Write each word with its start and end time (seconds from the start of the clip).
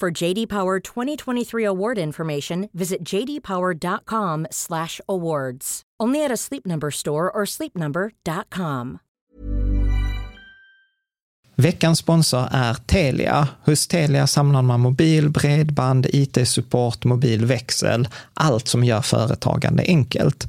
For 0.00 0.22
JD 0.22 0.46
Power 0.46 0.80
2023 0.80 1.66
award 1.66 1.98
information, 1.98 2.68
visit 2.72 3.14
jdpower.com/awards. 3.14 5.82
Only 6.02 6.24
at 6.24 6.32
a 6.32 6.36
Sleep 6.36 6.66
Number 6.66 6.90
store 6.90 7.30
or 7.30 7.46
sleepnumber.com. 7.46 8.98
Veckans 11.56 11.98
sponsor 11.98 12.48
är 12.50 12.74
Telia. 12.74 13.48
Hos 13.64 13.88
Telia 13.88 14.26
samlar 14.26 14.62
man 14.62 14.80
mobil, 14.80 15.30
bredband, 15.30 16.06
IT-support, 16.12 17.04
mobilväxel, 17.04 18.08
allt 18.34 18.68
som 18.68 18.84
gör 18.84 19.00
företagande 19.00 19.82
enkelt. 19.82 20.48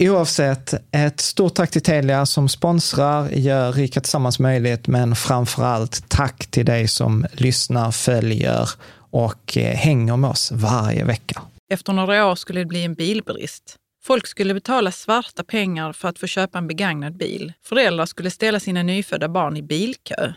Oavsett, 0.00 0.74
ett 0.92 1.20
stort 1.20 1.54
tack 1.54 1.70
till 1.70 1.82
Telia 1.82 2.26
som 2.26 2.48
sponsrar, 2.48 3.28
gör 3.30 3.72
Rika 3.72 4.00
Tillsammans 4.00 4.38
möjligt, 4.38 4.86
men 4.86 5.14
framför 5.16 5.64
allt 5.64 6.08
tack 6.08 6.46
till 6.46 6.66
dig 6.66 6.88
som 6.88 7.26
lyssnar, 7.32 7.90
följer 7.90 8.68
och 9.10 9.56
eh, 9.56 9.76
hänger 9.76 10.16
med 10.16 10.30
oss 10.30 10.52
varje 10.52 11.04
vecka. 11.04 11.42
Efter 11.72 11.92
några 11.92 12.26
år 12.26 12.34
skulle 12.34 12.60
det 12.60 12.66
bli 12.66 12.84
en 12.84 12.94
bilbrist. 12.94 13.76
Folk 14.04 14.26
skulle 14.26 14.54
betala 14.54 14.92
svarta 14.92 15.44
pengar 15.44 15.92
för 15.92 16.08
att 16.08 16.18
få 16.18 16.26
köpa 16.26 16.58
en 16.58 16.66
begagnad 16.66 17.16
bil. 17.16 17.52
Föräldrar 17.64 18.06
skulle 18.06 18.30
ställa 18.30 18.60
sina 18.60 18.82
nyfödda 18.82 19.28
barn 19.28 19.56
i 19.56 19.62
bilkö. 19.62 20.32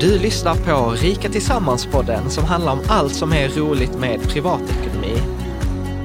Du 0.00 0.18
lyssnar 0.18 0.54
på 0.54 0.90
Rika 0.90 1.28
Tillsammans-podden 1.28 2.30
som 2.30 2.44
handlar 2.44 2.72
om 2.72 2.80
allt 2.88 3.14
som 3.14 3.32
är 3.32 3.48
roligt 3.48 3.98
med 3.98 4.22
privatekonomi. 4.22 5.47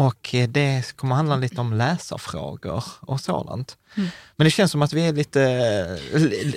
och 0.00 0.34
det 0.48 0.96
kommer 0.96 1.14
handla 1.14 1.36
lite 1.36 1.60
om 1.60 1.72
läsarfrågor 1.72 2.84
och 3.00 3.20
sådant. 3.20 3.76
Mm. 3.96 4.08
Men 4.36 4.44
det 4.44 4.50
känns 4.50 4.70
som 4.70 4.82
att 4.82 4.92
vi 4.92 5.06
är 5.08 5.12
lite, 5.12 5.40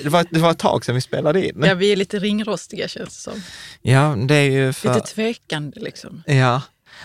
det 0.04 0.10
var, 0.10 0.26
det 0.30 0.40
var 0.40 0.52
ett 0.52 0.60
tag 0.60 0.86
sedan 0.86 0.96
vi 0.96 1.02
spelade 1.02 1.48
in. 1.48 1.64
Ja, 1.66 1.74
vi 1.76 1.92
är 1.92 1.96
lite 1.96 2.20
ringrostiga 2.20 2.88
känns 2.88 3.10
det 3.10 3.32
som. 3.32 3.44
Ja, 3.82 4.16
det 4.28 4.36
är 4.36 4.50
ju 4.50 4.74
för... 4.74 4.94
Lite 4.94 5.08
tvekande 5.08 5.80
liksom. 5.80 6.24
Ja. 6.26 6.62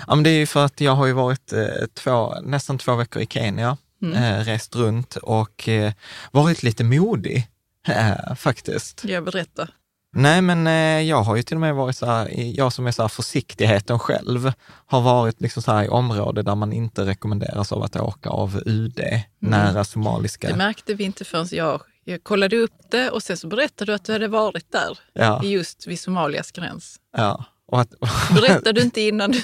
ja, 0.07 0.15
men 0.15 0.23
det 0.23 0.31
är 0.31 0.39
ju 0.39 0.47
för 0.47 0.65
att 0.65 0.81
jag 0.81 0.95
har 0.95 1.07
ju 1.07 1.13
varit 1.13 1.53
eh, 1.53 1.67
två, 1.95 2.35
nästan 2.43 2.79
två 2.79 2.95
veckor 2.95 3.23
i 3.23 3.27
Kenya, 3.27 3.77
mm. 4.03 4.15
eh, 4.15 4.45
rest 4.45 4.77
runt 4.77 5.17
och 5.17 5.69
eh, 5.69 5.93
varit 6.31 6.63
lite 6.63 6.85
modig 6.85 7.49
eh, 7.89 8.35
faktiskt. 8.35 9.05
Jag 9.05 9.25
berätta. 9.25 9.69
Nej, 10.13 10.43
men 10.43 10.67
eh, 10.67 11.09
jag 11.09 11.23
har 11.23 11.37
ju 11.37 11.43
till 11.43 11.57
och 11.57 11.61
med 11.61 11.75
varit 11.75 11.97
så 11.97 12.07
här, 12.07 12.29
jag 12.59 12.73
som 12.73 12.87
är 12.87 12.93
så 12.93 13.03
här 13.03 13.09
försiktigheten 13.09 13.99
själv, 13.99 14.53
har 14.87 15.01
varit 15.01 15.41
liksom 15.41 15.63
så 15.63 15.73
här 15.73 15.85
i 15.85 15.89
områden 15.89 16.45
där 16.45 16.55
man 16.55 16.73
inte 16.73 17.07
rekommenderas 17.07 17.73
av 17.73 17.83
att 17.83 17.97
åka 17.97 18.31
av 18.31 18.63
UD, 18.67 18.99
mm. 19.01 19.23
nära 19.39 19.85
somaliska. 19.85 20.49
Det 20.49 20.57
märkte 20.57 20.95
vi 20.95 21.05
inte 21.05 21.25
förrän 21.25 21.47
jag, 21.51 21.83
jag 22.05 22.25
kollade 22.25 22.57
upp 22.57 22.91
det 22.91 23.11
och 23.11 23.23
sen 23.23 23.37
så 23.37 23.47
berättade 23.47 23.93
du 23.93 23.95
att 23.95 24.05
du 24.05 24.13
hade 24.13 24.29
varit 24.29 24.73
där, 24.73 24.99
ja. 25.13 25.45
just 25.45 25.87
vid 25.87 26.01
Somalias 26.01 26.53
gräns. 26.53 26.97
Ja. 27.17 27.45
Och 27.67 27.81
att, 27.81 27.91
berättade 28.35 28.73
du 28.73 28.83
inte 28.83 29.01
innan 29.01 29.31
du... 29.31 29.43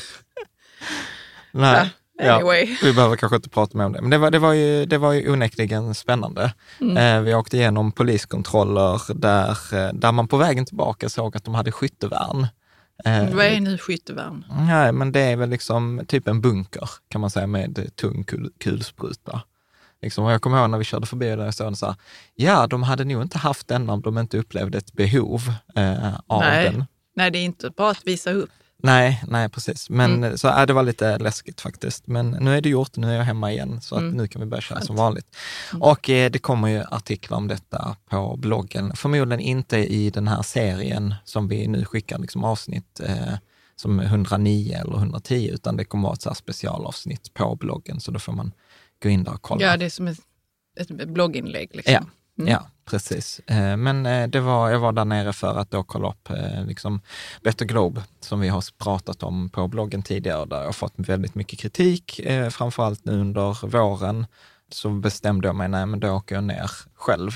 Nej. 1.53 1.77
Ja. 1.77 1.89
Anyway. 2.23 2.65
Ja, 2.71 2.77
vi 2.83 2.93
behöver 2.93 3.17
kanske 3.17 3.37
inte 3.37 3.49
prata 3.49 3.79
mer 3.79 3.85
om 3.85 3.93
det, 3.93 4.01
men 4.01 4.11
det 4.11 4.19
var, 4.19 4.31
det 4.31 4.39
var, 4.39 4.53
ju, 4.53 4.87
det 4.87 4.99
var 4.99 5.13
ju 5.13 5.33
onekligen 5.33 5.95
spännande. 5.95 6.55
Mm. 6.81 6.97
Eh, 6.97 7.23
vi 7.23 7.35
åkte 7.35 7.57
igenom 7.57 7.93
poliskontroller 7.93 9.01
där, 9.15 9.51
eh, 9.73 9.93
där 9.95 10.13
man 10.13 10.29
på 10.29 10.37
vägen 10.37 10.67
tillbaka 10.67 11.09
såg 11.09 11.37
att 11.37 11.45
de 11.45 11.55
hade 11.55 11.73
skyttevärn. 11.73 12.47
Eh, 13.05 13.35
Vad 13.35 13.45
är 13.47 13.61
nu 13.61 13.79
skyttevärn? 13.79 14.45
Nej, 14.67 14.93
men 14.93 15.13
det 15.13 15.21
är 15.21 15.37
väl 15.37 15.51
liksom 15.51 16.05
typ 16.09 16.29
en 16.29 16.41
bunker 16.41 16.89
kan 17.09 17.21
man 17.21 17.31
säga 17.31 17.47
med 17.47 17.91
tung 17.97 18.25
kul, 18.25 18.51
kulspruta. 18.61 19.43
Liksom, 20.03 20.25
och 20.25 20.33
jag 20.33 20.43
kommer 20.43 20.59
ihåg 20.61 20.71
när 20.71 20.79
vi 20.79 20.85
körde 20.85 21.07
förbi 21.07 21.27
där 21.27 21.45
jag 21.45 21.55
såg 21.55 21.77
så 21.77 21.87
här, 21.87 21.95
ja, 22.35 22.67
de 22.67 22.83
hade 22.83 23.05
nog 23.05 23.23
inte 23.23 23.39
haft 23.39 23.69
den 23.69 23.91
om 23.91 24.03
de 24.03 24.19
inte 24.19 24.39
upplevde 24.39 24.79
ett 24.79 24.93
behov 24.93 25.53
eh, 25.77 26.15
av 26.27 26.41
Nej. 26.41 26.65
den. 26.65 26.85
Nej, 27.17 27.31
det 27.31 27.39
är 27.39 27.45
inte 27.45 27.71
bara 27.71 27.91
att 27.91 28.07
visa 28.07 28.31
upp. 28.31 28.51
Nej, 28.85 29.23
nej 29.29 29.49
precis. 29.49 29.91
Men 29.91 30.15
mm. 30.15 30.39
så, 30.39 30.49
äh, 30.49 30.67
det 30.67 30.73
var 30.73 30.83
lite 30.83 31.19
läskigt 31.19 31.61
faktiskt. 31.61 32.07
Men 32.07 32.31
nu 32.31 32.57
är 32.57 32.61
det 32.61 32.69
gjort, 32.69 32.97
nu 32.97 33.11
är 33.11 33.17
jag 33.17 33.25
hemma 33.25 33.53
igen, 33.53 33.81
så 33.81 33.95
att 33.95 34.01
mm. 34.01 34.17
nu 34.17 34.29
kan 34.29 34.41
vi 34.41 34.47
börja 34.47 34.61
köra 34.61 34.81
som 34.81 34.97
vanligt. 34.97 35.37
Mm. 35.73 35.83
Och 35.83 36.11
eh, 36.11 36.31
det 36.31 36.39
kommer 36.39 36.69
ju 36.69 36.83
artiklar 36.91 37.39
om 37.39 37.49
detta 37.49 37.97
på 38.11 38.37
bloggen. 38.37 38.97
Förmodligen 38.97 39.41
inte 39.41 39.79
i 39.79 40.11
den 40.11 40.29
här 40.29 40.43
serien 40.43 41.15
som 41.25 41.49
vi 41.49 41.67
nu 41.67 41.85
skickar 41.85 42.19
liksom 42.19 42.45
avsnitt 42.45 43.01
eh, 43.01 43.35
som 43.77 44.01
109 44.01 44.79
eller 44.81 44.97
110, 44.97 45.51
utan 45.53 45.77
det 45.77 45.85
kommer 45.85 46.09
vara 46.09 46.15
ett 46.15 46.23
så 46.23 46.35
specialavsnitt 46.35 47.35
på 47.35 47.57
bloggen, 47.57 48.01
så 48.01 48.11
då 48.11 48.19
får 48.19 48.33
man 48.33 48.53
gå 49.03 49.09
in 49.09 49.25
där 49.25 49.33
och 49.33 49.43
kolla. 49.43 49.63
Ja, 49.67 49.77
det 49.77 49.85
är 49.85 49.91
som 49.91 50.09
ett, 50.09 50.21
ett 50.77 51.09
blogginlägg. 51.09 51.71
Liksom. 51.75 51.95
Ja, 51.95 52.05
Mm. 52.39 52.53
ja 52.53 52.71
precis. 52.85 53.41
Eh, 53.47 53.77
Men 53.77 54.07
eh, 54.07 54.29
det 54.29 54.41
var, 54.41 54.71
jag 54.71 54.79
var 54.79 54.93
där 54.93 55.05
nere 55.05 55.33
för 55.33 55.59
att 55.59 55.71
då 55.71 55.83
kolla 55.83 56.09
upp 56.09 56.31
eh, 56.31 56.65
liksom 56.67 57.01
Better 57.43 57.65
Globe, 57.65 58.03
som 58.21 58.41
vi 58.41 58.49
har 58.49 58.65
pratat 58.79 59.23
om 59.23 59.49
på 59.51 59.69
bloggen 59.69 60.03
tidigare, 60.03 60.45
där 60.45 60.57
jag 60.59 60.65
har 60.65 60.73
fått 60.73 60.93
väldigt 60.97 61.35
mycket 61.35 61.59
kritik, 61.59 62.21
framförallt 62.51 63.05
nu 63.05 63.13
under 63.21 63.67
våren. 63.67 64.27
Så 64.73 64.91
bestämde 64.91 65.49
jag 65.49 65.57
mig, 65.57 65.69
nej 65.69 65.87
men 65.87 66.01
då 66.01 66.11
åker 66.11 66.35
jag 66.35 66.45
ner 66.45 66.71
själv 66.95 67.31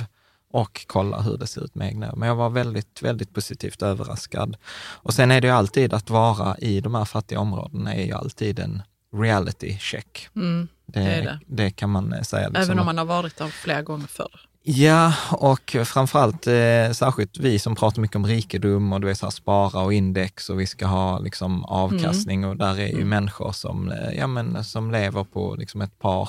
och 0.50 0.84
kollar 0.86 1.22
hur 1.22 1.36
det 1.38 1.46
ser 1.46 1.64
ut 1.64 1.74
med 1.74 1.88
egna. 1.88 2.14
Men 2.16 2.28
jag 2.28 2.36
var 2.36 2.50
väldigt, 2.50 3.02
väldigt 3.02 3.34
positivt 3.34 3.82
överraskad. 3.82 4.56
Och 4.76 5.14
sen 5.14 5.30
är 5.30 5.40
det 5.40 5.46
ju 5.46 5.52
alltid 5.52 5.92
att 5.94 6.10
vara 6.10 6.58
i 6.58 6.80
de 6.80 6.94
här 6.94 7.04
fattiga 7.04 7.40
områdena 7.40 7.94
är 7.94 8.04
ju 8.04 8.12
alltid 8.12 8.58
en 8.58 8.82
reality 9.16 9.78
check. 9.78 10.28
Mm, 10.36 10.68
Det, 10.86 11.00
det 11.00 11.10
är 11.10 11.40
det. 11.46 11.70
kan 11.70 11.90
man 11.90 12.24
säga. 12.24 12.48
liksom 12.48 12.62
Även 12.62 12.78
om 12.78 12.86
man 12.86 12.98
har 12.98 13.04
varit 13.04 13.36
där 13.36 13.48
flera 13.48 13.82
gånger 13.82 14.06
förr. 14.06 14.40
Ja, 14.62 15.12
och 15.32 15.76
framförallt 15.84 16.46
eh, 16.46 16.92
särskilt 16.92 17.38
vi 17.38 17.58
som 17.58 17.74
pratar 17.74 18.02
mycket 18.02 18.16
om 18.16 18.26
rikedom 18.26 18.92
och 18.92 19.00
du 19.00 19.06
vet, 19.06 19.18
så 19.18 19.26
här, 19.26 19.30
spara 19.30 19.80
och 19.80 19.92
index 19.92 20.50
och 20.50 20.60
vi 20.60 20.66
ska 20.66 20.86
ha 20.86 21.18
liksom, 21.18 21.64
avkastning 21.64 22.44
och 22.44 22.56
där 22.56 22.80
är 22.80 22.86
ju 22.88 23.04
människor 23.04 23.52
som, 23.52 23.90
eh, 23.90 24.18
ja, 24.18 24.26
men, 24.26 24.64
som 24.64 24.90
lever 24.90 25.24
på 25.24 25.54
liksom, 25.58 25.80
ett 25.80 25.98
par, 25.98 26.28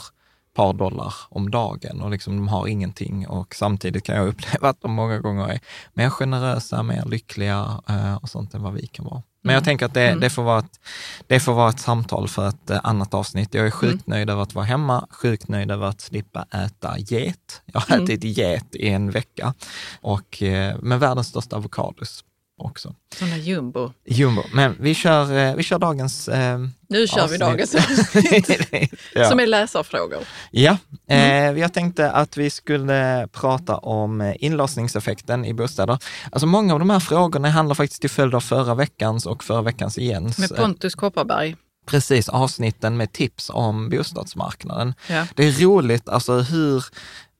par 0.55 0.73
dollar 0.73 1.13
om 1.29 1.51
dagen 1.51 2.01
och 2.01 2.11
liksom, 2.11 2.35
de 2.35 2.47
har 2.47 2.67
ingenting 2.67 3.27
och 3.27 3.55
samtidigt 3.55 4.03
kan 4.03 4.15
jag 4.15 4.27
uppleva 4.33 4.69
att 4.69 4.81
de 4.81 4.91
många 4.91 5.19
gånger 5.19 5.47
är 5.47 5.59
mer 5.93 6.09
generösa, 6.09 6.83
mer 6.83 7.05
lyckliga 7.05 7.81
eh, 7.89 8.15
och 8.15 8.29
sånt 8.29 8.53
än 8.53 8.63
vad 8.63 8.73
vi 8.73 8.87
kan 8.87 9.05
vara. 9.05 9.21
Men 9.41 9.53
jag 9.53 9.63
tänker 9.63 9.85
att 9.85 9.93
det, 9.93 10.15
det, 10.21 10.29
får 10.29 10.43
vara 10.43 10.59
ett, 10.59 10.79
det 11.27 11.39
får 11.39 11.53
vara 11.53 11.69
ett 11.69 11.79
samtal 11.79 12.27
för 12.27 12.49
ett 12.49 12.69
eh, 12.69 12.79
annat 12.83 13.13
avsnitt. 13.13 13.53
Jag 13.53 13.67
är 13.67 13.71
sjukt 13.71 14.07
nöjd 14.07 14.29
över 14.29 14.41
att 14.41 14.55
vara 14.55 14.65
hemma, 14.65 15.07
sjukt 15.09 15.47
nöjd 15.47 15.71
över 15.71 15.87
att 15.87 16.01
slippa 16.01 16.45
äta 16.51 16.97
get. 16.97 17.61
Jag 17.65 17.79
har 17.79 18.03
ätit 18.03 18.23
get 18.23 18.75
i 18.75 18.89
en 18.89 19.11
vecka. 19.11 19.53
Och 20.01 20.43
eh, 20.43 20.77
med 20.81 20.99
världens 20.99 21.27
största 21.27 21.55
avokados 21.55 22.23
också. 22.61 22.95
Sådana 23.15 23.37
jumbo. 23.37 23.91
Jumbo. 24.05 24.43
Men 24.53 24.75
vi 24.79 24.95
kör, 24.95 25.37
eh, 25.37 25.55
vi 25.55 25.63
kör 25.63 25.79
dagens 25.79 26.27
eh, 26.27 26.59
Nu 26.89 27.07
kör 27.07 27.15
vi 27.15 27.21
avsnitt. 27.21 27.39
dagens 27.39 27.75
avsnitt, 27.75 28.49
ja. 29.13 29.29
som 29.29 29.39
är 29.39 29.47
läsarfrågor. 29.47 30.19
Ja, 30.51 30.77
eh, 31.09 31.51
jag 31.51 31.73
tänkte 31.73 32.11
att 32.11 32.37
vi 32.37 32.49
skulle 32.49 33.27
prata 33.31 33.77
om 33.77 34.21
eh, 34.21 34.33
inlåsningseffekten 34.39 35.45
i 35.45 35.53
bostäder. 35.53 35.99
Alltså 36.31 36.47
många 36.47 36.73
av 36.73 36.79
de 36.79 36.89
här 36.89 36.99
frågorna 36.99 37.49
handlar 37.49 37.75
faktiskt 37.75 38.01
till 38.01 38.09
följd 38.09 38.35
av 38.35 38.39
förra 38.41 38.75
veckans 38.75 39.25
och 39.25 39.43
förra 39.43 39.61
veckans 39.61 39.97
Jens. 39.97 40.37
Med 40.37 40.51
eh, 40.51 40.57
Pontus 40.57 40.95
Kopparberg. 40.95 41.55
Precis, 41.85 42.29
avsnitten 42.29 42.97
med 42.97 43.11
tips 43.11 43.51
om 43.53 43.89
bostadsmarknaden. 43.89 44.93
Ja. 45.07 45.25
Det 45.35 45.45
är 45.47 45.51
roligt 45.51 46.09
alltså 46.09 46.33
hur, 46.39 46.85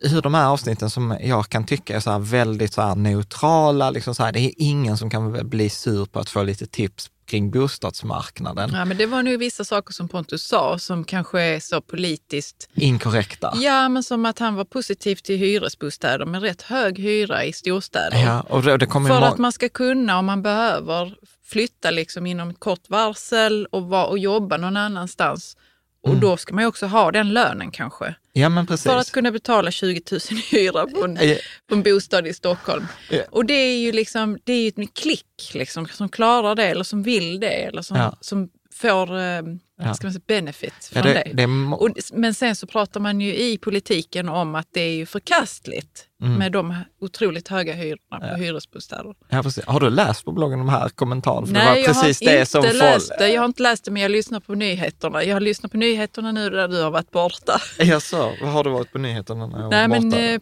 hur 0.02 0.22
de 0.22 0.34
här 0.34 0.48
avsnitten 0.48 0.90
som 0.90 1.18
jag 1.22 1.50
kan 1.50 1.66
tycka 1.66 1.96
är 1.96 2.00
så 2.00 2.12
här 2.12 2.20
väldigt 2.20 2.74
så 2.74 2.82
här 2.82 2.96
neutrala, 2.96 3.90
liksom 3.90 4.16
så 4.16 4.24
här, 4.24 4.32
det 4.32 4.40
är 4.40 4.52
ingen 4.58 4.98
som 4.98 5.10
kan 5.10 5.50
bli 5.50 5.70
sur 5.70 6.06
på 6.06 6.20
att 6.20 6.30
få 6.30 6.44
lite 6.44 6.66
tips 6.66 7.10
kring 7.26 7.52
bostadsmarknaden. 7.52 8.70
Ja, 8.74 8.86
men 8.86 8.98
det 8.98 9.06
var 9.06 9.24
nog 9.24 9.40
vissa 9.40 9.64
saker 9.64 9.94
som 9.94 10.08
Pontus 10.08 10.44
sa 10.44 10.80
som 10.80 11.04
kanske 11.04 11.42
är 11.42 11.60
så 11.60 11.82
politiskt 11.82 12.70
Inkorrekta. 12.74 13.54
Ja, 13.56 13.90
men 13.90 14.04
som 14.04 14.26
att 14.26 14.40
han 14.40 14.56
var 14.56 14.66
positiv 14.66 15.16
till 15.16 15.38
hyresbostäder 15.38 16.26
med 16.26 16.42
rätt 16.42 16.62
hög 16.62 17.00
hyra 17.00 17.46
i 17.46 17.54
storstäder. 17.54 18.24
Ja, 18.26 18.42
och 18.42 18.64
det, 18.64 18.78
det 18.78 18.86
kommer 18.86 19.10
För 19.10 19.22
att 19.22 19.38
man 19.38 19.52
ska 19.52 19.70
kunna, 19.70 20.20
om 20.20 20.26
man 20.26 20.42
behöver, 20.42 21.16
flytta 21.46 21.92
liksom 21.92 22.26
inom 22.26 22.50
ett 22.50 22.60
kort 22.60 22.90
varsel 22.90 23.68
och, 23.72 24.10
och 24.10 24.20
jobba 24.20 24.58
någon 24.58 24.78
annanstans. 24.78 25.58
Och 26.02 26.10
Mm. 26.10 26.20
då 26.22 26.38
ska 26.38 26.54
man 26.54 26.64
ju 26.64 26.68
också 26.68 26.86
ha 26.86 27.12
den 27.12 27.34
lönen 27.34 27.72
kanske. 27.72 28.16
Ja, 28.34 28.50
men 28.50 28.68
precis. 28.68 28.84
För 28.84 28.98
att 28.98 29.12
kunna 29.12 29.32
betala 29.32 29.72
20 29.72 30.02
000 30.12 30.20
i 30.32 30.56
hyra 30.56 30.88
på 30.88 31.04
en, 31.06 31.18
Ja. 31.22 31.36
på 31.68 31.76
en 31.76 31.84
bostad 31.84 32.28
i 32.28 32.34
Stockholm. 32.34 32.88
Ja. 33.10 33.22
Och 33.32 33.46
det 33.46 33.54
är 33.54 33.78
ju 33.80 33.92
liksom, 33.92 34.38
det 34.44 34.54
är 34.54 34.62
ju 34.62 34.68
ett 34.68 34.94
klick 34.94 35.52
liksom, 35.54 35.88
som 35.88 36.10
klarar 36.10 36.56
det 36.56 36.64
eller 36.66 36.84
som 36.84 37.04
vill 37.04 37.40
det 37.40 37.48
eller 37.64 37.82
som, 37.82 37.98
Ja. 37.98 38.18
som 38.22 38.50
får 38.82 39.18
eh, 39.20 39.42
Ja. 39.82 39.94
ska 39.94 40.08
man 40.08 40.14
säga, 40.14 40.22
benefit 40.28 40.92
Ja, 40.94 41.02
från 41.02 41.12
det, 41.14 41.24
det. 41.26 41.32
det 41.34 41.48
må- 41.48 41.78
Och, 41.78 41.90
men 42.14 42.34
sen 42.34 42.56
så 42.56 42.68
pratar 42.68 43.00
man 43.00 43.22
ju 43.22 43.36
i 43.36 43.58
politiken 43.58 44.30
om 44.30 44.56
att 44.56 44.68
det 44.74 44.82
är 44.82 44.94
ju 44.96 45.06
förkastligt 45.06 46.06
med 46.38 46.52
de 46.52 46.76
otroligt 47.02 47.48
höga 47.48 47.74
hyrorna 47.74 48.30
på 48.32 48.36
hyresbostäder. 48.42 49.14
ja, 49.30 49.44
precis. 49.44 49.66
Har 49.66 49.80
du 49.80 49.90
läst 49.90 50.26
på 50.26 50.32
bloggen 50.32 50.60
de 50.60 50.70
här 50.70 50.90
kommentarerna? 50.90 51.46
För 51.48 51.54
Nej, 51.54 51.66
det 51.74 51.80
jag 51.88 51.94
har 51.94 52.04
det 52.04 52.10
inte 52.32 52.46
som 52.46 52.64
läst 52.64 53.12
det. 53.20 53.30
Jag 53.30 53.42
har 53.42 53.46
inte 53.46 53.64
läst 53.64 53.86
det, 53.86 53.92
men 53.92 54.02
jag 54.02 54.12
lyssnar 54.12 54.40
på 54.40 54.56
nyheterna. 54.56 55.24
Jag 55.24 55.36
har 55.36 55.40
lyssnat 55.42 55.72
på 55.72 55.78
nyheterna 55.78 56.32
nu 56.32 56.50
där 56.50 56.68
du 56.68 56.82
har 56.84 56.92
varit 56.92 57.12
borta. 57.12 57.62
Jaså, 57.80 58.34
vad 58.42 58.50
har 58.52 58.64
du 58.64 58.70
varit 58.70 58.92
på 58.92 58.98
nyheterna 58.98 59.48
när 59.48 59.60
jag 59.62 59.70
Nej, 59.70 59.88
var 59.88 60.00
men 60.00 60.10
borta? 60.10 60.22
eh, 60.24 60.40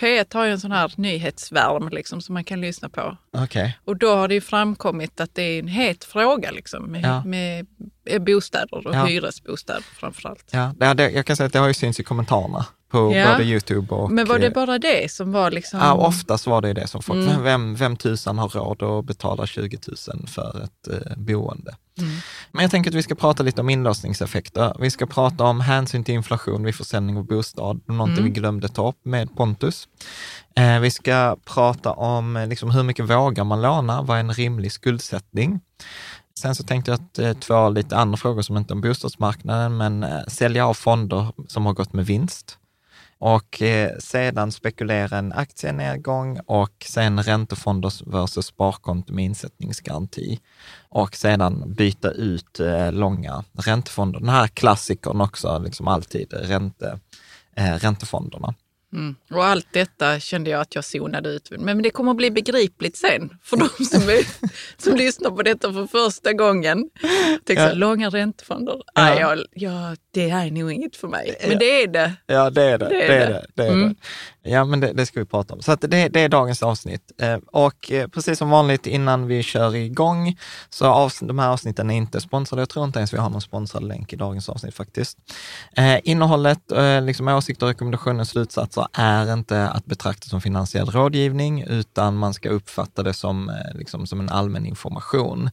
P1 0.00 0.34
har 0.34 0.44
ju 0.44 0.50
en 0.52 0.60
sån 0.60 0.72
här 0.72 0.92
nyhetsvärm 0.96 1.88
liksom, 1.88 2.20
som 2.20 2.32
man 2.34 2.44
kan 2.44 2.60
lyssna 2.60 2.88
på. 2.88 3.16
Okej. 3.36 3.78
Och 3.84 3.96
då 3.96 4.14
har 4.14 4.28
det 4.28 4.34
ju 4.34 4.40
framkommit 4.40 5.20
att 5.20 5.34
det 5.34 5.42
är 5.42 5.58
en 5.58 5.68
het 5.68 6.04
fråga 6.04 6.50
liksom, 6.50 6.84
med, 6.84 7.04
Ja. 7.04 7.24
med 7.24 7.66
eh, 8.06 8.18
bostäder 8.22 8.86
och 8.86 8.94
Ja. 8.94 9.04
hyresbostäder 9.04 9.82
framförallt. 9.82 10.44
Ja, 10.52 10.94
det, 10.94 11.10
jag 11.10 11.26
kan 11.26 11.36
säga 11.36 11.46
att 11.46 11.52
det 11.52 11.58
har 11.58 11.68
ju 11.68 11.74
synts 11.74 12.00
i 12.00 12.02
kommentarerna 12.04 12.66
på 12.90 13.12
Ja. 13.14 13.32
både 13.32 13.44
Youtube 13.44 13.94
och... 13.94 14.10
Men 14.10 14.26
var 14.26 14.38
det 14.38 14.46
eh, 14.46 14.52
bara 14.52 14.78
det 14.78 15.12
som 15.12 15.32
var 15.32 15.50
liksom... 15.50 15.80
Ja, 15.80 15.92
oftast 15.94 16.46
var 16.46 16.60
det 16.62 16.72
det 16.72 16.86
som 16.86 17.02
folk, 17.02 17.28
Mm. 17.30 17.42
vem, 17.42 17.74
vem 17.74 17.96
tusan 17.96 18.38
har 18.38 18.48
råd 18.48 18.82
att 18.82 19.04
betala 19.04 19.46
20 19.46 19.78
000 20.08 20.26
för 20.28 20.60
ett 20.64 20.88
eh, 21.06 21.16
boende? 21.16 21.74
Mm. 21.98 22.10
Men 22.52 22.62
jag 22.62 22.70
tänker 22.70 22.90
att 22.90 22.94
vi 22.94 23.02
ska 23.02 23.14
prata 23.14 23.42
lite 23.42 23.60
om 23.60 23.70
inlåsningseffekter. 23.70 24.76
Vi 24.80 24.90
ska 24.90 25.06
prata 25.06 25.44
om 25.44 25.60
hänsyn 25.60 26.04
till 26.04 26.14
inflation 26.14 26.64
vid 26.64 26.74
försäljning 26.74 27.16
av 27.16 27.24
bostad, 27.26 27.80
någonting 27.86 28.18
Mm. 28.18 28.24
vi 28.24 28.30
glömde 28.40 28.68
ta 28.68 28.88
upp 28.88 28.98
med 29.04 29.36
Pontus. 29.36 29.88
Eh, 30.56 30.78
vi 30.80 30.90
ska 30.90 31.36
prata 31.44 31.92
om 31.92 32.36
eh, 32.36 32.46
liksom, 32.46 32.70
hur 32.70 32.82
mycket 32.82 33.10
vågar 33.10 33.44
man 33.44 33.62
låna? 33.62 34.02
Vad 34.02 34.16
är 34.16 34.20
en 34.20 34.32
rimlig 34.34 34.72
skuldsättning? 34.72 35.60
Sen 36.40 36.54
så 36.54 36.62
tänkte 36.64 36.90
jag 36.90 37.00
att 37.00 37.18
eh, 37.18 37.32
två 37.32 37.68
lite 37.68 37.96
andra 37.96 38.16
frågor 38.16 38.42
som 38.42 38.56
inte 38.56 38.72
är 38.72 38.74
om 38.74 38.80
bostadsmarknaden, 38.80 39.76
men 39.76 40.02
eh, 40.02 40.18
sälja 40.28 40.66
av 40.66 40.74
fonder 40.74 41.26
som 41.48 41.66
har 41.66 41.72
gått 41.72 41.92
med 41.92 42.06
vinst 42.06 42.56
och 43.20 43.62
eh, 43.62 43.98
sedan 43.98 44.52
spekulera 44.52 45.18
en 45.18 45.32
aktienedgång 45.32 46.40
och 46.46 46.86
sen 46.86 47.22
räntefonder 47.22 48.10
versus 48.10 48.46
sparkonto 48.46 49.12
med 49.12 49.24
insättningsgaranti 49.24 50.40
och 50.88 51.16
sedan 51.16 51.74
byta 51.74 52.10
ut 52.10 52.60
eh, 52.60 52.92
långa 52.92 53.44
räntefonder. 53.52 54.20
Den 54.20 54.28
här 54.28 54.46
klassikern 54.46 55.20
också, 55.20 55.58
liksom 55.58 55.88
alltid 55.88 56.32
ränte, 56.32 56.98
eh, 57.56 57.74
räntefonderna. 57.74 58.54
Mm. 58.92 59.16
Och 59.30 59.44
allt 59.44 59.66
detta 59.72 60.20
kände 60.20 60.50
jag 60.50 60.60
att 60.60 60.74
jag 60.74 60.84
zonade 60.84 61.28
ut. 61.28 61.50
Men 61.58 61.82
det 61.82 61.90
kommer 61.90 62.10
att 62.10 62.16
bli 62.16 62.30
begripligt 62.30 62.96
sen 62.96 63.30
för 63.42 63.56
de 63.56 63.84
som, 63.84 64.02
är, 64.08 64.26
som 64.82 64.96
lyssnar 64.96 65.30
på 65.30 65.42
detta 65.42 65.72
för 65.72 65.86
första 65.86 66.32
gången. 66.32 66.90
Tänker 67.44 67.62
så, 67.66 67.70
Ja. 67.70 67.74
långa 67.74 68.08
räntefonder, 68.10 68.82
Ja. 68.94 69.20
Jag, 69.20 69.38
jag, 69.54 69.96
det 70.10 70.28
här 70.28 70.46
är 70.46 70.50
nog 70.50 70.72
inget 70.72 70.96
för 70.96 71.08
mig. 71.08 71.36
Men 71.48 71.58
det 71.58 71.82
är 71.82 71.86
det. 71.86 72.12
Ja, 72.26 72.50
det 72.50 72.62
är 72.62 72.78
det. 72.78 72.88
Det 72.88 72.94
Det 72.96 73.02
är 73.06 73.20
är 73.20 73.26
det. 73.28 73.32
det. 73.32 73.46
det, 73.54 73.68
är 73.68 73.72
Mm. 73.72 73.94
Ja, 74.42 74.64
men 74.64 74.80
det, 74.80 74.92
det 74.92 75.06
ska 75.06 75.20
vi 75.20 75.26
prata 75.26 75.54
om. 75.54 75.62
Så 75.62 75.72
att 75.72 75.80
det, 75.80 76.08
det 76.08 76.20
är 76.20 76.28
dagens 76.28 76.62
avsnitt. 76.62 77.12
Eh, 77.18 77.36
Och 77.46 77.92
eh, 77.92 78.08
precis 78.08 78.38
som 78.38 78.50
vanligt 78.50 78.86
innan 78.86 79.26
vi 79.26 79.42
kör 79.42 79.74
igång, 79.76 80.36
så 80.70 80.84
avs- 80.86 81.26
de 81.26 81.38
här 81.38 81.48
avsnitten 81.48 81.90
är 81.90 81.94
inte 81.94 82.20
sponsrade. 82.20 82.62
Jag 82.62 82.68
tror 82.68 82.84
inte 82.84 82.98
ens 82.98 83.14
vi 83.14 83.18
har 83.18 83.30
någon 83.30 83.40
sponsrad 83.40 83.82
länk 83.82 84.12
i 84.12 84.16
dagens 84.16 84.48
avsnitt 84.48 84.74
faktiskt. 84.74 85.18
Eh, 85.76 85.98
innehållet, 86.04 86.72
eh, 86.72 87.02
liksom 87.02 87.28
åsikter, 87.28 87.66
rekommendationer, 87.66 88.24
slutsatser 88.24 88.86
är 88.92 89.32
inte 89.32 89.68
att 89.68 89.86
betrakta 89.86 90.28
som 90.28 90.40
finansiell 90.40 90.86
rådgivning, 90.90 91.62
utan 91.62 92.16
man 92.16 92.34
ska 92.34 92.48
uppfatta 92.48 93.02
det 93.02 93.14
som, 93.14 93.48
eh, 93.48 93.54
liksom, 93.74 94.06
som 94.06 94.20
en 94.20 94.28
allmän 94.30 94.66
information. 94.66 95.50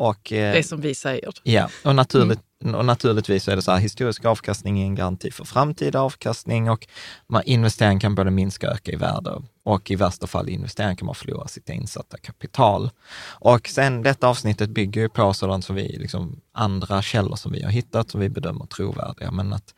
Och, 0.00 0.32
eh, 0.32 0.54
Det 0.54 0.62
som 0.62 0.80
vi 0.80 0.94
säger. 0.94 1.32
Ja, 1.42 1.68
och, 1.84 1.94
naturligt, 1.94 2.40
och 2.74 2.84
naturligtvis 2.84 3.48
är 3.48 3.56
det 3.56 3.62
så 3.62 3.70
här, 3.72 3.78
historisk 3.78 4.24
avkastning 4.24 4.80
är 4.80 4.84
en 4.84 4.94
garanti 4.94 5.30
för 5.30 5.44
framtida 5.44 6.00
avkastning 6.00 6.70
och 6.70 6.86
man, 7.28 7.42
investering 7.46 8.00
kan 8.00 8.14
både 8.14 8.30
minska 8.30 8.68
och 8.68 8.74
öka 8.74 8.92
i 8.92 8.96
värde 8.96 9.42
och 9.62 9.90
i 9.90 9.96
värsta 9.96 10.26
fall 10.26 10.48
i 10.48 10.52
investering 10.52 10.96
kan 10.96 11.06
man 11.06 11.14
förlora 11.14 11.48
sitt 11.48 11.68
insatta 11.68 12.16
kapital. 12.18 12.90
Och 13.28 13.68
sen 13.68 14.02
detta 14.02 14.28
avsnittet 14.28 14.70
bygger 14.70 15.00
ju 15.00 15.08
på 15.08 15.34
sådant 15.34 15.64
som 15.64 15.76
vi, 15.76 15.98
liksom 15.98 16.40
andra 16.52 17.02
källor 17.02 17.36
som 17.36 17.52
vi 17.52 17.62
har 17.62 17.70
hittat 17.70 18.10
som 18.10 18.20
vi 18.20 18.28
bedömer 18.28 18.66
trovärdiga, 18.66 19.30
men 19.30 19.52
att 19.52 19.74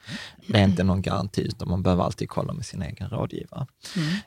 det 0.47 0.59
är 0.59 0.65
inte 0.65 0.85
någon 0.85 1.03
garanti 1.03 1.41
utan 1.41 1.69
man 1.69 1.83
behöver 1.83 2.05
alltid 2.05 2.29
kolla 2.29 2.53
med 2.53 2.67
sin 2.67 2.83
egen 2.83 3.09
rådgivare. 3.09 3.67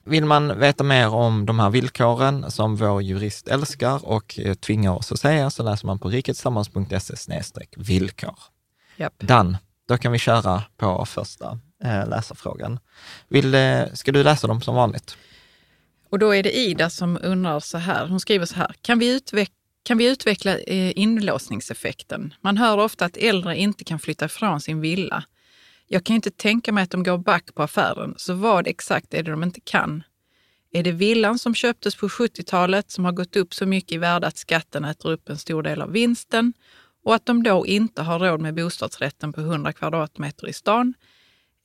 Vill 0.04 0.26
man 0.26 0.60
veta 0.60 0.84
mer 0.84 1.14
om 1.14 1.46
de 1.46 1.60
här 1.60 1.70
villkoren 1.70 2.52
som 2.52 2.76
vår 2.76 3.02
jurist 3.02 3.48
älskar 3.48 4.06
och 4.06 4.40
eh, 4.40 4.54
tvingar 4.54 4.92
oss 4.92 5.12
att 5.12 5.20
säga 5.20 5.50
så 5.50 5.64
läser 5.64 5.88
man 5.88 6.00
på 6.00 6.10
riketillsammans.se 6.10 7.66
villkor. 7.78 8.36
Japp. 8.98 9.14
Dan, 9.20 9.58
då 9.88 9.98
kan 9.98 10.12
vi 10.12 10.20
köra 10.20 10.64
på 10.78 11.06
första 11.06 11.60
eh, 11.84 12.08
läsarfrågan. 12.08 12.80
Vill, 13.28 13.56
eh, 13.56 13.84
ska 13.94 14.12
du 14.12 14.24
läsa 14.24 14.48
dem 14.48 14.62
som 14.62 14.76
vanligt? 14.76 15.18
Och 16.16 16.20
då 16.20 16.36
är 16.36 16.44
det 16.44 16.58
Ida 16.58 16.90
som 16.90 17.20
undrar 17.24 17.60
så 17.60 17.78
här. 17.78 18.08
Hon 18.08 18.20
skriver 18.20 18.46
så 18.46 18.56
här. 18.56 18.76
Kan 18.82 19.00
vi, 19.00 19.20
utveck- 19.20 19.52
Kan 19.84 19.98
vi 19.98 20.12
utveckla 20.12 20.58
eh, 20.58 21.00
inlåsningseffekten? 21.00 22.34
Man 22.42 22.58
hör 22.58 22.78
ofta 22.78 23.06
att 23.06 23.18
äldre 23.18 23.58
inte 23.58 23.84
kan 23.84 24.00
flytta 24.00 24.26
ifrån 24.26 24.62
sin 24.62 24.82
villa. 24.82 25.24
Jag 25.88 26.04
kan 26.04 26.16
inte 26.16 26.32
tänka 26.32 26.72
mig 26.72 26.84
att 26.84 26.90
de 26.92 27.04
går 27.04 27.18
back 27.18 27.56
på 27.56 27.64
affären, 27.64 28.14
så 28.18 28.34
vad 28.34 28.68
exakt 28.68 29.14
är 29.14 29.24
det 29.24 29.32
de 29.32 29.44
inte 29.44 29.60
kan? 29.62 30.04
Är 30.72 30.84
det 30.84 30.92
villan 30.92 31.40
som 31.40 31.56
köptes 31.56 31.96
på 31.96 32.08
70-talet 32.08 32.92
som 32.92 33.06
har 33.06 33.12
gått 33.12 33.36
upp 33.36 33.54
så 33.54 33.66
mycket 33.66 33.92
i 33.92 33.98
värde 33.98 34.28
att 34.28 34.38
skatten 34.38 34.86
äter 34.86 35.12
upp 35.12 35.30
en 35.30 35.38
stor 35.38 35.64
del 35.64 35.82
av 35.82 35.92
vinsten 35.92 36.54
och 37.06 37.16
att 37.16 37.26
de 37.26 37.44
då 37.44 37.66
inte 37.66 38.02
har 38.02 38.20
råd 38.20 38.42
med 38.42 38.56
bostadsrätten 38.56 39.34
på 39.34 39.42
100 39.42 39.74
kvadratmeter 39.74 40.48
i 40.50 40.54
stan? 40.54 40.94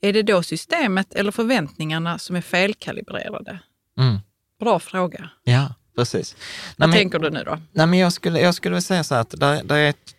Är 0.00 0.12
det 0.12 0.22
då 0.22 0.42
systemet 0.42 1.14
eller 1.14 1.32
förväntningarna 1.32 2.18
som 2.18 2.36
är 2.36 2.40
felkalibrerade? 2.40 3.58
Mm. 3.98 4.18
Bra 4.60 4.78
fråga. 4.78 5.30
Ja, 5.44 5.74
precis. 5.96 6.34
Vad 6.76 6.88
Nej, 6.88 6.88
men- 6.88 6.98
tänker 6.98 7.18
du 7.18 7.30
nu 7.30 7.44
då? 7.44 7.58
Nej, 7.72 7.86
men 7.86 7.98
jag 7.98 8.12
skulle, 8.12 8.40
jag 8.40 8.54
skulle 8.54 8.80
säga 8.82 9.04
så 9.04 9.14
här 9.14 9.20
att 9.22 9.30
där, 9.40 9.62
där 9.64 9.76
är 9.76 9.88
ett, 9.90 10.14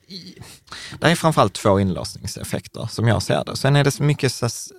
det 1.00 1.08
är 1.08 1.16
framförallt 1.16 1.54
två 1.54 1.80
inlåsningseffekter 1.80 2.88
som 2.92 3.08
jag 3.08 3.22
ser 3.22 3.44
det. 3.46 3.56
Sen 3.56 3.76
är 3.76 3.84
det 3.84 3.92
så 3.92 4.04
mycket, 4.04 4.34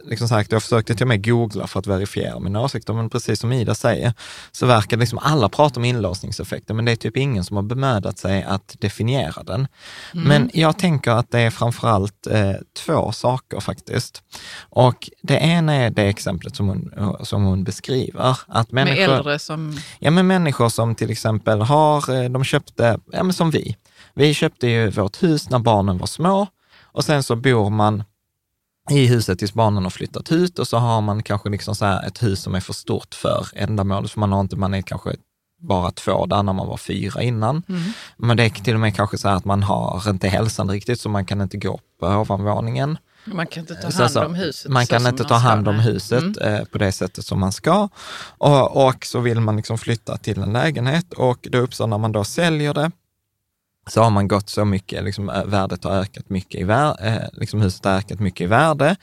liksom 0.04 0.28
sagt, 0.28 0.52
jag 0.52 0.62
försökte 0.62 0.94
till 0.94 1.04
och 1.04 1.08
med 1.08 1.24
googla 1.24 1.66
för 1.66 1.80
att 1.80 1.86
verifiera 1.86 2.38
mina 2.38 2.60
åsikter, 2.60 2.92
men 2.92 3.10
precis 3.10 3.40
som 3.40 3.52
Ida 3.52 3.74
säger, 3.74 4.14
så 4.52 4.66
verkar 4.66 4.96
liksom 4.96 5.18
alla 5.18 5.48
prata 5.48 5.80
om 5.80 5.84
inlåsningseffekter, 5.84 6.74
men 6.74 6.84
det 6.84 6.92
är 6.92 6.96
typ 6.96 7.16
ingen 7.16 7.44
som 7.44 7.56
har 7.56 7.62
bemödat 7.62 8.18
sig 8.18 8.42
att 8.42 8.76
definiera 8.78 9.42
den. 9.42 9.68
Men 10.12 10.50
jag 10.54 10.78
tänker 10.78 11.10
att 11.10 11.30
det 11.30 11.40
är 11.40 11.50
framförallt 11.50 12.26
eh, 12.26 12.52
två 12.86 13.12
saker 13.12 13.60
faktiskt. 13.60 14.22
Och 14.60 15.10
det 15.22 15.36
ena 15.36 15.74
är 15.74 15.90
det 15.90 16.02
exemplet 16.02 16.56
som 16.56 16.68
hon, 16.68 17.16
som 17.22 17.44
hon 17.44 17.64
beskriver, 17.64 18.38
att 18.46 18.72
Med 18.72 18.86
människor... 18.86 19.14
äldre 19.14 19.38
som... 19.38 19.78
Ja, 19.98 20.10
men 20.10 20.26
människor 20.26 20.68
som 20.68 20.94
till 20.94 21.10
exempel 21.10 21.60
har, 21.60 22.22
eh, 22.22 22.30
de 22.30 22.44
köpte, 22.44 22.98
ja 23.12 23.22
men 23.22 23.32
som 23.32 23.50
vi. 23.50 23.76
Vi 24.14 24.34
köpte 24.34 24.66
ju 24.66 24.90
vårt 24.90 25.22
hus 25.22 25.50
när 25.50 25.58
barnen 25.58 25.98
var 25.98 26.06
små 26.06 26.46
och 26.82 27.04
sen 27.04 27.22
så 27.22 27.36
bor 27.36 27.70
man 27.70 28.04
i 28.90 29.06
huset 29.06 29.38
tills 29.38 29.54
barnen 29.54 29.82
har 29.82 29.90
flyttat 29.90 30.32
ut 30.32 30.58
och 30.58 30.68
så 30.68 30.76
har 30.76 31.00
man 31.00 31.22
kanske 31.22 31.48
liksom 31.48 31.74
så 31.74 31.84
ett 32.06 32.22
hus 32.22 32.42
som 32.42 32.54
är 32.54 32.60
för 32.60 32.72
stort 32.72 33.14
för 33.14 33.46
ändamålet, 33.54 34.10
för 34.10 34.20
man 34.20 34.32
har 34.32 34.40
inte, 34.40 34.56
man 34.56 34.74
är 34.74 34.82
kanske 34.82 35.14
bara 35.60 35.90
två 35.90 36.26
där 36.26 36.42
när 36.42 36.52
man 36.52 36.66
var 36.66 36.76
fyra 36.76 37.22
innan. 37.22 37.62
Men 38.16 38.36
det 38.36 38.44
är 38.44 38.50
till 38.50 38.74
och 38.74 38.80
med 38.80 38.96
kanske 38.96 39.18
så 39.18 39.28
här 39.28 39.36
att 39.36 39.44
man 39.44 39.62
har 39.62 40.10
inte 40.10 40.28
hälsan 40.28 40.70
riktigt, 40.70 41.00
så 41.00 41.08
man 41.08 41.24
kan 41.24 41.40
inte 41.40 41.56
gå 41.56 41.80
på 42.00 42.06
ovanvåningen. 42.06 42.98
Man 43.24 43.46
kan 43.46 43.60
inte 43.60 43.74
ta 43.74 43.90
hand 43.98 44.10
så 44.10 44.24
om 44.24 44.34
huset. 44.34 44.70
Man 44.70 44.86
kan 44.86 45.06
inte 45.06 45.22
man 45.22 45.28
ta 45.28 45.34
hand 45.34 45.68
om 45.68 45.78
huset 45.78 46.22
Mm. 46.22 46.54
eh, 46.54 46.64
på 46.64 46.78
det 46.78 46.92
sättet 46.92 47.24
som 47.26 47.40
man 47.40 47.52
ska. 47.52 47.88
Och, 48.38 48.86
och 48.88 49.04
så 49.06 49.20
vill 49.20 49.40
man 49.40 49.56
liksom 49.56 49.78
flytta 49.78 50.16
till 50.16 50.38
en 50.42 50.52
lägenhet 50.52 51.12
och 51.12 51.48
det 51.52 51.58
uppstår 51.58 51.86
när 51.86 51.98
man 51.98 52.12
då 52.12 52.24
säljer 52.24 52.74
det, 52.74 52.90
så 53.86 54.02
har 54.02 54.10
man 54.10 54.28
gått 54.28 54.48
så 54.48 54.64
mycket, 54.64 55.04
liksom, 55.04 55.26
värdet 55.46 55.84
har 55.84 55.92
ökat 55.92 56.30
mycket 56.30 56.60
i 56.60 56.64
värde, 56.64 57.02
eh, 57.02 57.40
liksom 57.40 57.60
huset 57.60 57.84
har 57.84 57.92
ökat 57.92 58.20
mycket 58.20 58.40
i 58.40 58.46
värde 58.46 58.96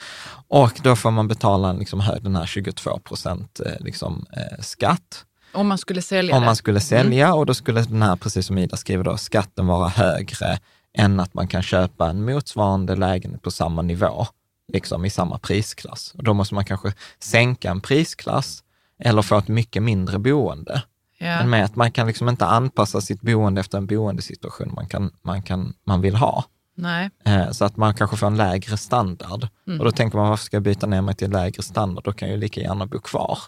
och 0.47 0.79
då 0.83 0.95
får 0.95 1.11
man 1.11 1.27
betala 1.27 1.73
liksom, 1.73 2.03
den 2.21 2.35
här 2.35 2.45
22 2.45 2.99
procent 2.99 3.59
eh, 3.65 3.73
liksom, 3.79 4.25
eh, 4.31 4.61
skatt 4.61 5.25
Om 5.53 5.67
man 5.67 5.77
skulle 5.77 6.01
sälja 6.01 6.33
om. 6.33 6.37
Mm. 6.37 6.45
man 6.45 6.55
skulle 6.55 6.79
sälja 6.79 7.33
och 7.33 7.45
då 7.45 7.53
skulle 7.53 7.81
den 7.81 8.01
här, 8.01 8.15
precis 8.15 8.45
som 8.45 8.57
Ida 8.57 8.77
skriver 8.77 9.03
då, 9.03 9.17
skatten 9.17 9.67
vara 9.67 9.87
högre 9.87 10.59
än 10.97 11.19
att 11.19 11.33
man 11.33 11.47
kan 11.47 11.61
köpa 11.61 12.09
en 12.09 12.25
motsvarande 12.25 12.95
lägenhet 12.95 13.41
på 13.41 13.51
samma 13.51 13.81
nivå, 13.81 14.27
liksom 14.73 15.05
i 15.05 15.09
samma 15.09 15.37
prisklass. 15.37 16.13
Och 16.17 16.23
då 16.23 16.33
måste 16.33 16.55
man 16.55 16.65
kanske 16.65 16.93
sänka 17.19 17.71
en 17.71 17.81
prisklass 17.81 18.63
eller 19.03 19.21
få 19.21 19.37
ett 19.37 19.47
mycket 19.47 19.83
mindre 19.83 20.19
boende. 20.19 20.83
Ja. 21.21 21.37
Men 21.37 21.49
med 21.49 21.65
att 21.65 21.75
man 21.75 21.91
kan 21.91 22.07
liksom 22.07 22.29
inte 22.29 22.45
anpassa 22.45 23.01
sitt 23.01 23.21
boende 23.21 23.61
efter 23.61 23.77
en 23.77 23.85
boendesituation 23.87 24.71
man, 24.75 24.87
kan, 24.87 25.11
man, 25.21 25.41
kan, 25.43 25.73
man 25.85 26.01
vill 26.01 26.15
ha. 26.15 26.43
Nej. 26.75 27.09
Eh, 27.25 27.51
Så 27.51 27.65
att 27.65 27.77
man 27.77 27.93
kanske 27.93 28.17
får 28.17 28.27
en 28.27 28.37
lägre 28.37 28.77
standard. 28.77 29.47
Mm. 29.67 29.79
Och 29.79 29.85
då 29.85 29.91
tänker 29.91 30.17
man, 30.17 30.29
varför 30.29 30.45
ska 30.45 30.55
jag 30.55 30.63
byta 30.63 30.87
ner 30.87 31.01
mig 31.01 31.15
till 31.15 31.31
lägre 31.31 31.63
standard? 31.63 32.03
Då 32.03 32.11
kan 32.11 32.27
jag 32.27 32.35
ju 32.35 32.41
lika 32.41 32.61
gärna 32.61 32.85
bo 32.85 32.99
kvar. 32.99 33.39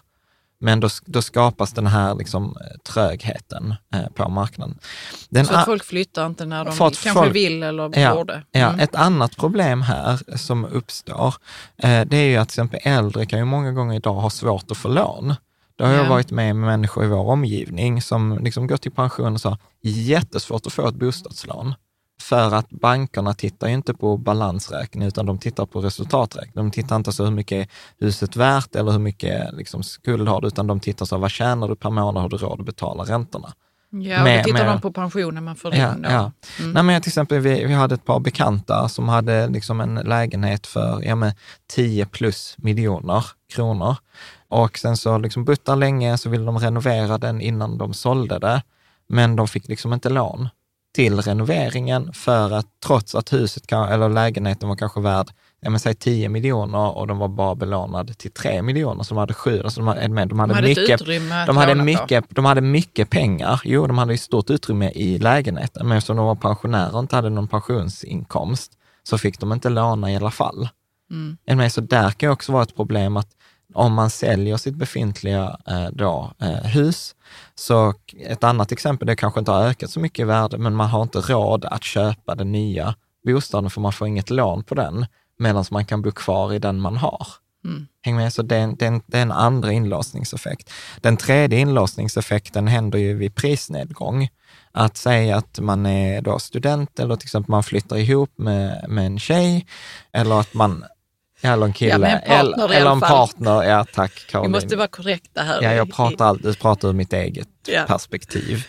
Men 0.60 0.80
då, 0.80 0.88
då 1.06 1.22
skapas 1.22 1.72
den 1.72 1.86
här 1.86 2.14
liksom, 2.14 2.44
eh, 2.60 2.78
trögheten 2.92 3.74
eh, 3.94 4.08
på 4.14 4.28
marknaden. 4.28 4.78
Den 5.28 5.46
Så 5.46 5.54
att 5.54 5.64
folk 5.64 5.84
flyttar 5.84 6.26
inte 6.26 6.44
när 6.46 6.64
de 6.64 6.76
kanske 6.78 7.10
folk- 7.12 7.34
vill 7.34 7.62
eller 7.62 7.98
Ja, 8.00 8.14
borde. 8.14 8.42
ja. 8.50 8.68
Mm. 8.68 8.80
Ett 8.80 8.94
annat 8.94 9.36
problem 9.36 9.82
här 9.82 10.36
som 10.36 10.64
uppstår, 10.64 11.34
eh, 11.76 12.00
det 12.06 12.16
är 12.16 12.24
ju 12.28 12.36
att 12.36 12.48
till 12.48 12.52
exempel 12.60 12.80
äldre 12.82 13.26
kan 13.26 13.38
ju 13.38 13.44
många 13.44 13.72
gånger 13.72 13.96
idag 13.96 14.14
ha 14.14 14.30
svårt 14.30 14.70
att 14.70 14.76
få 14.76 14.88
lån. 14.88 15.34
Det 15.82 15.88
har 15.88 15.94
jag 15.94 16.04
Ja. 16.06 16.10
varit 16.10 16.30
med 16.30 16.56
med 16.56 16.66
människor 16.66 17.04
i 17.04 17.08
vår 17.08 17.28
omgivning 17.30 18.02
som 18.02 18.38
liksom 18.42 18.66
gått 18.66 18.86
i 18.86 18.90
pension 18.90 19.32
och 19.34 19.40
sa, 19.40 19.58
jättesvårt 19.82 20.66
att 20.66 20.72
få 20.72 20.88
ett 20.88 20.94
bostadslån. 20.94 21.74
För 22.20 22.54
att 22.54 22.70
bankerna 22.70 23.34
tittar 23.34 23.68
ju 23.68 23.74
inte 23.74 23.94
på 23.94 24.16
balansräkning, 24.16 25.08
utan 25.08 25.26
de 25.26 25.38
tittar 25.38 25.66
på 25.66 25.80
resultaträkning. 25.80 26.52
De 26.54 26.70
tittar 26.70 26.96
inte 26.96 27.12
så 27.12 27.24
hur 27.24 27.30
mycket 27.30 27.58
är 27.68 27.68
huset 28.06 28.36
värt 28.36 28.76
eller 28.76 28.92
hur 28.92 28.98
mycket 28.98 29.54
liksom, 29.54 29.82
skuld 29.82 30.28
har 30.28 30.40
du, 30.40 30.46
utan 30.48 30.66
de 30.66 30.80
tittar 30.80 31.06
så, 31.06 31.16
vad 31.18 31.30
tjänar 31.30 31.68
du 31.68 31.76
per 31.76 31.90
månad, 31.90 32.22
har 32.22 32.28
du 32.30 32.36
råd 32.36 32.60
att 32.60 32.66
betala 32.66 33.04
räntorna? 33.04 33.52
Ja, 33.94 34.24
med- 34.24 34.38
då 34.40 34.44
tittar 34.44 34.64
med- 34.64 34.74
de 34.74 34.80
på 34.80 34.92
pensionen 34.92 35.44
man 35.44 35.56
får 35.56 35.74
Ja, 35.74 35.94
in 35.94 36.02
då. 36.02 36.08
ja. 36.10 36.32
Nej, 36.74 36.82
men 36.82 37.02
till 37.02 37.10
exempel, 37.10 37.38
vi, 37.40 37.64
vi 37.64 37.72
hade 37.72 37.94
ett 37.94 38.04
par 38.04 38.20
bekanta 38.20 38.88
som 38.88 39.08
hade 39.08 39.46
liksom 39.48 39.80
en 39.80 39.94
lägenhet 39.94 40.66
för 40.66 41.02
ja, 41.04 41.14
men 41.14 41.32
10 41.66 42.06
plus 42.06 42.54
miljoner 42.58 43.24
kronor. 43.54 43.96
Och 44.48 44.78
sen 44.78 44.96
så 44.96 45.18
liksom 45.18 45.44
bott 45.44 45.64
där 45.64 45.76
länge, 45.76 46.18
så 46.18 46.30
ville 46.30 46.44
de 46.44 46.58
renovera 46.58 47.18
den 47.18 47.40
innan 47.40 47.78
de 47.78 47.94
sålde 47.94 48.38
det. 48.38 48.62
Men 49.08 49.36
de 49.36 49.48
fick 49.48 49.68
liksom 49.68 49.92
inte 49.92 50.08
lån 50.10 50.48
till 50.94 51.20
renoveringen 51.20 52.12
för 52.12 52.50
att 52.52 52.66
trots 52.86 53.14
att 53.14 53.32
huset, 53.32 53.72
eller 53.72 54.08
lägenheten 54.08 54.68
var 54.68 54.76
kanske 54.76 55.00
värd, 55.00 55.30
ja, 55.62 55.70
men 55.70 55.80
säg 55.80 55.94
10 55.94 56.28
miljoner 56.28 56.96
och 56.96 57.06
de 57.06 57.18
var 57.18 57.28
bara 57.28 57.54
belånad 57.54 58.18
till 58.18 58.30
3 58.30 58.62
miljoner, 58.62 59.02
så 59.02 59.14
de 59.14 59.18
hade 59.18 59.34
sju, 59.34 59.62
alltså 59.62 59.80
de 59.80 59.88
hade, 59.88 60.00
de 60.08 60.16
hade 60.18 60.28
De 60.28 60.38
hade 60.38 60.62
mycket, 60.62 61.00
de 61.46 61.56
hade, 61.56 61.74
mycket, 61.74 62.24
de 62.28 62.44
hade 62.44 62.60
mycket 62.60 63.10
pengar. 63.10 63.60
Jo, 63.64 63.86
de 63.86 63.98
hade 63.98 64.12
ju 64.12 64.18
stort 64.18 64.50
utrymme 64.50 64.90
i 64.90 65.18
lägenheten, 65.18 65.88
men 65.88 65.98
eftersom 65.98 66.16
de 66.16 66.26
var 66.26 66.34
pensionärer 66.34 66.94
och 66.94 67.00
inte 67.00 67.16
hade 67.16 67.30
någon 67.30 67.48
pensionsinkomst, 67.48 68.72
så 69.02 69.18
fick 69.18 69.40
de 69.40 69.52
inte 69.52 69.68
låna 69.68 70.12
i 70.12 70.16
alla 70.16 70.30
fall. 70.30 70.68
Mm. 71.10 71.70
Så 71.70 71.80
där 71.80 72.10
kan 72.10 72.28
ju 72.28 72.32
också 72.32 72.52
vara 72.52 72.62
ett 72.62 72.76
problem 72.76 73.16
att 73.16 73.28
om 73.74 73.94
man 73.94 74.10
säljer 74.10 74.56
sitt 74.56 74.74
befintliga 74.74 75.56
eh, 75.66 75.88
då, 75.92 76.32
eh, 76.40 76.48
hus, 76.48 77.14
så 77.54 77.94
ett 78.20 78.44
annat 78.44 78.72
exempel, 78.72 79.06
det 79.06 79.16
kanske 79.16 79.40
inte 79.40 79.50
har 79.50 79.64
ökat 79.64 79.90
så 79.90 80.00
mycket 80.00 80.18
i 80.18 80.24
värde, 80.24 80.58
men 80.58 80.74
man 80.74 80.88
har 80.88 81.02
inte 81.02 81.18
råd 81.18 81.64
att 81.64 81.84
köpa 81.84 82.34
den 82.34 82.52
nya 82.52 82.94
bostaden, 83.26 83.70
för 83.70 83.80
man 83.80 83.92
får 83.92 84.08
inget 84.08 84.30
lån 84.30 84.64
på 84.64 84.74
den, 84.74 85.06
medan 85.42 85.64
man 85.70 85.84
kan 85.84 86.02
bo 86.02 86.12
kvar 86.12 86.52
i 86.52 86.58
den 86.58 86.80
man 86.80 86.96
har. 86.96 87.26
Mm. 87.64 87.86
Häng 88.02 88.16
med, 88.16 88.32
så 88.32 88.42
det 88.42 88.56
är, 88.56 88.60
en, 88.60 88.76
det, 88.76 88.84
är 88.84 88.88
en, 88.88 89.02
det 89.06 89.18
är 89.18 89.22
en 89.22 89.32
andra 89.32 89.72
inlåsningseffekt. 89.72 90.70
Den 91.00 91.16
tredje 91.16 91.58
inlåsningseffekten 91.58 92.68
händer 92.68 92.98
ju 92.98 93.14
vid 93.14 93.34
prisnedgång. 93.34 94.28
Att 94.72 94.96
säga 94.96 95.36
att 95.36 95.58
man 95.60 95.86
är 95.86 96.20
då 96.22 96.38
student 96.38 96.98
eller 96.98 97.16
till 97.16 97.26
exempel 97.26 97.50
man 97.50 97.62
flyttar 97.62 97.96
ihop 97.96 98.30
med, 98.36 98.84
med 98.88 99.06
en 99.06 99.18
tjej 99.18 99.66
eller 100.12 100.40
att 100.40 100.54
man, 100.54 100.84
eller 101.42 101.66
en 101.66 101.72
kille, 101.72 102.22
Ja, 102.28 102.34
en 102.34 102.46
partner 102.46 102.64
eller, 102.64 102.74
eller 102.76 102.90
en 102.90 103.00
partner. 103.00 103.62
Ja, 103.62 103.86
tack 103.94 104.12
Vi 104.26 104.32
Caroline. 104.32 104.50
måste 104.52 104.76
vara 104.76 104.88
korrekta 104.88 105.42
här. 105.42 105.62
Ja, 105.62 105.72
jag 105.72 105.92
pratar 105.92 106.24
alltid 106.26 106.58
pratar 106.58 106.88
ur 106.88 106.92
mitt 106.92 107.12
eget 107.12 107.48
Ja. 107.66 107.84
perspektiv. 107.86 108.66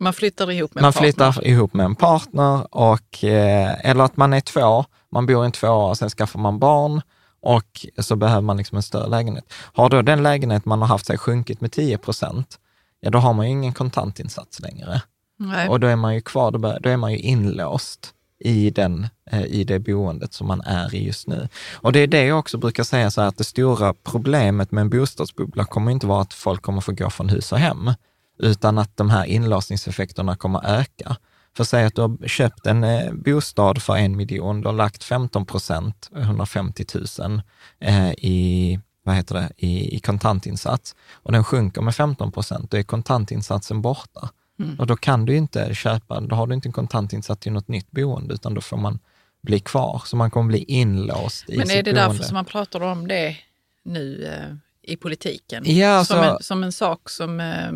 Man 0.00 0.12
flyttar 0.12 0.50
ihop 0.50 0.74
med 0.74 0.82
Man 0.82 0.88
en 0.88 0.92
partner. 0.92 1.32
flyttar 1.32 1.46
ihop 1.46 1.74
med 1.74 1.84
en 1.84 1.94
partner 1.96 2.74
och, 2.76 3.24
eh, 3.24 3.90
eller 3.90 4.04
att 4.04 4.16
man 4.16 4.32
är 4.32 4.40
två, 4.40 4.84
man 5.12 5.26
bor 5.26 5.44
i 5.44 5.46
en 5.46 5.52
tvåa 5.52 5.90
och 5.90 5.98
sen 5.98 6.10
skaffar 6.10 6.40
man 6.40 6.58
barn 6.58 7.02
och 7.40 7.86
så 7.98 8.16
behöver 8.16 8.40
man 8.40 8.56
liksom 8.56 8.76
en 8.76 8.82
större 8.82 9.08
lägenhet. 9.08 9.52
Har 9.52 9.88
då 9.88 10.02
den 10.02 10.22
lägenhet 10.22 10.64
man 10.64 10.80
har 10.80 10.88
haft 10.88 11.06
sig 11.06 11.18
sjunkit 11.18 11.60
med 11.60 11.72
10 11.72 11.98
procent, 11.98 12.58
ja 13.00 13.10
då 13.10 13.18
har 13.18 13.32
man 13.32 13.46
ju 13.46 13.52
ingen 13.52 13.72
kontantinsats 13.72 14.60
längre. 14.60 15.02
Nej. 15.38 15.68
Och 15.68 15.80
då 15.80 15.86
är 15.86 15.96
man 15.96 16.14
ju 16.14 16.20
kvar, 16.20 16.50
då 16.80 16.90
är 16.90 16.96
man 16.96 17.12
ju 17.12 17.18
inlåst 17.18 18.14
i, 18.40 18.70
den, 18.70 19.06
eh, 19.30 19.44
i 19.44 19.64
det 19.64 19.78
boendet 19.78 20.32
som 20.32 20.46
man 20.46 20.60
är 20.60 20.94
i 20.94 21.06
just 21.06 21.28
nu. 21.28 21.48
Och 21.74 21.92
det 21.92 21.98
är 21.98 22.06
det 22.06 22.24
jag 22.24 22.38
också 22.38 22.58
brukar 22.58 22.84
säga 22.84 23.10
så 23.10 23.20
här, 23.20 23.28
att 23.28 23.36
det 23.36 23.44
stora 23.44 23.94
problemet 23.94 24.72
med 24.72 24.82
en 24.82 24.90
bostadsbubbla 24.90 25.64
kommer 25.64 25.90
inte 25.90 26.06
vara 26.06 26.22
att 26.22 26.34
folk 26.34 26.62
kommer 26.62 26.80
få 26.80 26.92
gå 26.92 27.10
från 27.10 27.28
hus 27.28 27.52
och 27.52 27.58
hem, 27.58 27.92
utan 28.38 28.78
att 28.78 28.96
de 28.96 29.10
här 29.10 29.24
inlåsningseffekterna 29.24 30.36
kommer 30.36 30.66
öka. 30.66 31.16
För 31.58 31.64
säg 31.64 31.84
att 31.84 31.94
du 31.94 32.02
har 32.02 32.28
köpt 32.28 32.66
en 32.66 32.84
eh, 32.84 33.12
bostad 33.12 33.82
för 33.82 33.96
en 33.96 34.16
miljon, 34.16 34.60
du 34.60 34.68
har 34.68 34.74
lagt 34.74 35.04
15 35.04 35.46
procent, 35.46 36.10
150 36.16 36.84
000 37.18 37.42
eh, 37.80 38.10
i, 38.10 38.80
vad 39.02 39.14
heter 39.14 39.34
det, 39.34 39.48
i, 39.56 39.96
i 39.96 40.00
kontantinsats 40.00 40.96
och 41.12 41.32
den 41.32 41.44
sjunker 41.44 41.80
med 41.82 41.94
15 41.94 42.32
procent, 42.32 42.70
då 42.70 42.76
är 42.76 42.82
kontantinsatsen 42.82 43.82
borta. 43.82 44.30
Och 44.78 44.86
då 44.86 44.96
kan 44.96 45.24
du 45.24 45.36
inte 45.36 45.74
köpa, 45.74 46.20
då 46.20 46.36
har 46.36 46.46
du 46.46 46.54
inte 46.54 46.68
en 46.68 46.72
kontantinsats 46.72 47.40
till 47.40 47.52
något 47.52 47.68
nytt 47.68 47.90
boende, 47.90 48.34
utan 48.34 48.54
då 48.54 48.60
får 48.60 48.76
man 48.76 48.98
bli 49.42 49.60
kvar. 49.60 50.02
Så 50.06 50.16
man 50.16 50.30
kommer 50.30 50.48
bli 50.48 50.64
inlåst 50.68 51.50
i 51.50 51.56
Men 51.56 51.66
sitt 51.66 51.76
är 51.76 51.82
det 51.82 51.92
boende. 51.92 52.08
därför 52.08 52.24
som 52.24 52.34
man 52.34 52.44
pratar 52.44 52.80
om 52.80 53.08
det 53.08 53.36
nu 53.84 54.24
eh, 54.24 54.90
i 54.92 54.96
politiken? 54.96 55.62
Ja, 55.66 56.04
som, 56.04 56.18
alltså- 56.18 56.36
en, 56.36 56.42
som 56.42 56.62
en 56.64 56.72
sak 56.72 57.10
som... 57.10 57.40
Eh, 57.40 57.70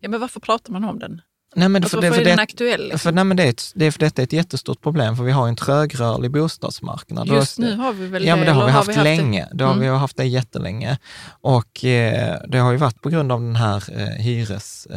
ja, 0.00 0.08
men 0.08 0.20
varför 0.20 0.40
pratar 0.40 0.72
man 0.72 0.84
om 0.84 0.98
den? 0.98 1.20
Nej, 1.54 1.68
men 1.68 1.82
Alltså, 1.82 1.96
för 1.96 2.02
det, 2.02 2.12
för 2.12 2.20
är 2.20 2.24
den 2.24 2.36
det, 2.36 2.42
aktuell? 2.42 2.80
Liksom? 2.82 2.98
för, 2.98 3.12
nej, 3.12 3.24
men 3.24 3.36
det, 3.36 3.42
är 3.42 3.48
ett, 3.48 3.72
det 3.74 3.86
är 3.86 3.90
för 3.90 3.98
detta 4.00 4.22
är 4.22 4.24
ett 4.24 4.32
jättestort 4.32 4.80
problem, 4.80 5.16
för 5.16 5.24
vi 5.24 5.32
har 5.32 5.48
en 5.48 5.56
trögrörlig 5.56 6.30
bostadsmarknad. 6.30 7.28
Just 7.28 7.58
nu 7.58 7.76
har 7.76 7.92
vi 7.92 8.06
väl 8.06 8.24
Ja, 8.26 8.36
men 8.36 8.44
det 8.46 8.52
har 8.52 8.64
vi 8.66 8.70
haft 8.70 8.94
det? 8.94 9.02
länge. 9.02 9.48
Det 9.52 9.64
har 9.64 9.70
Mm. 9.72 9.82
vi 9.82 9.88
har 9.88 9.98
haft 9.98 10.16
det 10.16 10.24
jättelänge. 10.24 10.98
Och 11.40 11.84
eh, 11.84 12.38
det 12.48 12.58
har 12.58 12.72
ju 12.72 12.76
varit 12.78 13.00
på 13.02 13.08
grund 13.08 13.32
av 13.32 13.40
den 13.40 13.56
här 13.56 13.84
eh, 14.00 14.06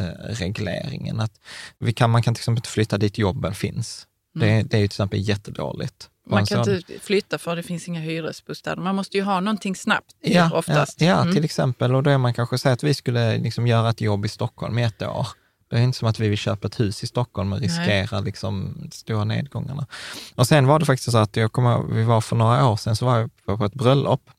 hyresregleringen. 0.06 1.20
att 1.20 1.32
vi 1.78 1.92
kan, 1.92 2.10
man 2.10 2.22
kan 2.22 2.34
till 2.34 2.40
exempel 2.40 2.58
inte 2.58 2.68
flytta 2.68 2.98
dit 2.98 3.18
jobben 3.18 3.54
finns. 3.54 4.06
Det, 4.34 4.46
det 4.46 4.50
är 4.52 4.60
ju 4.60 4.66
till 4.68 4.84
exempel 4.84 5.28
jättedåligt. 5.28 6.08
Mm. 6.26 6.34
Man 6.36 6.46
kan 6.46 6.64
så- 6.64 6.70
inte 6.74 6.92
flytta 7.02 7.38
för 7.38 7.56
det 7.56 7.62
finns 7.62 7.88
inga 7.88 8.00
hyresbostäder. 8.00 8.82
Man 8.82 8.94
måste 8.94 9.16
ju 9.16 9.22
ha 9.22 9.40
någonting 9.40 9.76
snabbt 9.76 10.10
Ja, 10.20 10.50
oftast. 10.54 11.00
ja, 11.00 11.06
ja 11.06 11.20
Mm. 11.22 11.34
till 11.34 11.44
exempel. 11.44 11.94
Och 11.94 12.02
då 12.02 12.10
är 12.10 12.18
man 12.18 12.34
kanske 12.34 12.58
säger 12.58 12.74
att 12.74 12.82
vi 12.84 12.94
skulle 12.94 13.38
liksom 13.38 13.66
göra 13.66 13.90
ett 13.90 14.00
jobb 14.00 14.24
i 14.24 14.28
Stockholm 14.28 14.78
i 14.78 14.82
ett 14.82 15.02
år. 15.02 15.26
Det 15.70 15.76
är 15.76 15.80
inte 15.80 15.98
som 15.98 16.08
att 16.08 16.20
vi 16.20 16.28
vill 16.28 16.38
köpa 16.38 16.66
ett 16.66 16.80
hus 16.80 17.04
i 17.04 17.06
Stockholm 17.06 17.52
och 17.52 17.60
riskera 17.60 18.20
liksom 18.20 18.76
stora 18.92 19.24
nedgångarna. 19.24 19.86
Och 20.34 20.46
sen 20.46 20.66
var 20.66 20.78
det 20.78 20.84
faktiskt 20.86 21.12
så 21.12 21.18
att 21.18 21.36
jag 21.36 21.52
kommer 21.52 21.82
vi 21.94 22.04
var 22.04 22.20
för 22.20 22.36
några 22.36 22.68
år 22.68 22.76
sedan, 22.76 22.96
så 22.96 23.06
var 23.06 23.18
jag 23.46 23.58
på 23.58 23.64
ett 23.64 23.74
bröllop. 23.74 24.30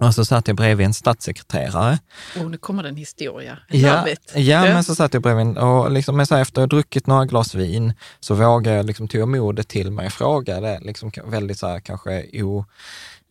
Och 0.00 0.14
så 0.14 0.24
satt 0.24 0.48
jag 0.48 0.56
bredvid 0.56 0.86
en 0.86 0.94
statssekreterare. 0.94 1.98
Oh, 2.36 2.50
nu 2.50 2.56
kommer 2.56 2.82
det 2.82 2.88
en 2.88 2.96
historia. 2.96 3.58
Ja, 3.68 4.06
ja, 4.34 4.62
men 4.62 4.84
så 4.84 4.94
satt 4.94 5.14
jag 5.14 5.22
bredvid 5.22 5.58
och 5.58 5.90
liksom, 5.90 6.16
men 6.16 6.26
så 6.26 6.36
efter 6.36 6.62
att 6.62 6.72
ha 6.72 6.76
druckit 6.76 7.06
några 7.06 7.24
glas 7.24 7.54
vin 7.54 7.92
så 8.20 8.34
vågade 8.34 8.76
jag, 8.76 8.86
liksom, 8.86 9.08
tog 9.08 9.20
jag 9.20 9.28
modet 9.28 9.68
till 9.68 9.90
mig 9.90 10.06
och 10.06 10.12
frågade, 10.12 10.80
liksom, 10.80 11.10
väldigt 11.24 11.58
så 11.58 11.66
här, 11.66 11.80
kanske 11.80 12.42
o, 12.42 12.64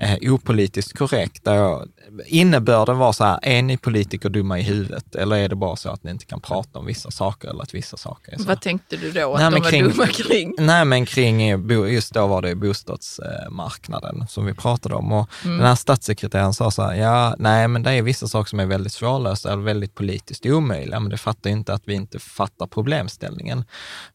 eh, 0.02 0.34
opolitiskt 0.34 0.98
korrekt. 0.98 1.44
Där 1.44 1.56
jag, 1.56 1.88
innebörden 2.26 2.98
var 2.98 3.14
så 3.14 3.24
här, 3.24 3.40
är 3.42 3.62
ni 3.62 3.78
politiker 3.78 4.30
dumma 4.30 4.60
i 4.60 4.62
huvudet 4.62 5.16
eller 5.16 5.36
är 5.36 5.50
det 5.50 5.56
bara 5.56 5.76
så 5.76 5.90
att 5.90 6.04
ni 6.04 6.12
inte 6.12 6.26
kan 6.26 6.42
prata 6.42 6.80
om 6.80 6.86
vissa 6.86 7.12
saker 7.12 7.48
eller 7.50 7.64
att 7.64 7.74
vissa 7.74 7.98
saker 7.98 8.34
är 8.34 8.38
så? 8.38 8.44
Vad 8.44 8.62
tänkte 8.62 8.98
du 8.98 9.12
då 9.12 9.34
att 9.34 9.40
Nej, 9.42 9.52
de 9.52 9.60
var 9.62 9.70
kring- 9.70 9.90
dumma 9.90 10.08
kring? 10.08 10.54
Nej, 10.58 10.86
men 10.86 11.06
kring, 11.06 11.70
just 11.94 12.14
då 12.14 12.28
var 12.28 12.42
det 12.42 12.56
bostadsmarknaden 12.56 14.28
som 14.30 14.46
vi 14.46 14.54
pratade 14.54 14.96
om. 14.96 15.12
Och 15.12 15.28
Mm. 15.46 15.58
Den 15.58 15.68
här 15.68 15.76
statssekreteraren 15.76 16.54
sa 16.54 16.72
så 16.72 16.84
här, 16.84 16.94
ja, 16.96 17.36
nej, 17.40 17.68
men 17.68 17.84
det 17.84 17.92
är 17.92 18.02
vissa 18.02 18.28
saker 18.28 18.50
som 18.50 18.60
är 18.60 18.66
väldigt 18.66 18.94
svårlösta 18.94 19.54
eller 19.54 19.64
väldigt 19.64 19.96
politiskt 19.96 20.46
omöjliga, 20.46 21.00
men 21.00 21.10
det 21.10 21.18
fattar 21.18 21.50
ju 21.50 21.56
inte 21.56 21.74
att 21.74 21.82
vi 21.86 21.94
inte 21.94 22.20
fattar 22.20 22.68
problemställningen. 22.68 23.64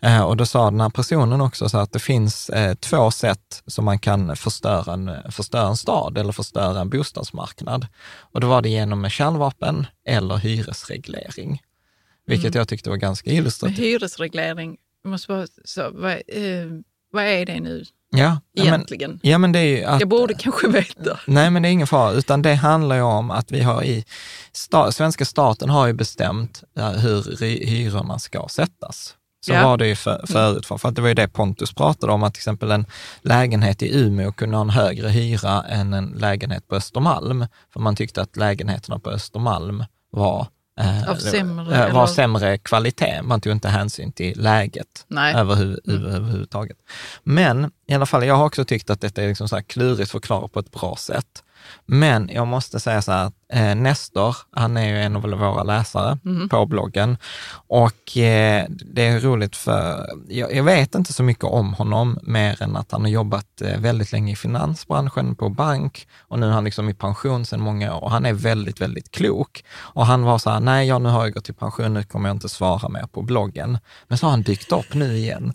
Eh, 0.00 0.20
och 0.22 0.36
då 0.36 0.46
sa 0.46 0.70
den 0.70 0.80
här 0.80 0.88
personen 0.90 1.40
också 1.40 1.68
så 1.68 1.78
att 1.78 1.92
det 1.92 1.98
finns 1.98 2.48
eh, 2.50 2.74
två 2.74 3.10
sätt 3.10 3.62
som 3.66 3.84
man 3.84 3.98
kan 3.98 4.36
förstöra 4.36 4.92
en, 4.92 5.10
förstöra 5.32 5.68
en 5.68 5.75
stad 5.76 6.18
eller 6.18 6.32
förstöra 6.32 6.80
en 6.80 6.90
bostadsmarknad. 6.90 7.86
Och 8.32 8.40
då 8.40 8.46
var 8.48 8.62
det 8.62 8.68
genom 8.68 9.00
med 9.00 9.12
kärnvapen 9.12 9.86
eller 10.06 10.36
hyresreglering. 10.36 11.62
Vilket 12.26 12.54
jag 12.54 12.68
tyckte 12.68 12.90
var 12.90 12.96
ganska 12.96 13.30
illustrativt. 13.30 13.78
hyresreglering, 13.78 14.76
jag 15.02 15.10
måste 15.10 15.28
bara, 15.28 15.46
så, 15.64 15.90
vad, 15.90 16.12
eh, 16.12 16.66
vad 17.12 17.24
är 17.24 17.46
det 17.46 17.60
nu 17.60 17.84
Ja, 18.10 18.18
ja, 18.52 18.64
men, 18.64 18.66
egentligen? 18.66 19.20
ja, 19.22 19.38
men 19.38 19.52
det 19.52 19.58
är 19.58 19.86
att, 19.86 20.00
jag 20.00 20.08
borde 20.08 20.34
kanske 20.34 20.68
veta. 20.68 21.20
Nej, 21.26 21.50
men 21.50 21.62
det 21.62 21.68
är 21.68 21.70
ingen 21.70 21.86
fara, 21.86 22.12
utan 22.12 22.42
det 22.42 22.54
handlar 22.54 22.96
ju 22.96 23.02
om 23.02 23.30
att 23.30 23.52
vi 23.52 23.60
har 23.62 23.82
i, 23.82 24.04
sta, 24.52 24.92
svenska 24.92 25.24
staten 25.24 25.70
har 25.70 25.86
ju 25.86 25.92
bestämt 25.92 26.64
eh, 26.78 26.90
hur 26.90 27.36
hyrorna 27.66 28.18
ska 28.18 28.48
sättas. 28.48 29.14
Så 29.40 29.52
Ja. 29.52 29.68
var 29.68 29.76
det 29.76 29.86
ju 29.88 29.94
för, 29.96 30.24
förut, 30.26 30.66
för, 30.66 30.78
för 30.78 30.88
att 30.88 30.94
det 30.94 31.02
var 31.02 31.08
ju 31.08 31.14
det 31.14 31.28
Pontus 31.28 31.74
pratade 31.74 32.12
om, 32.12 32.22
att 32.22 32.34
till 32.34 32.40
exempel 32.40 32.70
en 32.70 32.86
lägenhet 33.22 33.82
i 33.82 33.98
Umeå 34.00 34.32
kunde 34.32 34.56
ha 34.56 34.62
en 34.62 34.70
högre 34.70 35.08
hyra 35.08 35.62
än 35.62 35.94
en 35.94 36.06
lägenhet 36.16 36.68
på 36.68 36.74
Östermalm, 36.76 37.46
för 37.72 37.80
man 37.80 37.96
tyckte 37.96 38.22
att 38.22 38.36
lägenheterna 38.36 38.98
på 38.98 39.10
Östermalm 39.10 39.84
var 40.10 40.46
eh, 40.80 41.14
sämre, 41.16 41.86
eh, 41.86 41.94
var 41.94 42.06
sämre 42.06 42.58
kvalitet. 42.58 43.22
Man 43.22 43.40
tog 43.40 43.52
inte 43.52 43.68
hänsyn 43.68 44.12
till 44.12 44.42
läget 44.42 44.86
Nej. 45.08 45.34
överhu- 45.34 45.80
Mm. 45.88 46.06
överhuvudtaget. 46.06 46.76
Men 47.22 47.70
i 47.88 47.94
alla 47.94 48.06
fall, 48.06 48.26
jag 48.26 48.34
har 48.34 48.44
också 48.44 48.64
tyckt 48.64 48.90
att 48.90 49.00
detta 49.00 49.22
är 49.22 49.28
liksom 49.28 49.48
så 49.48 49.56
här 49.56 49.62
klurigt 49.62 50.10
förklarat 50.10 50.52
på 50.52 50.60
ett 50.60 50.72
bra 50.72 50.96
sätt. 50.96 51.42
Men 51.86 52.30
jag 52.32 52.46
måste 52.46 52.80
säga 52.80 53.02
så 53.02 53.12
här, 53.12 53.24
att 53.26 53.34
eh, 53.52 53.74
Nestor, 53.74 54.36
han 54.50 54.76
är 54.76 54.88
ju 54.88 55.02
en 55.02 55.16
av 55.16 55.22
våra 55.22 55.62
läsare 55.62 56.18
Mm. 56.24 56.48
på 56.48 56.66
bloggen 56.66 57.16
och 57.68 58.16
eh, 58.16 58.66
det 58.68 59.06
är 59.06 59.20
roligt 59.20 59.56
för, 59.56 60.06
jag, 60.28 60.54
jag 60.54 60.64
vet 60.64 60.94
inte 60.94 61.12
så 61.12 61.22
mycket 61.22 61.44
om 61.44 61.74
honom 61.74 62.18
mer 62.22 62.62
än 62.62 62.76
att 62.76 62.92
han 62.92 63.00
har 63.00 63.08
jobbat 63.08 63.62
eh, 63.62 63.80
väldigt 63.80 64.12
länge 64.12 64.32
i 64.32 64.36
finansbranschen 64.36 65.34
på 65.36 65.48
bank 65.48 66.06
och 66.18 66.38
nu 66.38 66.46
är 66.46 66.50
han 66.50 66.64
liksom 66.64 66.88
i 66.88 66.94
pension 66.94 67.44
sedan 67.46 67.60
många 67.60 67.94
år 67.94 68.04
och 68.04 68.10
han 68.10 68.26
är 68.26 68.32
väldigt, 68.32 68.80
väldigt 68.80 69.10
klok. 69.10 69.64
Och 69.78 70.06
han 70.06 70.22
var 70.22 70.38
så 70.38 70.50
här, 70.50 70.60
nej, 70.60 70.88
ja, 70.88 70.98
nu 70.98 71.08
har 71.08 71.24
jag 71.24 71.34
gått 71.34 71.48
i 71.48 71.52
pension, 71.52 71.94
nu 71.94 72.02
kommer 72.02 72.28
jag 72.28 72.36
inte 72.36 72.48
svara 72.48 72.88
mer 72.88 73.06
på 73.12 73.22
bloggen. 73.22 73.78
Men 74.08 74.18
så 74.18 74.26
har 74.26 74.30
han 74.30 74.42
dykt 74.42 74.72
upp 74.72 74.94
nu 74.94 75.16
igen. 75.16 75.52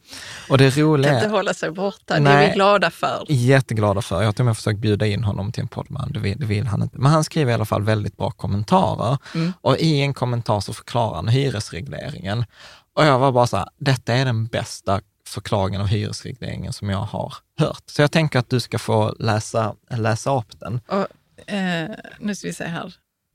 Och 0.50 0.58
det 0.58 0.78
roliga 0.78 1.12
Kan 1.12 1.18
inte 1.24 1.30
hålla 1.36 1.54
sig 1.54 1.72
borta, 1.72 2.20
det 2.24 2.32
är 2.32 2.48
vi 2.48 2.54
glada 2.54 2.90
för. 2.90 3.26
jätteglada 3.30 4.02
för. 4.02 4.20
Jag 4.20 4.28
har 4.28 4.34
till 4.34 4.42
och 4.42 4.46
med 4.46 4.58
försökt 4.58 4.80
bjuda 4.80 5.06
in 5.08 5.24
honom 5.24 5.52
till 5.52 5.62
en 5.62 5.68
podd, 5.68 5.88
men 5.90 6.14
det 6.14 6.20
vill, 6.20 6.40
det 6.40 6.46
vill 6.46 6.68
han 6.68 6.82
inte. 6.82 6.98
Men 6.98 7.12
han 7.12 7.24
skriver 7.24 7.52
i 7.52 7.54
alla 7.54 7.66
fall 7.66 7.84
väldigt 7.84 8.18
bra 8.18 8.32
kommentarer. 8.32 9.18
Mm. 9.36 9.54
Och 9.62 9.78
i 9.78 10.02
en 10.02 10.14
kommentar 10.14 10.60
så 10.60 10.74
förklarar 10.74 11.16
han 11.16 11.28
hyresregleringen. 11.28 12.46
Och 12.94 13.06
jag 13.06 13.20
var 13.20 13.32
bara 13.32 13.48
så 13.48 13.58
här, 13.58 13.68
detta 13.78 14.14
är 14.14 14.26
den 14.26 14.46
bästa 14.46 15.02
förklaringen 15.28 15.82
av 15.82 15.88
hyresregleringen 15.88 16.74
som 16.74 16.90
jag 16.90 16.98
har 16.98 17.34
hört. 17.58 17.84
Så 17.86 18.02
jag 18.02 18.12
tänker 18.12 18.40
att 18.40 18.50
du 18.50 18.60
ska 18.60 18.80
få 18.80 19.16
läsa, 19.20 19.76
läsa 19.90 20.38
upp 20.38 20.60
den. 20.60 20.82
Och, 20.88 21.54
eh, 21.54 21.90
nu 22.20 22.36
ska 22.36 22.48
vi 22.48 22.54
se 22.54 22.64
här. 22.64 22.94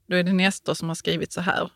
Då 0.09 0.17
är 0.17 0.23
det 0.23 0.33
Nestor 0.33 0.75
som 0.75 0.89
har 0.89 0.95
skrivit 0.95 1.33
så 1.33 1.41
här. 1.41 1.71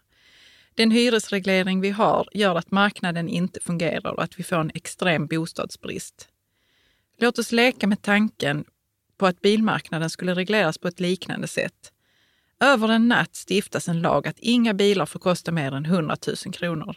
Den 0.75 0.91
hyresreglering 0.91 1.81
vi 1.81 1.91
har 1.91 2.29
gör 2.33 2.57
att 2.57 2.71
marknaden 2.71 3.29
inte 3.29 3.61
fungerar 3.61 4.11
och 4.11 4.23
att 4.23 4.39
vi 4.39 4.43
får 4.43 4.57
en 4.57 4.71
extrem 4.75 5.27
bostadsbrist. 5.27 6.29
Låt 7.23 7.39
oss 7.39 7.53
leka 7.53 7.87
med 7.87 8.03
tanken 8.03 8.65
på 9.17 9.27
att 9.27 9.41
bilmarknaden 9.41 10.11
skulle 10.11 10.35
regleras 10.35 10.79
på 10.79 10.89
ett 10.89 11.01
liknande 11.01 11.49
sätt. 11.49 11.93
Över 12.61 12.89
en 12.89 13.09
natt 13.09 13.37
stiftas 13.49 13.89
en 13.89 14.01
lag 14.01 14.29
att 14.29 14.39
inga 14.39 14.75
bilar 14.75 15.07
får 15.07 15.21
kosta 15.21 15.53
mer 15.53 15.73
än 15.73 15.85
100 15.85 16.17
000 16.47 16.55
kronor, 16.55 16.97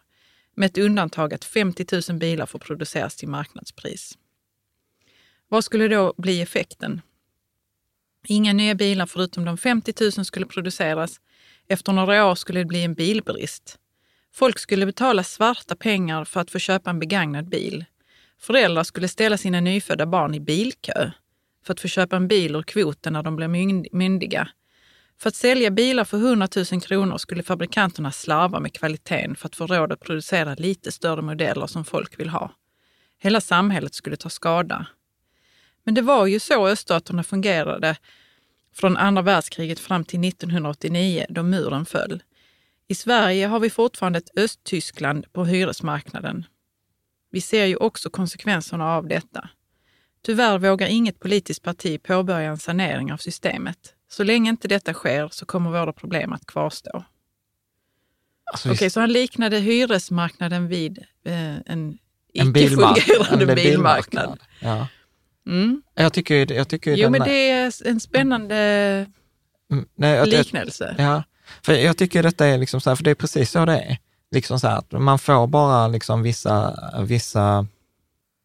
med 0.55 0.65
ett 0.65 0.77
undantag 0.77 1.33
att 1.33 1.45
50 1.45 2.11
000 2.11 2.19
bilar 2.19 2.45
får 2.45 2.59
produceras 2.59 3.15
till 3.15 3.27
marknadspris. 3.27 4.17
Vad 5.47 5.63
skulle 5.63 5.87
då 5.87 6.13
bli 6.17 6.41
effekten? 6.41 7.01
Inga 8.27 8.53
nya 8.53 8.75
bilar 8.75 9.05
förutom 9.05 9.45
de 9.45 9.57
50 9.57 9.93
000 10.17 10.25
skulle 10.25 10.45
produceras. 10.45 11.21
Efter 11.67 11.93
några 11.93 12.25
år 12.25 12.35
skulle 12.35 12.59
det 12.59 12.65
bli 12.65 12.83
en 12.83 12.93
bilbrist. 12.93 13.79
Folk 14.33 14.59
skulle 14.59 14.85
betala 14.85 15.23
svarta 15.23 15.75
pengar 15.75 16.25
för 16.25 16.39
att 16.39 16.51
få 16.51 16.59
köpa 16.59 16.89
en 16.89 16.99
begagnad 16.99 17.49
bil. 17.49 17.85
Föräldrar 18.43 18.83
skulle 18.83 19.07
ställa 19.07 19.37
sina 19.37 19.59
nyfödda 19.59 20.05
barn 20.05 20.35
i 20.35 20.39
bilkö 20.39 21.11
för 21.65 21.73
att 21.73 21.79
få 21.79 21.87
köpa 21.87 22.15
en 22.15 22.27
bil 22.27 22.55
ur 22.55 22.63
kvoten 22.63 23.13
när 23.13 23.23
de 23.23 23.35
blev 23.35 23.49
myndiga. 23.91 24.47
För 25.19 25.27
att 25.27 25.35
sälja 25.35 25.71
bilar 25.71 26.03
för 26.03 26.17
100 26.17 26.47
000 26.71 26.81
kronor 26.81 27.17
skulle 27.17 27.43
fabrikanterna 27.43 28.11
slarva 28.11 28.59
med 28.59 28.73
kvaliteten 28.73 29.35
för 29.35 29.47
att 29.47 29.55
få 29.55 29.67
råd 29.67 29.91
att 29.91 29.99
producera 29.99 30.55
lite 30.55 30.91
större 30.91 31.21
modeller 31.21 31.67
som 31.67 31.85
folk 31.85 32.19
vill 32.19 32.29
ha. 32.29 32.51
Hela 33.19 33.41
samhället 33.41 33.93
skulle 33.93 34.15
ta 34.15 34.29
skada. 34.29 34.87
Men 35.83 35.93
det 35.93 36.01
var 36.01 36.25
ju 36.25 36.39
så 36.39 36.67
öststaterna 36.67 37.23
fungerade 37.23 37.95
från 38.75 38.97
andra 38.97 39.21
världskriget 39.21 39.79
fram 39.79 40.05
till 40.05 40.27
1989 40.27 41.25
då 41.29 41.43
muren 41.43 41.85
föll. 41.85 42.23
I 42.87 42.95
Sverige 42.95 43.47
har 43.47 43.59
vi 43.59 43.69
fortfarande 43.69 44.19
ett 44.19 44.37
Östtyskland 44.37 45.33
på 45.33 45.45
hyresmarknaden. 45.45 46.45
Vi 47.33 47.41
ser 47.41 47.65
ju 47.65 47.75
också 47.75 48.09
konsekvenserna 48.09 48.85
av 48.95 49.07
detta. 49.07 49.49
Tyvärr 50.25 50.57
vågar 50.57 50.87
inget 50.87 51.19
politiskt 51.19 51.61
parti 51.63 52.03
påbörja 52.03 52.49
en 52.49 52.57
sanering 52.57 53.13
av 53.13 53.17
systemet. 53.17 53.77
Så 54.09 54.23
länge 54.23 54.49
inte 54.49 54.67
detta 54.67 54.93
sker 54.93 55.29
så 55.31 55.45
kommer 55.45 55.71
våra 55.71 55.93
problem 55.93 56.33
att 56.33 56.45
kvarstå. 56.45 57.03
Alltså, 58.51 58.71
Okej, 58.71 58.89
så 58.89 58.99
han 58.99 59.11
liknade 59.11 59.59
hyresmarknaden 59.59 60.67
vid 60.67 60.97
eh, 61.25 61.55
en 61.65 61.97
icke-fungerande 62.33 63.51
en 63.51 63.55
bilmarknad. 63.55 64.39
Ja. 64.61 64.87
Mm. 65.47 65.81
Jag 65.95 66.13
tycker, 66.13 66.51
jag 66.53 66.67
tycker 66.67 66.95
Jo, 66.95 67.09
men 67.09 67.21
är- 67.21 67.25
det 67.25 67.49
är 67.49 67.87
en 67.87 67.99
spännande 67.99 68.55
Mm, 69.71 69.85
nej, 69.95 70.15
jag- 70.15 70.27
jag- 70.27 70.37
liknelse. 70.37 70.95
Ja, 70.97 71.23
för 71.61 71.73
jag 71.73 71.97
tycker 71.97 72.23
detta 72.23 72.45
är 72.45 72.57
liksom 72.57 72.81
så 72.81 72.89
här, 72.89 72.95
för 72.95 73.03
det 73.03 73.11
är 73.11 73.15
precis 73.15 73.51
så 73.51 73.65
det 73.65 73.77
är. 73.79 73.97
Liksom 74.33 74.59
så 74.59 74.67
att 74.67 74.91
man 74.91 75.19
får 75.19 75.47
bara 75.47 75.87
liksom 75.87 76.21
vissa, 76.21 76.73
vissa 77.03 77.67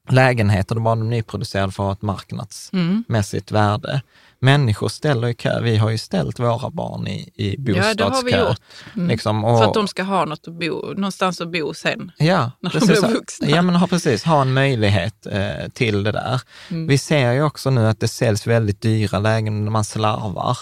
lägenheter, 0.09 0.74
de 0.74 0.85
bara 0.85 0.94
de 0.94 1.11
nyproducerade 1.11 1.72
för 1.72 1.92
ett 1.92 2.03
marknadsmässigt 2.03 3.51
Mm. 3.51 3.62
värde. 3.62 4.03
Människor 4.40 4.88
ställer 4.88 5.29
i 5.29 5.35
kö, 5.35 5.61
vi 5.61 5.77
har 5.77 5.90
ju 5.90 5.98
ställt 5.98 6.38
våra 6.40 6.70
barn 6.70 7.07
i, 7.07 7.31
i 7.35 7.57
Ja, 7.59 7.94
det 7.94 8.05
har 8.05 8.22
vi 8.22 8.33
bostadskö. 8.33 8.48
gjort. 8.48 8.61
Mm. 8.96 9.09
Liksom, 9.09 9.44
och, 9.44 9.59
För 9.59 9.68
att 9.68 9.74
de 9.74 9.88
ska 9.88 10.03
ha 10.03 10.24
något 10.24 10.48
att 10.48 10.55
bo, 10.55 10.92
någonstans 10.94 11.40
att 11.40 11.53
bo 11.53 11.74
sen. 11.74 12.12
Ja, 12.18 12.51
när 12.61 12.70
de 12.81 12.87
blir 12.87 13.09
vuxna. 13.14 13.48
Ja, 13.48 13.62
men 13.62 13.74
ha, 13.77 13.87
precis. 13.87 14.24
Ha 14.24 14.42
en 14.42 14.53
möjlighet 14.53 15.27
eh, 15.27 15.68
till 15.72 16.03
det 16.03 16.12
där. 16.12 16.40
Mm. 16.70 16.87
Vi 16.87 16.98
ser 16.98 17.33
ju 17.33 17.42
också 17.42 17.70
nu 17.70 17.87
att 17.88 18.01
det 18.01 18.09
säljs 18.09 18.46
väldigt 18.46 18.81
dyra 18.81 19.18
lägen 19.18 19.64
när 19.64 19.70
man 19.70 19.85
slarvar 19.85 20.59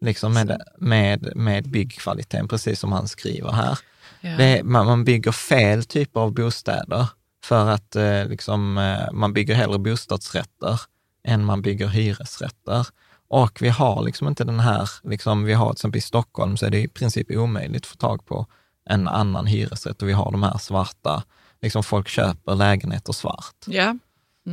liksom 0.00 0.32
med, 0.34 0.62
med, 0.78 1.36
med 1.36 1.68
byggkvaliteten, 1.68 2.48
precis 2.48 2.80
som 2.80 2.92
han 2.92 3.08
skriver 3.08 3.52
här. 3.52 3.78
Ja. 4.20 4.36
Det, 4.36 4.62
man, 4.64 4.86
man 4.86 5.04
bygger 5.04 5.32
fel 5.32 5.84
typer 5.84 6.20
av 6.20 6.34
bostäder 6.34 7.08
för 7.44 7.68
att 7.68 7.96
eh, 7.96 8.28
liksom, 8.28 8.78
eh, 8.78 9.12
man 9.12 9.32
bygger 9.32 9.54
hellre 9.54 9.78
bostadsrätter 9.78 10.80
än 11.24 11.44
man 11.44 11.62
bygger 11.62 11.88
hyresrätter. 11.88 12.86
Och 13.28 13.62
vi 13.62 13.68
har 13.68 14.02
liksom 14.02 14.28
inte 14.28 14.44
den 14.44 14.60
här, 14.60 14.90
liksom, 15.02 15.44
vi 15.44 15.52
har 15.52 15.68
till 15.68 15.76
exempel 15.76 15.98
i 15.98 16.02
Stockholm 16.02 16.56
så 16.56 16.66
är 16.66 16.70
det 16.70 16.80
i 16.80 16.88
princip 16.88 17.30
omöjligt 17.30 17.82
att 17.82 17.86
få 17.86 17.96
tag 17.96 18.26
på 18.26 18.46
en 18.90 19.08
annan 19.08 19.46
hyresrätt 19.46 20.02
och 20.02 20.08
vi 20.08 20.12
har 20.12 20.32
de 20.32 20.42
här 20.42 20.58
svarta, 20.58 21.22
liksom 21.62 21.82
folk 21.82 22.08
köper 22.08 22.54
lägenheter 22.54 23.12
svart. 23.12 23.64
ja. 23.66 23.96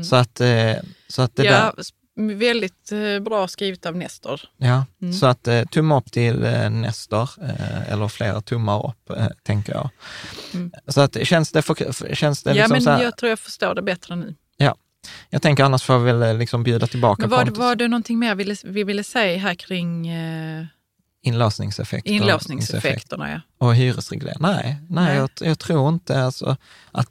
Så 0.04 0.16
att, 0.16 0.42
eh, 0.42 0.76
så 1.08 1.22
att 1.22 1.36
det 1.36 1.44
ja 1.44 1.52
där, 1.52 1.84
väldigt 2.16 2.92
eh, 2.92 3.20
bra 3.20 3.48
skrivet 3.48 3.86
av 3.86 3.96
Nestor. 3.98 4.42
ja, 4.58 4.86
Mm. 5.02 5.14
så 5.14 5.26
att 5.26 5.48
eh, 5.48 5.64
tumme 5.64 5.96
upp 5.96 6.12
till 6.12 6.44
eh, 6.44 6.70
Nestor, 6.70 7.30
eh, 7.44 7.92
eller 7.92 8.08
flera 8.08 8.42
tummar 8.42 8.88
upp, 8.88 9.10
eh, 9.10 9.28
tänker 9.44 9.74
jag. 9.74 9.90
Så 10.88 11.02
att 11.02 11.28
känns 11.28 11.52
det, 11.52 11.62
för, 11.62 12.16
känns 12.16 12.44
det 12.44 12.50
Mm. 12.50 12.58
ja, 12.58 12.64
liksom 12.64 12.74
men 12.74 12.82
så 12.82 12.90
här, 12.90 13.04
jag 13.04 13.18
tror 13.18 13.30
jag 13.30 13.40
förstår 13.40 13.76
det 13.76 13.82
bättre 13.82 14.16
nu. 14.16 14.36
ja. 14.58 14.76
Jag 15.30 15.42
tänker 15.42 15.64
annars 15.64 15.84
får 15.84 16.00
vi 16.00 16.12
väl 16.12 16.38
liksom 16.38 16.64
bjuda 16.64 16.88
tillbaka 16.88 17.22
Men 17.22 17.30
var, 17.30 17.46
var 17.46 17.76
det 17.76 17.88
någonting 17.88 18.20
mer 18.20 18.36
vi 18.36 18.44
ville, 18.44 18.56
vi 18.64 18.84
ville 18.84 19.04
säga 19.04 19.38
här 19.38 19.56
kring 19.56 20.08
eh, 20.08 20.66
Inlåsningseffekter. 21.22 22.12
inlåsningseffekterna? 22.12 23.32
Ja. 23.32 23.42
Och 23.58 23.76
hyresreglering. 23.76 24.38
Nej, 24.40 24.64
nej, 24.64 24.78
Nej. 24.90 25.16
Jag, 25.16 25.30
jag 25.42 25.60
tror 25.60 25.90
inte 25.90 26.24
alltså 26.24 26.58
att, 26.92 27.08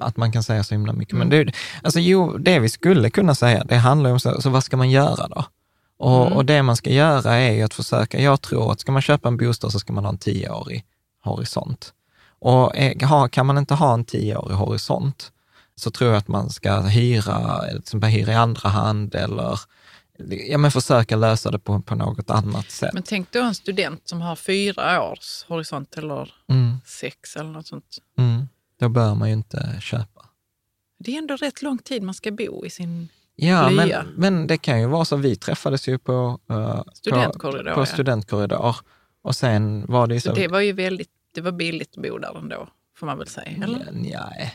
att 0.00 0.16
man 0.16 0.32
kan 0.32 0.42
säga 0.42 0.64
så 0.64 0.74
himla 0.74 0.92
mycket. 0.92 1.14
Mm. 1.14 1.28
Men 1.28 1.46
det, 1.46 1.52
alltså, 1.82 2.00
jo, 2.00 2.38
det 2.38 2.58
vi 2.58 2.68
skulle 2.68 3.10
kunna 3.10 3.34
säga, 3.34 3.64
det 3.64 3.76
handlar 3.76 4.10
om 4.12 4.20
så, 4.20 4.40
så 4.42 4.50
vad 4.50 4.64
ska 4.64 4.76
man 4.76 4.90
göra 4.90 5.28
då? 5.28 5.44
Och, 5.98 6.26
Mm. 6.26 6.32
och 6.32 6.44
det 6.44 6.62
man 6.62 6.76
ska 6.76 6.90
göra 6.90 7.34
är 7.34 7.52
ju 7.52 7.62
att 7.62 7.74
försöka, 7.74 8.20
jag 8.20 8.40
tror 8.40 8.72
att 8.72 8.80
ska 8.80 8.92
man 8.92 9.02
köpa 9.02 9.28
en 9.28 9.36
bostad 9.36 9.72
så 9.72 9.78
ska 9.78 9.92
man 9.92 10.04
ha 10.04 10.12
en 10.12 10.18
tioårig 10.18 10.84
horisont. 11.24 11.92
Och 12.38 12.72
kan 13.30 13.46
man 13.46 13.58
inte 13.58 13.74
ha 13.74 13.94
en 13.94 14.04
tioårig 14.04 14.56
horisont 14.56 15.32
så 15.76 15.90
tror 15.90 16.10
jag 16.10 16.18
att 16.18 16.28
man 16.28 16.50
ska 16.50 16.80
hyra, 16.80 17.60
till 17.68 17.78
exempel 17.78 18.10
hyra 18.10 18.32
i 18.32 18.34
andra 18.34 18.68
hand 18.68 19.14
eller 19.14 19.60
ja, 20.48 20.58
men 20.58 20.70
försöka 20.70 21.16
lösa 21.16 21.50
det 21.50 21.58
på, 21.58 21.80
på 21.80 21.94
något 21.94 22.30
annat 22.30 22.70
sätt. 22.70 22.90
Men 22.94 23.02
tänk 23.02 23.32
då 23.32 23.42
en 23.42 23.54
student 23.54 24.08
som 24.08 24.20
har 24.20 24.36
fyra 24.36 25.02
års 25.02 25.44
horisont 25.48 25.94
eller 25.96 26.32
Mm, 26.48 26.76
sex 26.86 27.36
eller 27.36 27.50
något 27.50 27.66
sånt. 27.66 27.98
mm. 28.18 28.43
Då 28.78 28.88
bör 28.88 29.14
man 29.14 29.28
ju 29.28 29.34
inte 29.34 29.76
köpa. 29.80 30.28
Det 30.98 31.14
är 31.14 31.18
ändå 31.18 31.36
rätt 31.36 31.62
lång 31.62 31.78
tid 31.78 32.02
man 32.02 32.14
ska 32.14 32.30
bo 32.30 32.66
i 32.66 32.70
sin... 32.70 33.08
Ja, 33.36 33.70
men, 33.70 33.90
men 34.16 34.46
det 34.46 34.56
kan 34.56 34.80
ju 34.80 34.86
vara 34.86 35.04
så. 35.04 35.16
Vi 35.16 35.36
träffades 35.36 35.88
ju 35.88 35.98
på, 35.98 36.40
uh, 36.50 36.82
Studentkorridor, 36.94 37.70
på, 37.70 37.74
på 37.74 37.80
ja. 37.80 37.86
studentkorridor 37.86 38.76
och 39.22 39.36
sen 39.36 39.86
var 39.86 40.06
det 40.06 40.14
ju 40.14 40.20
så... 40.20 40.28
Så 40.28 40.34
det 40.34 40.48
var 40.48 40.60
ju 40.60 40.72
väldigt 40.72 41.10
det 41.34 41.40
var 41.40 41.52
billigt 41.52 41.96
att 41.96 42.02
bo 42.02 42.18
där 42.18 42.38
ändå, 42.38 42.68
får 42.96 43.06
man 43.06 43.18
väl 43.18 43.28
säga. 43.28 43.64
Eller? 43.64 43.88
Nej, 43.92 44.54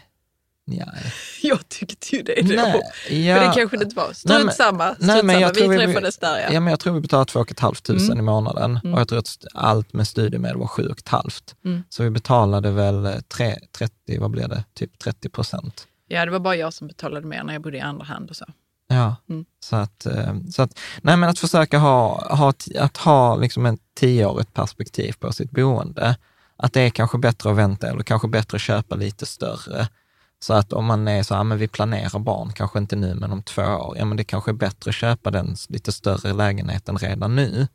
nej. 0.70 1.14
Jag 1.42 1.70
tyckte 1.70 2.16
ju 2.16 2.22
det 2.22 2.42
då. 2.42 2.56
Nej, 2.56 2.82
ja, 3.28 3.36
Men 3.36 3.48
det 3.50 3.56
kanske 3.56 3.78
det 3.78 3.84
inte 3.84 3.96
var. 3.96 4.14
Strunt 4.14 4.46
Nej, 4.46 4.56
samma. 4.56 4.96
nej, 5.00 5.24
men 5.24 5.40
jag 5.40 5.56
samma. 5.56 5.68
Vi 5.72 5.78
vi- 5.78 5.86
träffades 5.86 6.18
där 6.18 6.40
ja. 6.40 6.48
ja, 6.54 6.60
men 6.60 6.72
jag 6.72 6.80
tror 6.80 6.94
vi 6.94 7.02
betalade 7.02 7.32
2 7.32 7.46
500 7.60 7.76
Mm. 8.12 8.20
i 8.20 8.22
månaden 8.22 8.80
och 8.94 9.00
jag 9.00 9.08
tror 9.08 9.20
att 9.20 9.46
allt 9.54 9.94
med 9.94 10.08
studiemedel 10.08 10.58
var 10.58 10.68
7 10.68 10.82
500. 11.10 11.30
Mm. 11.66 11.84
Så 11.90 12.04
vi 12.04 12.10
betalade 12.10 12.72
väl 12.72 13.06
eh, 13.06 13.14
tre, 13.36 13.58
30, 13.78 14.20
vad 14.20 14.32
blev 14.32 14.50
det, 14.50 14.64
typ 14.74 15.00
30 15.00 15.30
procent. 15.30 15.88
Ja, 16.08 16.26
det 16.26 16.32
var 16.32 16.40
bara 16.40 16.56
jag 16.56 16.74
som 16.74 16.88
betalade 16.88 17.28
mer 17.28 17.44
när 17.44 17.54
jag 17.54 17.62
bodde 17.62 17.78
i 17.78 17.82
andra 17.82 18.06
hand 18.06 18.30
och 18.30 18.36
så. 18.36 18.46
Ja, 18.88 19.16
Mm. 19.30 19.46
så 19.60 19.76
att, 19.76 20.06
eh, 20.06 20.34
så 20.52 20.62
att, 20.62 20.80
nej 21.02 21.18
men 21.18 21.30
att 21.30 21.40
försöka 21.40 21.78
ha, 21.78 22.28
ha, 22.36 22.54
att 22.80 22.98
ha 22.98 23.36
liksom 23.36 23.66
ett 23.66 23.80
tioårigt 23.96 24.54
perspektiv 24.54 25.14
på 25.20 25.34
sitt 25.34 25.52
boende. 25.52 26.16
Att 26.58 26.74
det 26.74 26.82
är 26.82 26.90
kanske 26.90 27.18
bättre 27.18 27.52
att 27.52 27.58
vänta 27.58 27.88
eller 27.90 28.04
kanske 28.04 28.28
bättre 28.28 28.56
att 28.56 28.62
köpa 28.62 28.96
lite 28.96 29.26
större. 29.26 29.88
Så 30.42 30.54
att 30.54 30.74
om 30.74 30.86
man 30.86 31.08
är 31.08 31.24
så 31.24 31.36
här, 31.36 31.44
men 31.44 31.58
vi 31.58 31.68
planerar 31.68 32.20
barn, 32.20 32.52
kanske 32.54 32.80
inte 32.80 32.96
nu 32.96 33.16
men 33.16 33.32
om 33.32 33.44
två 33.44 33.62
år, 33.62 33.98
ja 33.98 34.06
men 34.06 34.18
det 34.18 34.24
kanske 34.24 34.52
är 34.52 34.54
bättre 34.54 34.90
att 34.90 34.96
köpa 34.96 35.32
den 35.32 35.56
lite 35.70 35.92
större 35.92 36.34
lägenheten 36.34 36.98
redan 36.98 37.36
nu. 37.36 37.68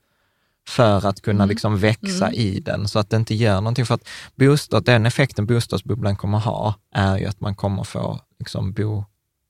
För 0.69 1.07
att 1.07 1.23
kunna 1.23 1.47
liksom 1.47 1.79
växa 1.79 2.33
i 2.33 2.61
den 2.61 2.89
så 2.89 2.99
att 2.99 3.11
det 3.11 3.17
inte 3.17 3.35
gör 3.35 3.55
någonting. 3.55 3.87
För 3.87 3.95
att 3.95 4.09
bostad, 4.35 4.85
den 4.85 5.07
effekten 5.07 5.47
bostadsbubblan 5.47 6.17
kommer 6.17 6.39
ha 6.39 6.75
är 6.95 7.19
ju 7.19 7.27
att 7.27 7.41
man 7.41 7.55
kommer 7.55 7.85
få 7.85 8.21
liksom 8.39 8.73
bo, 8.73 9.05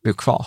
bo 0.04 0.12
kvar. 0.12 0.46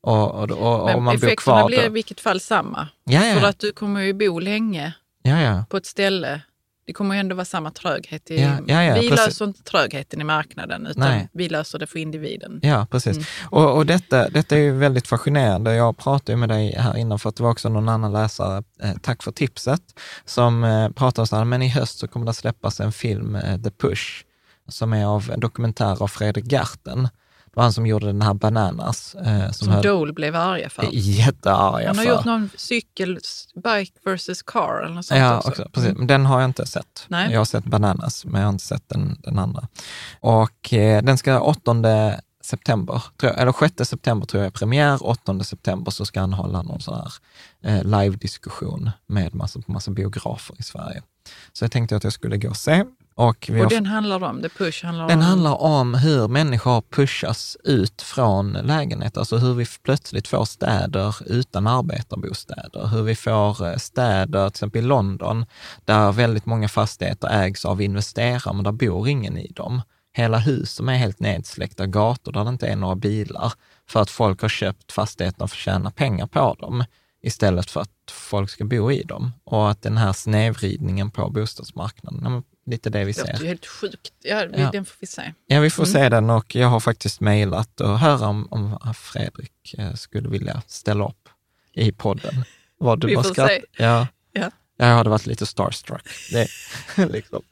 Och, 0.00 0.34
och, 0.34 0.50
och, 0.50 0.86
Men 0.86 1.02
man 1.02 1.14
effekterna 1.14 1.66
blir 1.66 1.86
i 1.86 1.88
vilket 1.88 2.20
fall 2.20 2.40
samma. 2.40 2.88
ja, 3.04 3.20
För 3.20 3.46
att 3.46 3.58
du 3.58 3.72
kommer 3.72 4.00
ju 4.00 4.12
bo 4.12 4.38
länge 4.38 4.94
ja, 5.22 5.40
ja. 5.40 5.64
på 5.70 5.76
ett 5.76 5.86
ställe. 5.86 6.40
Det 6.86 6.92
kommer 6.92 7.14
ju 7.14 7.20
ändå 7.20 7.36
vara 7.36 7.44
samma 7.44 7.70
tröghet. 7.70 8.30
I, 8.30 8.40
Ja, 8.42 8.58
ja, 8.66 8.82
ja, 8.84 8.94
vi 8.94 9.08
precis. 9.08 9.26
löser 9.26 9.44
inte 9.44 9.62
trögheten 9.62 10.20
i 10.20 10.24
marknaden, 10.24 10.86
utan 10.86 11.08
Nej. 11.08 11.28
vi 11.32 11.48
löser 11.48 11.78
det 11.78 11.86
för 11.86 11.98
individen. 11.98 12.60
Ja, 12.62 12.86
precis. 12.90 13.16
Mm. 13.16 13.26
Och, 13.50 13.76
och 13.76 13.86
detta, 13.86 14.28
detta 14.28 14.56
är 14.56 14.60
ju 14.60 14.72
väldigt 14.72 15.06
fascinerande. 15.06 15.74
Jag 15.74 15.96
pratade 15.96 16.32
ju 16.32 16.36
med 16.36 16.48
dig 16.48 16.74
här 16.78 16.96
innan 16.96 17.18
för 17.18 17.28
att 17.28 17.36
det 17.36 17.42
var 17.42 17.50
också 17.50 17.68
någon 17.68 17.88
annan 17.88 18.12
läsare, 18.12 18.62
eh, 18.82 18.92
tack 19.02 19.22
för 19.22 19.32
tipset, 19.32 19.82
som 20.24 20.64
eh, 20.64 20.88
pratade 20.90 21.26
så 21.26 21.36
här, 21.36 21.44
men 21.44 21.62
i 21.62 21.68
höst 21.68 21.98
så 21.98 22.08
kommer 22.08 22.26
det 22.26 22.34
släppas 22.34 22.80
en 22.80 22.92
film, 22.92 23.34
eh, 23.36 23.60
The 23.62 23.70
Push, 23.70 24.24
som 24.68 24.92
är 24.92 25.06
av 25.06 25.30
en 25.30 25.40
dokumentär 25.40 26.02
av 26.02 26.08
Fredrik 26.08 26.52
Gerten. 26.52 27.08
Det 27.54 27.58
var 27.58 27.62
han 27.62 27.72
som 27.72 27.86
gjorde 27.86 28.06
den 28.06 28.22
här 28.22 28.34
Bananas. 28.34 29.14
Eh, 29.14 29.44
som 29.44 29.52
Som 29.52 29.68
höll, 29.68 29.82
Dole 29.82 30.12
blev 30.12 30.36
arga 30.36 30.70
för. 30.70 30.88
jättearga 30.92 31.86
Han 31.86 31.98
har 31.98 32.04
för. 32.04 32.10
gjort 32.12 32.24
någon 32.24 32.50
cykel, 32.56 33.18
bike 33.54 33.98
versus 34.04 34.42
car 34.42 34.82
eller 34.84 34.94
något 34.94 35.06
sånt 35.06 35.20
Ja, 35.20 35.36
också. 35.38 35.48
också, 35.48 35.68
precis. 35.72 35.94
Men 35.96 36.06
den 36.06 36.26
har 36.26 36.40
jag 36.40 36.48
inte 36.48 36.66
sett. 36.66 37.04
Nej. 37.08 37.32
Jag 37.32 37.40
har 37.40 37.44
sett 37.44 37.64
Bananas, 37.64 38.24
men 38.24 38.40
jag 38.40 38.46
har 38.48 38.52
inte 38.52 38.64
sett 38.64 38.88
den, 38.88 39.16
den 39.22 39.38
andra. 39.38 39.68
Och 40.20 40.72
eh, 40.72 41.02
den 41.02 41.18
ska 41.18 41.40
8 41.40 41.74
september, 42.44 43.02
tror 43.20 43.32
jag, 43.32 43.40
eller 43.40 43.52
6 43.52 43.88
september 43.90 44.26
tror 44.26 44.42
jag 44.42 44.46
är 44.46 44.50
premiär. 44.50 44.98
8 45.06 45.44
september 45.44 45.90
så 45.90 46.04
ska 46.06 46.20
han 46.20 46.32
hålla 46.32 46.62
någon 46.62 46.80
sån 46.80 46.94
här 46.94 47.12
eh, 47.64 47.84
live-diskussion 47.84 48.90
med 49.06 49.34
massa, 49.34 49.60
massa 49.66 49.90
biografer 49.90 50.56
i 50.58 50.62
Sverige. 50.62 51.02
Så 51.52 51.64
jag 51.64 51.72
tänkte 51.72 51.96
att 51.96 52.04
jag 52.04 52.12
skulle 52.12 52.36
gå 52.36 52.48
och 52.48 52.56
se. 52.56 52.84
Och 53.16 53.50
Och 53.62 53.68
den 53.70 53.86
handlar 53.86 54.22
om, 54.24 54.42
The 54.42 54.48
Push 54.48 54.84
handlar 54.84 55.08
den 55.08 55.18
om... 55.18 55.24
handlar 55.24 55.62
om 55.62 55.94
hur 55.94 56.28
människor 56.28 56.82
pushas 56.90 57.56
ut 57.64 58.02
från 58.02 58.52
lägenheter, 58.52 59.20
alltså 59.20 59.36
hur 59.36 59.54
vi 59.54 59.66
plötsligt 59.82 60.28
får 60.28 60.44
städer 60.44 61.16
utan 61.26 61.66
arbetarbostäder. 61.66 62.86
Hur 62.86 63.02
vi 63.02 63.14
får 63.14 63.66
eh, 63.66 63.76
städer, 63.76 64.48
till 64.50 64.54
exempel 64.54 64.84
i 64.84 64.86
London, 64.86 65.46
där 65.84 66.12
väldigt 66.12 66.46
många 66.46 66.68
fastigheter 66.68 67.28
ägs 67.28 67.64
av 67.64 67.82
investerare, 67.82 68.54
men 68.54 68.64
där 68.64 68.72
bor 68.72 69.08
ingen 69.08 69.38
i 69.38 69.48
dem. 69.48 69.82
Hela 70.12 70.38
hus 70.38 70.70
som 70.72 70.88
är 70.88 70.96
helt 70.96 71.20
nedsläckta, 71.20 71.86
gator 71.86 72.32
där 72.32 72.44
det 72.44 72.50
inte 72.50 72.66
är 72.66 72.76
några 72.76 72.96
bilar, 72.96 73.52
för 73.88 74.02
att 74.02 74.10
folk 74.10 74.42
har 74.42 74.48
köpt 74.48 74.92
fastigheterna 74.92 75.48
för 75.48 75.56
att 75.56 75.60
tjäna 75.60 75.90
pengar 75.90 76.26
på 76.26 76.56
dem, 76.60 76.84
istället 77.26 77.70
för 77.70 77.80
att 77.80 77.90
folk 78.10 78.50
ska 78.50 78.64
bo 78.64 78.92
i 78.92 79.02
dem. 79.02 79.32
Och 79.44 79.70
att 79.70 79.82
den 79.82 79.96
här 79.96 80.12
snedvridningen 80.12 81.10
på 81.10 81.30
bostadsmarknaden, 81.30 82.42
lite 82.66 82.90
det 82.90 83.04
vi 83.04 83.12
Det 83.12 83.18
ser. 83.20 83.40
ju 83.40 83.46
helt 83.46 83.66
sjukt. 83.66 84.12
Ja, 84.22 84.44
vi, 84.52 84.60
Ja. 84.62 84.70
Den 84.70 84.84
får 84.84 84.96
vi 85.00 85.06
se. 85.06 85.32
Ja, 85.46 85.60
vi 85.60 85.70
får 85.70 85.84
se 85.84 86.08
den 86.08 86.30
och 86.30 86.54
jag 86.54 86.68
har 86.68 86.80
faktiskt 86.80 87.20
mejlat 87.20 87.80
och 87.80 87.98
höra 87.98 88.28
om, 88.28 88.48
om 88.50 88.94
Fredrik 88.94 89.74
eh, 89.78 89.94
skulle 89.94 90.28
vilja 90.28 90.62
ställa 90.66 91.08
upp 91.08 91.28
i 91.72 91.92
podden. 91.92 92.44
Vad 92.78 93.00
du 93.00 93.06
Vi 93.06 93.14
får 93.14 93.22
skratt- 93.22 93.48
se. 93.48 93.62
Ja. 93.84 94.06
Ja. 94.76 94.86
Jag 94.86 94.94
hade 94.96 95.10
varit 95.10 95.26
lite 95.26 95.46
starstruck. 95.46 96.02
Det, 96.32 96.48
liksom. 97.12 97.42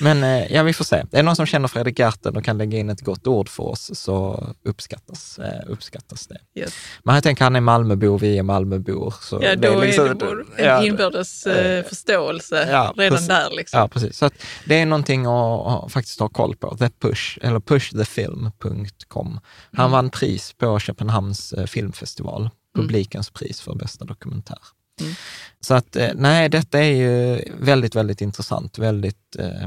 Men 0.00 0.24
eh, 0.24 0.52
ja, 0.52 0.62
vi 0.62 0.72
får 0.72 0.84
se. 0.84 0.96
Är 0.96 1.06
det 1.10 1.22
någon 1.22 1.36
som 1.36 1.46
känner 1.46 1.68
Fredrik 1.68 1.98
Gerten 1.98 2.36
och 2.36 2.44
kan 2.44 2.58
lägga 2.58 2.78
in 2.78 2.90
ett 2.90 3.00
gott 3.00 3.26
ord 3.26 3.48
för 3.48 3.62
oss 3.62 3.90
så 3.94 4.46
uppskattas, 4.64 5.38
eh, 5.38 5.60
uppskattas 5.66 6.26
det. 6.26 6.38
Yes. 6.60 6.72
Men 7.02 7.14
jag 7.14 7.24
tänker 7.24 7.44
han 7.44 7.56
är 7.56 7.60
Malmöbo, 7.60 8.16
vi 8.18 8.38
är 8.38 8.42
Malmöbor. 8.42 9.14
Så 9.20 9.40
Ja, 9.42 9.56
det 9.56 9.68
då 9.68 9.80
är 9.80 9.86
liksom- 9.86 10.18
det 10.18 10.26
vår, 10.26 10.46
en 10.56 10.64
ja, 10.64 10.84
inbördes 10.84 11.46
eh, 11.46 11.84
förståelse 11.84 12.68
ja, 12.70 12.94
redan 12.96 13.12
precis. 13.16 13.28
där. 13.28 13.50
Liksom. 13.56 13.80
Ja, 13.80 13.88
precis. 13.88 14.16
Så 14.16 14.26
att 14.26 14.34
det 14.66 14.74
är 14.80 14.86
någonting 14.86 15.26
att, 15.26 15.66
att 15.84 15.92
faktiskt 15.92 16.20
ha 16.20 16.28
koll 16.28 16.56
på. 16.56 16.76
The 16.76 16.90
Push, 16.90 17.38
eller 17.42 17.60
pushthefilm.com. 17.60 19.40
Han 19.72 19.80
Mm. 19.86 19.92
vann 19.92 20.10
pris 20.10 20.52
på 20.52 20.78
Köpenhamns 20.78 21.54
filmfestival, 21.66 22.50
publikens 22.74 23.30
pris 23.30 23.60
för 23.60 23.74
bästa 23.74 24.04
dokumentär. 24.04 24.58
Mm. 25.00 25.14
Så 25.60 25.74
att 25.74 25.96
eh, 25.96 26.08
nej, 26.14 26.48
detta 26.48 26.78
är 26.78 26.92
ju 26.92 27.42
väldigt, 27.60 27.94
väldigt 27.94 28.20
intressant, 28.20 28.78
väldigt 28.78 29.36
eh, 29.38 29.62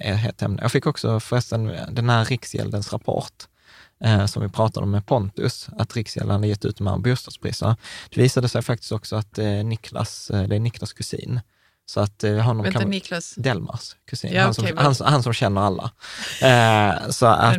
eh, 0.00 0.16
hett 0.16 0.42
ämne. 0.42 0.62
Jag 0.62 0.72
fick 0.72 0.86
också 0.86 1.20
förresten 1.20 1.72
den 1.90 2.10
här 2.10 2.24
Riksgäldens 2.24 2.92
rapport 2.92 3.32
eh, 4.04 4.26
som 4.26 4.42
vi 4.42 4.48
pratade 4.48 4.84
om 4.84 4.90
med 4.90 5.06
Pontus, 5.06 5.68
att 5.78 5.96
Riksgälden 5.96 6.30
hade 6.34 6.46
gett 6.48 6.64
ut 6.64 6.76
de 6.78 6.86
här 6.86 6.96
bostadspriserna. 6.98 7.76
Det 8.10 8.22
visade 8.22 8.48
sig 8.48 8.62
faktiskt 8.62 8.92
också 8.92 9.16
att 9.16 9.38
eh, 9.38 9.46
Niklas, 9.46 10.30
eh, 10.30 10.42
det 10.42 10.56
är 10.56 10.60
Niklas 10.60 10.92
kusin, 10.92 11.40
så 11.86 12.00
att 12.00 12.24
eh, 12.24 12.36
honom 12.36 12.62
Vänta, 12.64 12.80
kan... 12.80 12.90
Niklas. 12.90 13.34
Delmars 13.36 13.96
kusin, 14.06 14.32
Ja, 14.32 14.42
han, 14.42 14.54
som, 14.54 14.64
vad- 14.64 14.84
han, 14.84 14.94
han 15.00 15.22
som 15.22 15.32
känner 15.32 15.60
alla. 15.60 15.90
Eh, 16.42 17.10
så 17.10 17.26
att. 17.26 17.54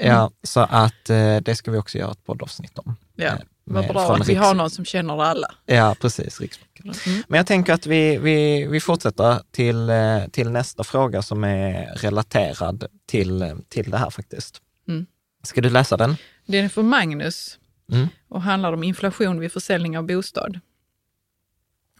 Ja, 0.00 0.30
så 0.42 0.60
att 0.60 1.10
eh, 1.10 1.36
det 1.36 1.56
ska 1.56 1.70
vi 1.70 1.78
också 1.78 1.98
göra 1.98 2.10
ett 2.12 2.24
poddavsnitt 2.24 2.78
om. 2.78 2.96
Ja. 3.16 3.32
Vad 3.64 3.88
bra 3.88 4.06
från 4.06 4.20
att 4.20 4.28
vi 4.28 4.34
har 4.34 4.54
någon 4.54 4.70
som 4.70 4.84
känner 4.84 5.22
alla. 5.22 5.46
Ja, 5.66 5.96
precis. 6.00 6.40
Riksbanken. 6.40 6.94
Men 7.28 7.36
jag 7.36 7.46
tänker 7.46 7.72
att 7.72 7.86
vi, 7.86 8.18
vi, 8.18 8.66
vi 8.66 8.80
fortsätter 8.80 9.40
till, 9.50 9.90
eh, 9.90 10.26
till 10.32 10.50
nästa 10.50 10.84
fråga 10.84 11.22
som 11.22 11.44
är 11.44 11.94
relaterad 11.94 12.84
till, 13.06 13.62
till 13.68 13.90
det 13.90 13.98
här 13.98 14.10
faktiskt. 14.10 14.60
Mm. 14.88 15.06
Ska 15.42 15.60
du 15.60 15.70
läsa 15.70 15.96
den? 15.96 16.16
Den 16.46 16.64
är 16.64 16.68
för 16.68 16.82
Magnus 16.82 17.58
Mm. 17.92 18.08
och 18.28 18.42
handlar 18.42 18.72
om 18.72 18.84
inflation 18.84 19.40
vid 19.40 19.52
försäljning 19.52 19.98
av 19.98 20.06
bostad. 20.06 20.60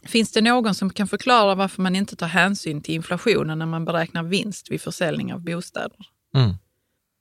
Finns 0.05 0.31
det 0.31 0.41
någon 0.41 0.75
som 0.75 0.89
kan 0.89 1.07
förklara 1.07 1.55
varför 1.55 1.81
man 1.81 1.95
inte 1.95 2.15
tar 2.15 2.27
hänsyn 2.27 2.81
till 2.81 2.95
inflationen 2.95 3.59
när 3.59 3.65
man 3.65 3.85
beräknar 3.85 4.23
vinst 4.23 4.71
vid 4.71 4.81
försäljning 4.81 5.33
av 5.33 5.39
bostäder? 5.39 5.97
Mm. 6.35 6.53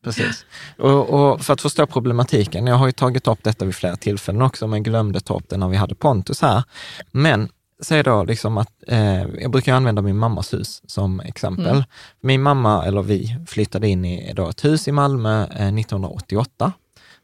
Precis. 0.04 0.46
Och, 0.78 1.10
och 1.10 1.40
för 1.40 1.52
att 1.52 1.60
förstå 1.60 1.86
problematiken, 1.86 2.66
jag 2.66 2.76
har 2.76 2.86
ju 2.86 2.92
tagit 2.92 3.28
upp 3.28 3.38
detta 3.42 3.64
vid 3.64 3.74
flera 3.74 3.96
tillfällen 3.96 4.42
också, 4.42 4.66
men 4.66 4.82
glömde 4.82 5.20
ta 5.20 5.36
upp 5.36 5.48
det 5.48 5.56
när 5.56 5.68
vi 5.68 5.76
hade 5.76 5.94
Pontus 5.94 6.42
här. 6.42 6.62
Men 7.10 7.48
säg 7.82 8.02
då 8.02 8.24
liksom 8.24 8.58
att, 8.58 8.72
eh, 8.86 9.22
jag 9.22 9.50
brukar 9.50 9.74
använda 9.74 10.02
min 10.02 10.18
mammas 10.18 10.54
hus 10.54 10.82
som 10.86 11.20
exempel. 11.20 11.66
Mm. 11.66 11.84
Min 12.20 12.42
mamma, 12.42 12.86
eller 12.86 13.02
vi, 13.02 13.36
flyttade 13.46 13.88
in 13.88 14.04
i 14.04 14.32
då 14.32 14.48
ett 14.48 14.64
hus 14.64 14.88
i 14.88 14.92
Malmö 14.92 15.42
eh, 15.42 15.48
1988. 15.48 16.72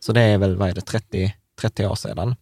Så 0.00 0.12
det 0.12 0.20
är 0.20 0.38
väl, 0.38 0.56
vad 0.56 0.68
är 0.68 0.74
det, 0.74 0.80
30, 0.80 1.34
30 1.60 1.86
år 1.86 1.94
sedan. 1.94 2.36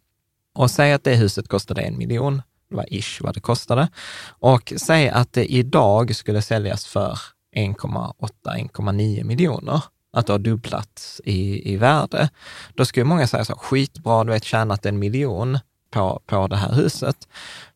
Och 0.54 0.70
säg 0.70 0.92
att 0.92 1.04
det 1.04 1.14
huset 1.14 1.48
kostade 1.48 1.80
en 1.80 1.98
miljon, 1.98 2.42
det 2.70 2.76
var 2.76 2.94
ish 2.94 3.22
vad 3.22 3.34
det 3.34 3.40
kostade. 3.40 3.88
Och 4.28 4.72
säg 4.76 5.08
att 5.08 5.32
det 5.32 5.52
idag 5.52 6.16
skulle 6.16 6.42
säljas 6.42 6.86
för 6.86 7.18
1,8-1,9 7.56 9.24
miljoner, 9.24 9.82
att 10.16 10.26
det 10.26 10.32
har 10.32 10.38
dubblats 10.38 11.20
i, 11.24 11.72
i 11.72 11.76
värde. 11.76 12.28
Då 12.74 12.84
skulle 12.84 13.04
många 13.04 13.26
säga 13.26 13.44
så 13.44 13.52
här, 13.52 13.58
skitbra, 13.60 14.24
du 14.24 14.32
vet 14.32 14.44
tjänat 14.44 14.86
en 14.86 14.98
miljon 14.98 15.58
på, 15.90 16.20
på 16.26 16.46
det 16.46 16.56
här 16.56 16.72
huset. 16.72 17.16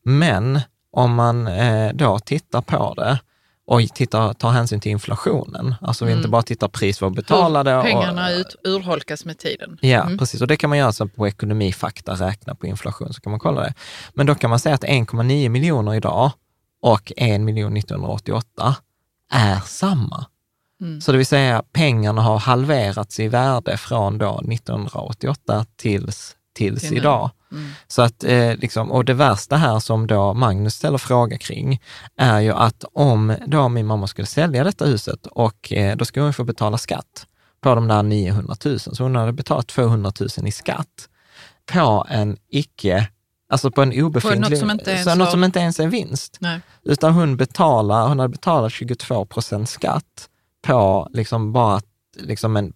Men 0.03 0.61
om 0.92 1.14
man 1.14 1.46
eh, 1.46 1.92
då 1.94 2.18
tittar 2.18 2.61
på 2.62 2.94
det 2.94 3.18
och 3.66 3.81
tittar, 3.94 4.33
tar 4.33 4.50
hänsyn 4.50 4.81
till 4.81 4.92
inflationen, 4.92 5.74
alltså 5.81 6.05
vi 6.05 6.12
inte 6.12 6.29
bara 6.29 6.42
tittar 6.42 6.68
pris 6.68 7.00
vad 7.00 7.14
betalade. 7.14 7.70
Mm. 7.70 7.87
Hur 7.87 7.92
pengarna 7.92 8.26
och, 8.26 8.33
ut, 8.33 8.57
urholkas 8.64 9.24
med 9.24 9.38
tiden. 9.38 9.79
Ja, 9.81 10.03
Mm. 10.03 10.18
precis. 10.18 10.40
Och 10.40 10.46
det 10.46 10.57
kan 10.57 10.70
man 10.70 10.79
göra 10.79 10.92
så 10.92 11.09
på 11.09 11.29
ekonomifakta, 11.29 12.14
räkna 12.14 12.55
på 12.55 12.66
inflation, 12.66 13.12
så 13.12 13.20
kan 13.20 13.31
man 13.31 13.40
kolla 13.40 13.61
det. 13.61 13.74
Men 14.14 14.26
då 14.26 14.35
kan 14.35 14.50
man 14.50 14.59
säga 14.59 14.74
att 14.74 14.85
1,9 14.85 15.48
miljoner 15.48 15.94
idag 15.94 16.31
och 16.83 17.12
1 17.16 17.40
miljon 17.40 17.76
1988 17.76 18.76
är 19.33 19.61
samma. 19.66 20.26
Mm. 20.80 21.00
Så 21.00 21.12
det 21.12 21.18
vill 21.18 21.26
säga 21.26 21.62
pengarna 21.72 22.22
har 22.22 22.38
halverats 22.38 23.20
i 23.20 23.28
värde 23.28 23.76
från 23.76 24.18
då 24.18 24.40
1988 24.52 25.66
tills, 25.76 26.36
tills 26.54 26.80
Till 26.80 26.90
nu. 26.90 26.96
idag. 26.96 27.30
Mm. 27.52 27.70
Så 27.86 28.02
att, 28.02 28.24
eh, 28.24 28.54
liksom, 28.56 28.90
och 28.90 29.04
det 29.04 29.14
värsta 29.14 29.56
här 29.56 29.78
som 29.78 30.06
då 30.06 30.34
Magnus 30.34 30.74
ställer 30.74 30.98
fråga 30.98 31.38
kring 31.38 31.80
är 32.16 32.40
ju 32.40 32.52
att 32.52 32.84
om 32.92 33.34
då 33.46 33.68
min 33.68 33.86
mamma 33.86 34.06
skulle 34.06 34.26
sälja 34.26 34.64
detta 34.64 34.84
huset 34.84 35.26
och 35.26 35.72
eh, 35.72 35.96
då 35.96 36.04
skulle 36.04 36.24
hon 36.24 36.32
få 36.32 36.44
betala 36.44 36.78
skatt 36.78 37.26
på 37.60 37.74
de 37.74 37.88
där 37.88 38.02
900 38.02 38.56
000, 38.64 38.80
så 38.80 39.02
hon 39.02 39.16
hade 39.16 39.32
betalat 39.32 39.66
200 39.66 40.12
000 40.20 40.48
i 40.48 40.52
skatt 40.52 41.08
på 41.72 42.06
en 42.08 42.36
icke, 42.48 43.08
alltså 43.48 43.70
på 43.70 43.82
en 43.82 44.02
obefintlig, 44.02 44.50
något 44.50 44.58
som 44.58 44.70
inte 44.70 45.04
så 45.04 45.14
något 45.14 45.30
som 45.30 45.44
inte 45.44 45.58
ens 45.58 45.80
är 45.80 45.86
vinst. 45.86 46.36
Nej. 46.40 46.60
Utan 46.84 47.12
hon 47.12 47.36
betalar, 47.36 48.08
hon 48.08 48.18
hade 48.18 48.28
betalat 48.28 48.72
22 48.72 49.24
procent 49.24 49.68
skatt 49.68 50.29
på 50.62 51.08
liksom 51.12 51.52
bara 51.52 51.80
liksom 52.16 52.56
en 52.56 52.72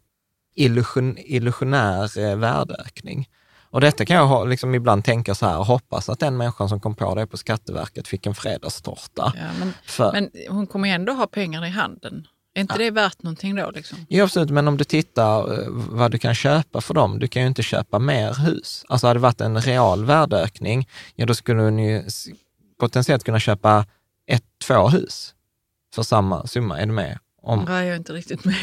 illusion, 0.55 1.19
illusionär 1.19 2.19
eh, 2.19 2.37
värdeökning. 2.37 3.29
Och 3.75 3.81
detta 3.81 4.05
kan 4.05 4.17
jag 4.17 4.49
liksom 4.49 4.75
ibland 4.75 5.05
tänka 5.05 5.35
så 5.35 5.47
här, 5.47 5.57
hoppas 5.57 6.09
att 6.09 6.19
den 6.19 6.37
människan 6.37 6.69
som 6.69 6.81
kom 6.81 6.95
på 6.95 7.15
det 7.15 7.27
på 7.27 7.37
Skatteverket 7.37 8.09
fick 8.09 8.27
en 8.27 8.35
fredagstårta. 8.35 9.33
Ja, 9.37 9.47
men, 9.59 9.73
För, 9.85 10.13
men 10.13 10.31
hon 10.49 10.67
kommer 10.67 10.89
ändå 10.89 11.13
ha 11.13 11.27
pengar 11.27 11.67
i 11.67 11.69
handen. 11.69 12.27
Är 12.55 12.61
inte 12.61 12.79
det 12.79 12.91
värt 12.91 13.23
någonting 13.23 13.57
då? 13.57 13.71
Liksom? 13.71 13.99
Ja, 14.09 14.25
absolut, 14.25 14.51
men 14.51 14.69
om 14.69 14.77
du 14.77 14.85
tittar 14.85 15.63
eh, 15.63 15.69
vad 15.71 16.11
du 16.11 16.19
kan 16.19 16.35
köpa 16.35 16.81
för 16.81 16.95
dem, 16.95 17.19
du 17.19 17.29
kan 17.29 17.43
ju 17.43 17.49
inte 17.49 17.63
köpa 17.63 17.99
mer 17.99 18.35
hus. 18.35 18.85
Alltså 18.89 19.07
hade 19.07 19.19
det 19.19 19.23
varit 19.23 19.41
en 19.41 19.61
real 19.61 20.05
värdeökning, 20.05 20.89
ja 21.15 21.27
då 21.27 21.35
skulle 21.35 21.71
du 21.71 21.83
ju 21.83 22.03
potentiellt 22.81 23.25
kunna 23.25 23.41
köpa 23.41 23.87
ett, 24.27 24.45
två 24.67 24.89
hus 24.89 25.35
för 25.95 26.03
samma 26.03 26.47
summa. 26.47 26.81
Är 26.81 26.87
du 26.87 26.93
med? 26.93 27.19
Om, 27.45 27.65
Nej, 27.69 27.87
jag 27.87 27.93
är 27.93 27.99
inte 27.99 28.13
riktigt 28.13 28.45
med. 28.45 28.55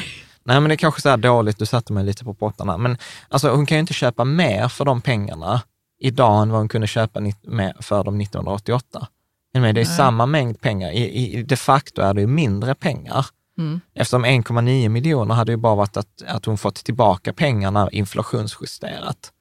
Nej, 0.43 0.59
men 0.59 0.69
det 0.69 0.75
är 0.75 0.77
kanske 0.77 1.01
så 1.01 1.09
här 1.09 1.17
dåligt, 1.17 1.57
du 1.57 1.65
satte 1.65 1.93
mig 1.93 2.03
lite 2.03 2.23
på 2.23 2.33
pottarna. 2.33 2.77
Men 2.77 2.97
alltså, 3.29 3.49
hon 3.49 3.65
kan 3.65 3.75
ju 3.75 3.79
inte 3.79 3.93
köpa 3.93 4.23
mer 4.23 4.67
för 4.67 4.85
de 4.85 5.01
pengarna 5.01 5.61
idag 5.99 6.41
än 6.41 6.49
vad 6.49 6.59
hon 6.59 6.67
kunde 6.67 6.87
köpa 6.87 7.19
för 7.79 8.03
dem 8.03 8.21
1988. 8.21 9.07
Är 9.53 9.59
du 9.59 9.61
med? 9.61 9.75
Det 9.75 9.81
är 9.81 9.85
Nej. 9.85 9.97
samma 9.97 10.25
mängd 10.25 10.61
pengar. 10.61 10.91
I, 10.91 11.37
i, 11.37 11.43
de 11.43 11.55
facto 11.55 12.01
är 12.01 12.13
det 12.13 12.21
ju 12.21 12.27
mindre 12.27 12.75
pengar. 12.75 13.25
Mm. 13.57 13.81
Eftersom 13.93 14.25
1,9 14.25 14.89
miljoner 14.89 15.35
hade 15.35 15.51
ju 15.51 15.57
bara 15.57 15.75
varit 15.75 15.97
att, 15.97 16.23
att 16.27 16.45
hon 16.45 16.57
fått 16.57 16.75
tillbaka 16.75 17.33
pengarna 17.33 17.89
inflationsjusterat. 17.91 19.31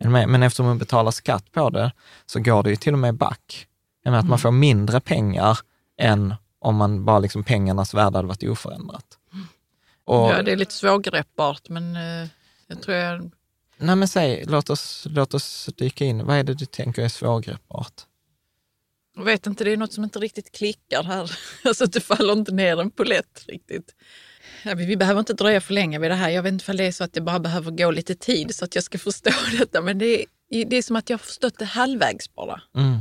Är? 0.00 0.26
Men 0.26 0.42
eftersom 0.42 0.66
hon 0.66 0.78
betalar 0.78 1.10
skatt 1.10 1.52
på 1.52 1.70
det 1.70 1.92
så 2.26 2.40
går 2.40 2.62
det 2.62 2.70
ju 2.70 2.76
till 2.76 2.92
och 2.92 2.98
med 2.98 3.14
back. 3.14 3.66
Att 4.04 4.28
man 4.28 4.38
får 4.38 4.50
mindre 4.50 5.00
pengar 5.00 5.58
än 6.00 6.34
om 6.68 6.76
man 6.76 7.04
bara 7.04 7.18
liksom 7.18 7.44
pengarnas 7.44 7.94
värde 7.94 8.18
hade 8.18 8.28
varit 8.28 8.42
oförändrat. 8.42 9.04
Och, 10.04 10.30
Ja, 10.30 10.42
det 10.42 10.52
är 10.52 10.56
lite 10.56 10.74
svårgreppbart, 10.74 11.68
men 11.68 11.96
eh, 11.96 12.28
jag 12.66 12.82
tror 12.82 12.96
jag... 12.96 13.30
Nej 13.76 13.96
men 13.96 14.08
säg, 14.08 14.44
låt 14.46 14.70
oss, 14.70 15.06
låt 15.10 15.34
oss 15.34 15.70
dyka 15.76 16.04
in. 16.04 16.26
Vad 16.26 16.36
är 16.36 16.42
det 16.44 16.54
du 16.54 16.66
tänker 16.66 17.02
är 17.02 17.08
svårgreppbart? 17.08 17.92
Jag 19.16 19.24
vet 19.24 19.46
inte, 19.46 19.64
det 19.64 19.72
är 19.72 19.76
något 19.76 19.92
som 19.92 20.04
inte 20.04 20.18
riktigt 20.18 20.52
klickar 20.52 21.02
här. 21.02 21.30
Alltså 21.64 21.86
det 21.86 22.00
faller 22.00 22.32
inte 22.32 22.52
ner 22.52 22.80
en 22.80 22.90
polett 22.90 23.44
riktigt. 23.48 23.94
Ja, 24.64 24.74
vi, 24.74 24.96
behöver 24.96 25.20
inte 25.20 25.34
dröja 25.34 25.60
för 25.60 25.74
länge 25.74 25.98
vid 25.98 26.10
det 26.10 26.14
här. 26.14 26.28
Jag 26.28 26.42
vet 26.42 26.52
inte 26.52 26.62
ifall 26.62 26.76
det 26.76 26.84
är 26.84 26.92
så 26.92 27.04
att 27.04 27.12
det 27.12 27.20
bara 27.20 27.38
behöver 27.38 27.70
gå 27.70 27.90
lite 27.90 28.14
tid 28.14 28.54
så 28.54 28.64
att 28.64 28.74
jag 28.74 28.84
ska 28.84 28.98
förstå 29.08 29.30
detta. 29.58 29.82
Men 29.82 29.98
det 29.98 30.20
är, 30.20 30.24
det 30.64 30.76
är 30.76 30.82
som 30.82 30.96
att 30.96 31.10
jag 31.10 31.18
har 31.18 31.24
förstått 31.24 31.58
det 31.58 31.64
halvvägs 31.64 32.34
bara. 32.34 32.62
Mm. 32.76 33.00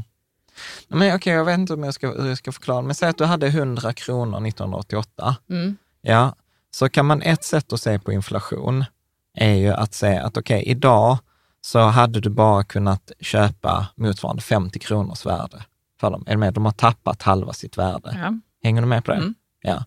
Men 0.88 1.16
okej, 1.16 1.34
jag 1.34 1.46
vet 1.46 1.60
inte 1.60 1.74
om 1.74 1.84
jag 1.84 1.94
ska, 1.94 2.12
hur 2.12 2.28
jag 2.28 2.38
ska 2.38 2.52
förklara. 2.52 2.82
Men 2.82 2.96
säg 2.96 3.10
att 3.10 3.18
du 3.18 3.26
hade 3.26 3.48
100 3.48 3.94
kronor 3.94 4.48
1988. 4.48 5.36
Mm. 5.50 5.78
Ja, 6.02 6.36
så 6.72 6.90
kan 6.90 7.06
man 7.06 7.22
ett 7.22 7.44
sätt 7.44 7.74
att 7.74 7.82
se 7.82 8.00
på 8.00 8.12
inflation 8.12 8.86
är 9.34 9.54
ju 9.54 9.70
att 9.70 9.94
säga 9.94 10.26
att 10.26 10.38
okej, 10.38 10.64
idag 10.64 11.18
så 11.62 11.80
hade 11.80 12.20
du 12.20 12.30
bara 12.30 12.64
kunnat 12.64 13.12
köpa 13.20 13.88
motsvarande 13.96 14.42
50 14.42 14.80
kronors 14.80 15.26
värde 15.26 15.64
för 16.00 16.12
dem. 16.12 16.24
Är 16.28 16.32
du 16.32 16.38
med? 16.38 16.54
De 16.54 16.66
har 16.66 16.72
tappat 16.72 17.22
halva 17.22 17.54
sitt 17.54 17.78
värde. 17.78 18.18
Ja. 18.24 18.40
Hänger 18.64 18.82
du 18.82 18.88
med 18.88 19.06
på 19.06 19.12
det? 19.12 19.18
Mm. 19.18 19.36
Ja. 19.62 19.84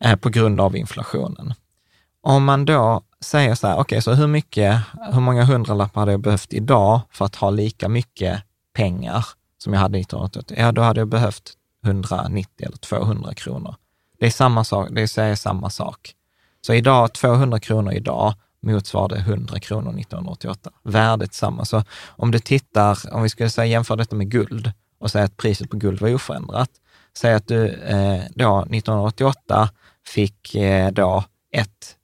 Eh, 0.00 0.16
på 0.16 0.28
grund 0.28 0.60
av 0.60 0.76
inflationen. 0.76 1.54
Om 2.20 2.44
man 2.44 2.64
då 2.64 3.02
säger 3.20 3.54
så 3.54 3.66
här, 3.66 3.78
okej, 3.78 4.02
så 4.02 4.12
hur 4.12 4.26
mycket, 4.26 4.80
hur 5.12 5.20
många 5.20 5.44
hundralappar 5.44 6.00
hade 6.00 6.12
jag 6.12 6.20
behövt 6.20 6.52
idag 6.52 7.00
för 7.10 7.24
att 7.24 7.36
ha 7.36 7.50
lika 7.50 7.88
mycket 7.88 8.42
pengar 8.74 9.26
som 9.62 9.72
jag 9.72 9.80
hade 9.80 9.98
1988? 9.98 10.54
Ja, 10.56 10.72
då 10.72 10.82
hade 10.82 11.00
jag 11.00 11.08
behövt 11.08 11.52
190 11.84 12.66
eller 12.66 12.76
200 12.76 13.34
kronor. 13.34 13.74
Det 14.18 14.26
är 14.26 14.30
samma 14.30 14.64
sak, 14.64 14.88
det 14.90 15.08
säger 15.08 15.34
samma 15.34 15.70
sak. 15.70 16.14
Så 16.60 16.74
idag, 16.74 17.12
200 17.12 17.60
kronor 17.60 17.92
idag 17.92 18.34
motsvarade 18.62 19.16
100 19.16 19.60
kronor 19.60 20.00
1988. 20.00 20.70
Värdet 20.82 21.34
samma. 21.34 21.64
Så 21.64 21.84
om 22.08 22.30
du 22.30 22.38
tittar, 22.38 22.98
om 23.12 23.22
vi 23.22 23.28
skulle 23.28 23.50
säga 23.50 23.66
jämföra 23.66 23.96
detta 23.96 24.16
med 24.16 24.30
guld 24.30 24.72
och 24.98 25.10
säga 25.10 25.24
att 25.24 25.36
priset 25.36 25.70
på 25.70 25.76
guld 25.76 26.00
var 26.00 26.14
oförändrat. 26.14 26.70
Säg 27.16 27.34
att 27.34 27.48
du 27.48 27.68
eh, 27.68 28.22
då 28.34 28.60
1988 28.60 29.68
fick 30.06 30.54
eh, 30.54 30.92
då 30.92 31.24
ett, 31.52 31.96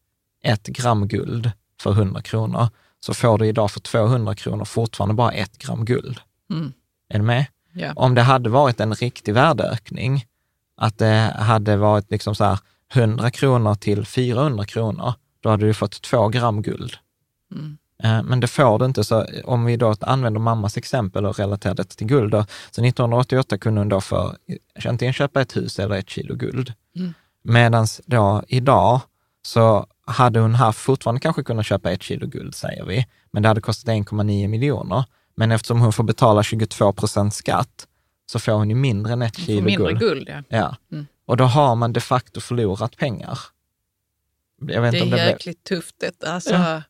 ett 0.45 0.67
gram 0.67 1.09
guld 1.09 1.51
för 1.81 1.91
100 1.91 2.23
kronor, 2.23 2.69
så 3.01 3.15
får 3.15 3.39
du 3.39 3.47
idag 3.47 3.71
för 3.71 3.81
200 3.81 4.35
kronor 4.35 4.65
fortfarande 4.65 5.15
bara 5.15 5.33
ett 5.33 5.59
gram 5.59 5.85
guld. 5.85 6.21
Mm. 6.51 6.73
Är 7.09 7.19
du 7.19 7.25
med? 7.25 7.47
Ja. 7.73 7.93
Om 7.97 8.15
det 8.15 8.23
hade 8.23 8.51
varit 8.51 8.81
en 8.81 8.95
riktig 8.95 9.35
värdeökning, 9.35 10.25
att 10.77 10.99
det 10.99 11.35
hade 11.39 11.77
varit 11.77 12.11
liksom 12.11 12.35
så 12.35 12.45
här 12.45 12.59
100 12.95 13.31
kronor 13.31 13.75
till 13.75 14.07
400 14.07 14.65
kronor, 14.65 15.15
då 15.41 15.51
hade 15.51 15.67
du 15.67 15.75
fått 15.75 16.03
två 16.03 16.29
gram 16.29 16.63
guld. 16.63 16.97
Mm. 17.53 17.79
Eh, 18.03 18.23
Men 18.23 18.41
det 18.41 18.47
får 18.47 18.79
du 18.79 18.85
inte, 18.85 19.05
så 19.05 19.27
om 19.45 19.65
vi 19.65 19.77
då 19.77 19.95
använder 20.01 20.41
mammas 20.41 20.77
exempel 20.77 21.27
och 21.27 21.39
relaterar 21.39 21.75
detta 21.75 21.95
till 21.95 22.07
guld, 22.07 22.33
då, 22.33 22.45
så 22.71 22.85
1988 22.85 23.59
kunde 23.59 23.81
hon 23.81 23.89
då 23.89 24.01
för 24.01 24.37
antingen 24.85 25.13
köpa 25.13 25.41
ett 25.41 25.57
hus 25.57 25.79
eller 25.79 25.97
ett 25.97 26.11
kilo 26.11 26.35
guld. 26.35 26.73
Mm. 26.97 27.15
Medan 27.43 27.87
då 28.07 28.43
idag 28.49 29.01
så 29.43 29.87
hade 30.07 30.41
hon 30.41 30.55
haft, 30.55 30.79
fortfarande 30.79 31.21
kanske 31.21 31.43
kunnat 31.43 31.67
köpa 31.67 31.91
ett 31.91 32.03
kilo 32.03 32.27
guld, 32.27 32.55
säger 32.55 32.85
vi, 32.85 33.07
men 33.31 33.43
det 33.43 33.49
hade 33.49 33.61
kostat 33.61 33.95
1,9 33.95 34.49
miljoner. 34.49 35.05
Men 35.39 35.51
eftersom 35.53 35.81
hon 35.81 35.93
får 35.93 36.05
betala 36.05 36.43
22 36.43 36.93
procent 36.93 37.35
skatt, 37.35 37.87
så 38.27 38.39
får 38.39 38.53
hon 38.53 38.69
ju 38.71 38.77
mindre 38.77 39.13
än 39.13 39.23
ett 39.23 39.37
kilo 39.39 39.63
mindre 39.65 39.93
guld. 39.93 39.99
guld, 40.01 40.29
ja. 40.29 40.43
Ja. 40.49 40.77
Mm. 40.93 41.07
Och 41.27 41.37
då 41.37 41.45
har 41.45 41.75
man 41.77 41.93
de 41.93 42.01
facto 42.01 42.41
förlorat 42.41 42.97
pengar. 42.97 43.39
Jag 44.61 44.83
vet 44.83 44.93
Det 44.93 44.99
inte 44.99 45.07
om 45.07 45.13
är 45.13 45.17
det 45.17 45.23
blev... 45.23 45.29
jäkligt 45.33 45.65
tufft 45.65 45.95
detta. 46.01 46.33
Alltså, 46.33 46.55
Ja. 46.55 46.83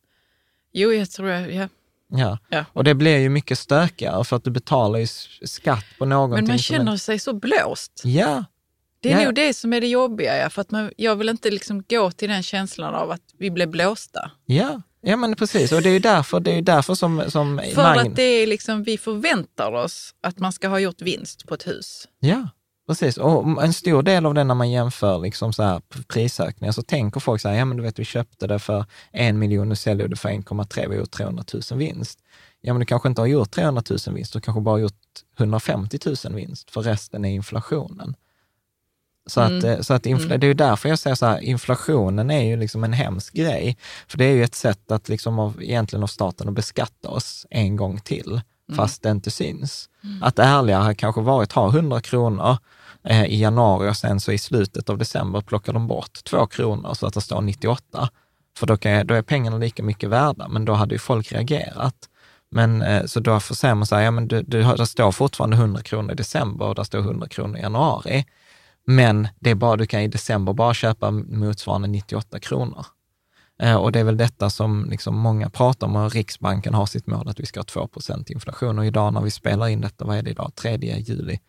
Jo, 0.72 0.92
jag 0.92 1.10
tror 1.10 1.28
jag, 1.28 1.52
ja. 1.54 1.68
Ja. 2.10 2.38
Ja. 2.48 2.64
och 2.72 2.84
det 2.84 2.94
blir 2.94 3.18
ju 3.18 3.28
mycket 3.28 3.58
stökigare 3.58 4.24
för 4.24 4.36
att 4.36 4.44
du 4.44 4.50
betalar 4.50 4.98
ju 4.98 5.06
skatt 5.46 5.84
på 5.98 6.04
någonting. 6.04 6.44
Men 6.44 6.52
man 6.52 6.58
känner 6.58 6.92
är- 6.92 6.96
sig 6.96 7.18
så 7.18 7.32
blåst. 7.32 8.02
Ja, 8.04 8.44
Det 9.00 9.12
är 9.12 9.18
Ja. 9.18 9.24
nog 9.24 9.34
det 9.34 9.54
som 9.54 9.72
är 9.72 9.80
det 9.80 9.86
jobbiga. 9.88 10.36
Ja, 10.36 10.50
för 10.50 10.60
att 10.62 10.70
man, 10.70 10.90
jag 10.96 11.16
vill 11.16 11.28
inte 11.28 11.50
liksom 11.50 11.82
gå 11.88 12.10
till 12.10 12.28
den 12.28 12.42
känslan 12.42 12.94
av 12.94 13.10
att 13.10 13.22
vi 13.38 13.50
blev 13.50 13.68
blåsta. 13.70 14.30
ja, 14.46 14.82
ja 15.00 15.16
men 15.16 15.36
precis. 15.36 15.72
Och 15.72 15.82
det 15.82 15.88
är 15.88 15.92
ju 15.92 15.98
därför, 15.98 16.40
det 16.40 16.50
är 16.50 16.62
därför 16.62 16.94
som, 16.94 17.22
som 17.28 17.60
För 17.74 17.82
Magn- 17.82 18.08
att 18.08 18.16
det 18.16 18.22
är 18.22 18.46
liksom, 18.46 18.82
vi 18.82 18.98
förväntar 18.98 19.72
oss 19.72 20.14
att 20.20 20.38
man 20.38 20.52
ska 20.52 20.68
ha 20.68 20.78
gjort 20.78 21.02
vinst 21.02 21.46
på 21.46 21.54
ett 21.54 21.66
hus. 21.66 22.08
Ja, 22.20 22.48
precis. 22.86 23.16
Och 23.16 23.64
en 23.64 23.72
stor 23.72 24.02
del 24.02 24.26
av 24.26 24.34
det 24.34 24.44
när 24.44 24.54
man 24.54 24.70
jämför 24.70 25.18
liksom 25.18 25.52
så 25.52 25.62
här 25.62 25.82
prisökningar 26.08 26.72
så 26.72 26.82
tänker 26.82 27.20
folk 27.20 27.40
så 27.40 27.48
här, 27.48 27.56
ja 27.56 27.64
men 27.64 27.76
du 27.76 27.82
vet 27.82 27.98
vi 27.98 28.04
köpte 28.04 28.46
det 28.46 28.58
för 28.58 28.84
en 29.12 29.38
miljon, 29.38 29.68
nu 29.68 29.76
säljer 29.76 30.08
det 30.08 30.16
för 30.16 30.28
1,3, 30.28 30.80
vi 30.80 30.86
har 30.86 30.94
gjort 30.94 31.10
300 31.10 31.44
000 31.70 31.78
vinst. 31.78 32.18
Ja 32.60 32.72
men 32.72 32.80
du 32.80 32.86
kanske 32.86 33.08
inte 33.08 33.20
har 33.20 33.26
gjort 33.26 33.50
300 33.50 33.82
000 33.90 33.98
vinst, 34.14 34.32
du 34.32 34.40
kanske 34.40 34.60
bara 34.60 34.74
har 34.74 34.78
gjort 34.78 34.94
150 35.38 35.98
000 36.24 36.34
vinst, 36.34 36.70
för 36.70 36.82
resten 36.82 37.24
är 37.24 37.30
inflationen. 37.30 38.14
Så 39.28 39.40
att, 39.40 39.64
eh, 39.64 39.80
så 39.80 39.94
att 39.94 40.06
infla, 40.06 40.36
det 40.36 40.46
är 40.46 40.54
därför 40.54 40.88
jag 40.88 40.98
säger 40.98 41.16
så 41.16 41.26
här, 41.26 41.40
inflationen 41.40 42.30
är 42.30 42.42
ju 42.42 42.56
liksom 42.56 42.84
en 42.84 42.92
hemsk 42.92 43.34
grej. 43.34 43.76
För 44.08 44.18
det 44.18 44.24
är 44.24 44.32
ju 44.32 44.44
ett 44.44 44.54
sätt 44.54 44.90
att 44.90 45.08
liksom 45.08 45.38
av, 45.38 45.62
egentligen 45.62 46.02
av 46.02 46.06
staten 46.06 46.48
att 46.48 46.54
beskatta 46.54 47.08
oss 47.08 47.46
en 47.50 47.76
gång 47.76 48.00
till, 48.00 48.40
fast 48.76 49.02
det 49.02 49.10
inte 49.10 49.30
syns. 49.30 49.88
Att 50.22 50.38
ärligare 50.38 50.82
har 50.82 50.94
kanske 50.94 51.20
varit 51.20 51.52
ha 51.52 51.68
100 51.68 52.00
kronor 52.00 52.56
eh, 53.04 53.24
i 53.24 53.40
januari 53.40 53.90
och 53.90 53.96
sen 53.96 54.20
så 54.20 54.32
i 54.32 54.38
slutet 54.38 54.90
av 54.90 54.98
december 54.98 55.40
plockar 55.40 55.72
de 55.72 55.86
bort 55.86 56.24
två 56.24 56.46
kronor 56.46 56.94
så 56.94 57.06
att 57.06 57.14
det 57.14 57.20
står 57.20 57.40
98. 57.40 58.08
För 58.58 58.66
då, 58.66 58.76
kan 58.76 59.06
då 59.06 59.14
är 59.14 59.22
pengarna 59.22 59.58
lika 59.58 59.82
mycket 59.82 60.08
värda, 60.08 60.48
men 60.48 60.64
då 60.64 60.72
hade 60.72 60.94
ju 60.94 60.98
folk 60.98 61.32
reagerat. 61.32 61.94
Men 62.50 62.82
eh, 62.82 63.04
så 63.04 63.20
då 63.20 63.40
får 63.40 63.74
man 63.74 63.86
här, 63.90 64.00
ja 64.00 64.10
men 64.10 64.28
du, 64.28 64.42
du, 64.42 64.62
det 64.62 64.86
står 64.86 65.12
fortfarande 65.12 65.56
100 65.56 65.82
kronor 65.82 66.12
i 66.12 66.14
december 66.14 66.66
och 66.66 66.74
det 66.74 66.84
står 66.84 66.98
100 66.98 67.28
kronor 67.28 67.58
i 67.58 67.60
januari. 67.60 68.24
Men 68.90 69.28
det 69.40 69.50
är 69.50 69.54
bara, 69.54 69.76
du 69.76 69.86
kan 69.86 70.00
i 70.00 70.08
december 70.08 70.52
bara 70.52 70.74
köpa 70.74 71.10
motsvarande 71.10 71.88
98 71.88 72.40
kronor. 72.40 72.86
Eh, 73.62 73.74
Och 73.74 73.92
det 73.92 74.00
är 74.00 74.04
väl 74.04 74.16
detta 74.16 74.50
som 74.50 74.86
liksom 74.90 75.16
många 75.18 75.50
pratar 75.50 75.86
om 75.86 75.96
och 75.96 76.12
Riksbanken 76.12 76.74
har 76.74 76.86
sitt 76.86 77.06
mål 77.06 77.28
att 77.28 77.40
vi 77.40 77.46
ska 77.46 77.60
ha 77.60 77.64
2% 77.64 78.32
inflation. 78.32 78.78
Och 78.78 78.86
idag 78.86 79.12
när 79.14 79.20
vi 79.20 79.30
spelar 79.30 79.68
in 79.68 79.80
detta, 79.80 80.04
vad 80.04 80.16
är 80.18 80.22
det 80.22 80.30
idag, 80.30 80.52
3 80.54 80.76
juli, 80.98 81.40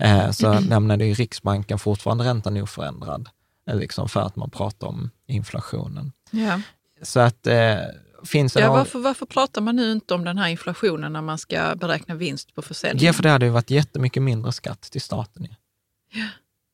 eh, 0.00 0.30
så 0.30 0.60
lämnade 0.68 1.06
ju 1.06 1.14
Riksbanken 1.14 1.78
fortfarande 1.78 2.24
räntan 2.24 2.56
oförändrad, 2.56 3.28
eh, 3.70 3.76
liksom 3.76 4.08
för 4.08 4.20
att 4.20 4.36
man 4.36 4.50
pratar 4.50 4.86
om 4.86 5.10
inflationen. 5.26 6.12
Ja. 6.30 6.60
Så 7.02 7.20
att 7.20 7.46
eh, 7.46 7.76
finns 8.24 8.52
det 8.52 8.60
Ja, 8.60 8.72
varför, 8.72 8.98
varför 8.98 9.26
pratar 9.26 9.60
man 9.60 9.76
nu 9.76 9.92
inte 9.92 10.14
om 10.14 10.24
den 10.24 10.38
här 10.38 10.48
inflationen 10.48 11.12
när 11.12 11.22
man 11.22 11.38
ska 11.38 11.74
beräkna 11.76 12.14
vinst 12.14 12.54
på 12.54 12.62
försäljning? 12.62 13.06
Ja, 13.06 13.12
för 13.12 13.22
det 13.22 13.30
hade 13.30 13.46
ju 13.46 13.52
varit 13.52 13.70
jättemycket 13.70 14.22
mindre 14.22 14.52
skatt 14.52 14.80
till 14.82 15.00
staten. 15.00 15.42
ju. 15.44 15.50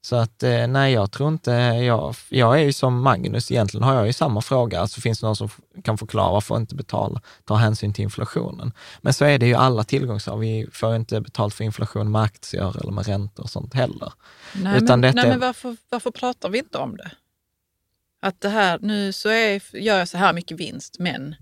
Så 0.05 0.17
att 0.17 0.43
eh, 0.43 0.67
nej, 0.67 0.93
jag 0.93 1.12
tror 1.12 1.29
inte, 1.29 1.51
jag, 1.51 2.15
jag 2.29 2.61
är 2.61 2.65
ju 2.65 2.73
som 2.73 3.01
Magnus, 3.03 3.51
egentligen 3.51 3.85
har 3.85 3.95
jag 3.95 4.07
ju 4.07 4.12
samma 4.12 4.41
fråga, 4.43 4.81
alltså 4.81 5.01
finns 5.01 5.21
det 5.21 5.27
någon 5.27 5.37
som 5.37 5.49
kan 5.85 5.99
förklara 5.99 6.33
varför 6.33 6.57
inte 6.57 6.75
betala, 6.75 7.21
ta 7.45 7.55
hänsyn 7.55 7.93
till 7.93 8.03
inflationen? 8.05 8.73
Men 9.01 9.12
så 9.15 9.25
är 9.25 9.38
det 9.38 9.47
ju 9.47 9.55
alla 9.55 9.85
tillgångsslag, 9.85 10.38
vi 10.38 10.67
får 10.73 10.97
inte 10.97 11.21
betalt 11.21 11.55
för 11.55 11.65
inflation 11.65 12.11
med 12.11 12.23
aktier 12.23 12.81
eller 12.81 12.93
med 12.93 13.07
räntor 13.07 13.43
och 13.43 13.51
sånt 13.51 13.75
heller. 13.75 14.12
nej, 14.55 14.77
utan 14.83 15.01
men, 15.01 15.15
nej, 15.15 15.25
är- 15.25 15.29
men 15.31 15.41
varför, 15.41 15.77
varför 15.88 16.11
pratar 16.11 16.49
vi 16.49 16.59
inte 16.59 16.79
om 16.79 16.97
det? 16.97 17.11
Att 18.23 18.41
det 18.41 18.49
här, 18.49 18.79
nu 18.83 19.12
så 19.12 19.29
är, 19.29 19.77
gör 19.77 19.99
jag 19.99 20.09
så 20.09 20.19
här 20.19 20.33
mycket 20.33 20.61
vinst, 20.61 20.97
men 20.99 21.35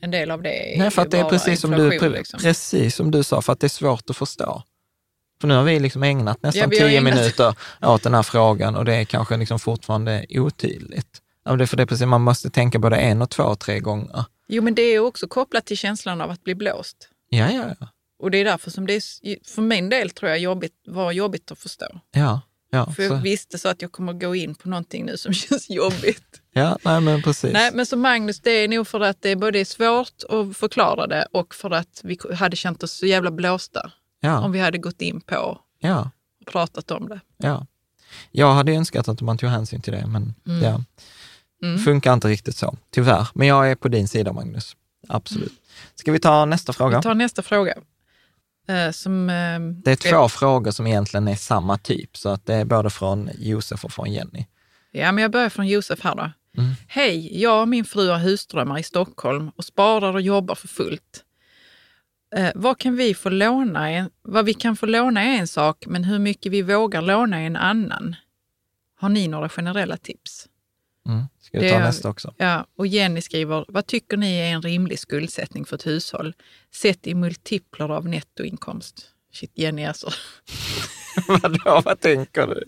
en 0.00 0.10
del 0.10 0.30
av 0.30 0.42
det 0.42 0.62
är 0.62 0.66
Mm. 0.74 0.78
Nej, 0.78 0.90
för 0.90 1.02
att 1.02 1.10
det 1.10 1.18
är 1.18 1.24
precis 1.24 1.60
som, 1.60 1.70
du, 1.70 2.08
liksom. 2.08 2.40
precis 2.40 2.96
som 2.96 3.10
du 3.10 3.22
sa, 3.22 3.42
för 3.42 3.52
att 3.52 3.60
det 3.60 3.66
är 3.66 3.68
svårt 3.68 4.10
att 4.10 4.16
förstå. 4.16 4.62
För 5.46 5.48
nu 5.48 5.54
har 5.54 5.64
vi 5.64 5.80
liksom 5.80 6.02
ägnat 6.02 6.42
nästan 6.42 6.62
Ja, 6.72 6.78
tio 6.78 6.98
ägnat- 7.00 7.14
minuter 7.14 7.54
åt 7.82 8.02
den 8.02 8.14
här 8.14 8.22
frågan 8.22 8.76
och 8.76 8.84
det 8.84 8.94
är 8.94 9.04
kanske 9.04 9.36
liksom 9.36 9.58
fortfarande 9.58 10.26
otydligt. 10.30 11.22
Ja, 11.44 11.56
det 11.56 11.64
är 11.64 11.66
för 11.66 11.76
det 11.76 11.82
är 11.82 11.86
precis, 11.86 12.06
man 12.06 12.20
måste 12.20 12.50
tänka 12.50 12.78
både 12.78 12.96
en 12.96 13.22
och 13.22 13.30
två 13.30 13.42
och 13.42 13.58
tre 13.60 13.80
gånger. 13.80 14.24
Jo, 14.48 14.62
men 14.62 14.74
det 14.74 14.82
är 14.82 14.98
också 15.00 15.28
kopplat 15.28 15.66
till 15.66 15.76
känslan 15.76 16.20
av 16.20 16.30
att 16.30 16.44
bli 16.44 16.54
blåst. 16.54 16.96
Ja, 17.28 17.50
ja, 17.50 17.64
ja. 17.80 17.88
Och 18.22 18.30
det 18.30 18.38
är 18.38 18.44
därför 18.44 18.70
som 18.70 18.86
det 18.86 18.94
är, 18.94 19.54
för 19.54 19.62
min 19.62 19.88
del 19.88 20.10
tror 20.10 20.30
jag 20.30 20.38
jobbigt, 20.38 20.72
var 20.86 21.12
jobbigt 21.12 21.50
att 21.50 21.58
förstå. 21.58 21.86
Ja, 22.12 22.40
ja, 22.70 22.92
För 22.96 23.02
jag 23.02 23.12
så, 23.12 23.16
visste 23.16 23.58
så 23.58 23.68
att 23.68 23.82
jag 23.82 23.92
kommer 23.92 24.12
gå 24.12 24.34
in 24.34 24.54
på 24.54 24.68
någonting 24.68 25.04
nu 25.06 25.16
som 25.16 25.32
känns 25.42 25.70
jobbigt. 25.70 26.40
ja 26.52 26.78
nej 26.84 27.00
men 27.00 27.22
precis. 27.22 27.52
Nej, 27.52 27.70
men 27.74 27.86
som 27.86 28.00
Magnus, 28.00 28.40
det 28.40 28.50
är 28.50 28.68
nog 28.68 28.88
för 28.88 29.00
att 29.00 29.22
det 29.22 29.30
är 29.30 29.36
både 29.36 29.64
svårt 29.64 30.22
att 30.28 30.56
förklara 30.56 31.06
det 31.06 31.26
och 31.32 31.54
för 31.54 31.70
att 31.70 32.00
vi 32.04 32.18
hade 32.34 32.56
känt 32.56 32.82
oss 32.82 32.92
så 32.92 33.06
jävla 33.06 33.30
blåsta 33.30 33.90
ja, 34.20 34.40
om 34.40 34.52
vi 34.52 34.60
hade 34.60 34.78
gått 34.78 35.02
in 35.02 35.20
på 35.20 35.60
ja, 35.78 36.10
och 36.40 36.46
pratat 36.52 36.90
om 36.90 37.08
det. 37.08 37.20
ja. 37.36 37.66
Jag 38.30 38.54
hade 38.54 38.72
önskat 38.72 39.08
att 39.08 39.20
man 39.20 39.38
tog 39.38 39.50
hänsyn 39.50 39.80
till 39.80 39.92
det, 39.92 40.06
men 40.06 40.34
Mm. 40.46 40.62
ja, 40.62 40.80
funkar 41.84 42.12
inte 42.12 42.28
riktigt 42.28 42.56
så, 42.56 42.76
tyvärr. 42.90 43.28
Men 43.34 43.46
jag 43.46 43.70
är 43.70 43.74
på 43.74 43.88
din 43.88 44.08
sida, 44.08 44.32
Magnus. 44.32 44.76
Absolut. 45.08 45.52
Ska 45.94 46.12
vi 46.12 46.18
ta 46.18 46.44
nästa 46.44 46.72
fråga? 46.72 46.96
Vi 46.98 47.02
tar 47.02 47.14
nästa 47.14 47.42
fråga. 47.42 47.74
Eh, 48.68 48.90
som, 48.90 49.30
eh, 49.30 49.60
Det 49.84 49.92
är 49.92 50.10
två 50.10 50.28
frågor 50.28 50.70
som 50.70 50.86
egentligen 50.86 51.28
är 51.28 51.36
samma 51.36 51.78
typ, 51.78 52.16
så 52.16 52.28
att 52.28 52.46
det 52.46 52.54
är 52.54 52.64
både 52.64 52.90
från 52.90 53.30
Josef 53.38 53.84
och 53.84 53.92
från 53.92 54.12
Jenny. 54.12 54.46
Ja, 54.92 55.12
men 55.12 55.22
jag 55.22 55.30
börjar 55.30 55.48
från 55.48 55.66
Josef 55.68 56.00
här 56.00 56.14
då. 56.14 56.30
Mm. 56.62 56.74
Hej, 56.88 57.42
jag 57.42 57.60
och 57.62 57.68
min 57.68 57.84
fru 57.84 58.10
har 58.10 58.18
husdrömmar 58.18 58.78
i 58.78 58.82
Stockholm 58.82 59.50
och 59.56 59.64
sparar 59.64 60.14
och 60.14 60.20
jobbar 60.20 60.54
för 60.54 60.68
fullt. 60.68 61.24
Eh, 62.34 62.50
vad, 62.54 62.78
kan 62.78 62.96
vi 62.96 63.14
få 63.14 63.30
låna 63.30 63.90
en, 63.90 64.10
vad 64.22 64.44
vi 64.44 64.54
kan 64.54 64.76
få 64.76 64.86
låna 64.86 65.22
är 65.22 65.38
en 65.38 65.48
sak, 65.48 65.84
men 65.86 66.04
hur 66.04 66.18
mycket 66.18 66.52
vi 66.52 66.62
vågar 66.62 67.02
låna 67.02 67.40
är 67.40 67.46
en 67.46 67.56
annan. 67.56 68.16
Har 68.98 69.08
ni 69.08 69.28
några 69.28 69.48
generella 69.48 69.96
tips? 69.96 70.48
Mm. 71.08 71.24
Ska 71.40 71.60
vi 71.60 71.70
ta 71.70 71.78
nästa 71.78 72.08
också? 72.08 72.34
Ja, 72.36 72.66
och 72.76 72.86
Jenny 72.86 73.20
skriver, 73.20 73.64
vad 73.68 73.86
tycker 73.86 74.16
ni 74.16 74.38
är 74.38 74.52
en 74.52 74.62
rimlig 74.62 74.98
skuldsättning 74.98 75.64
för 75.64 75.76
ett 75.76 75.86
hushåll? 75.86 76.34
Sett 76.74 77.06
i 77.06 77.14
multipler 77.14 77.90
av 77.90 78.08
nettoinkomst. 78.08 79.10
Shit, 79.32 79.52
Jenny 79.54 79.84
alltså. 79.84 80.10
Vadå, 81.28 81.82
vad 81.84 82.00
tänker 82.00 82.46
du? 82.46 82.64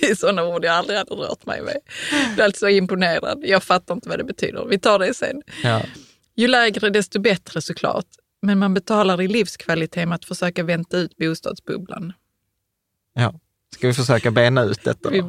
Det 0.00 0.06
är 0.06 0.14
sådana 0.14 0.44
ord 0.44 0.64
jag 0.64 0.74
aldrig 0.74 0.98
hade 0.98 1.14
rört 1.14 1.46
mig 1.46 1.62
med. 1.62 1.78
Jag 2.10 2.38
är 2.38 2.44
alltså 2.44 2.66
så 2.66 2.68
imponerad. 2.68 3.42
Jag 3.44 3.62
fattar 3.62 3.94
inte 3.94 4.08
vad 4.08 4.18
det 4.18 4.24
betyder. 4.24 4.64
Vi 4.64 4.78
tar 4.78 4.98
det 4.98 5.14
sen. 5.14 5.42
Ja. 5.62 5.82
Ju 6.36 6.48
lägre 6.48 6.90
desto 6.90 7.20
bättre 7.20 7.62
såklart. 7.62 8.06
Men 8.42 8.58
man 8.58 8.74
betalar 8.74 9.22
i 9.22 9.28
livskvalitet 9.28 10.08
med 10.08 10.16
att 10.16 10.24
försöka 10.24 10.62
vänta 10.62 10.98
ut 10.98 11.16
bostadsbubblan. 11.16 12.12
ja. 13.14 13.40
Ska 13.74 13.86
vi 13.86 13.94
försöka 13.94 14.30
bena 14.30 14.62
ut 14.62 14.84
detta 14.84 15.10
Vi, 15.10 15.22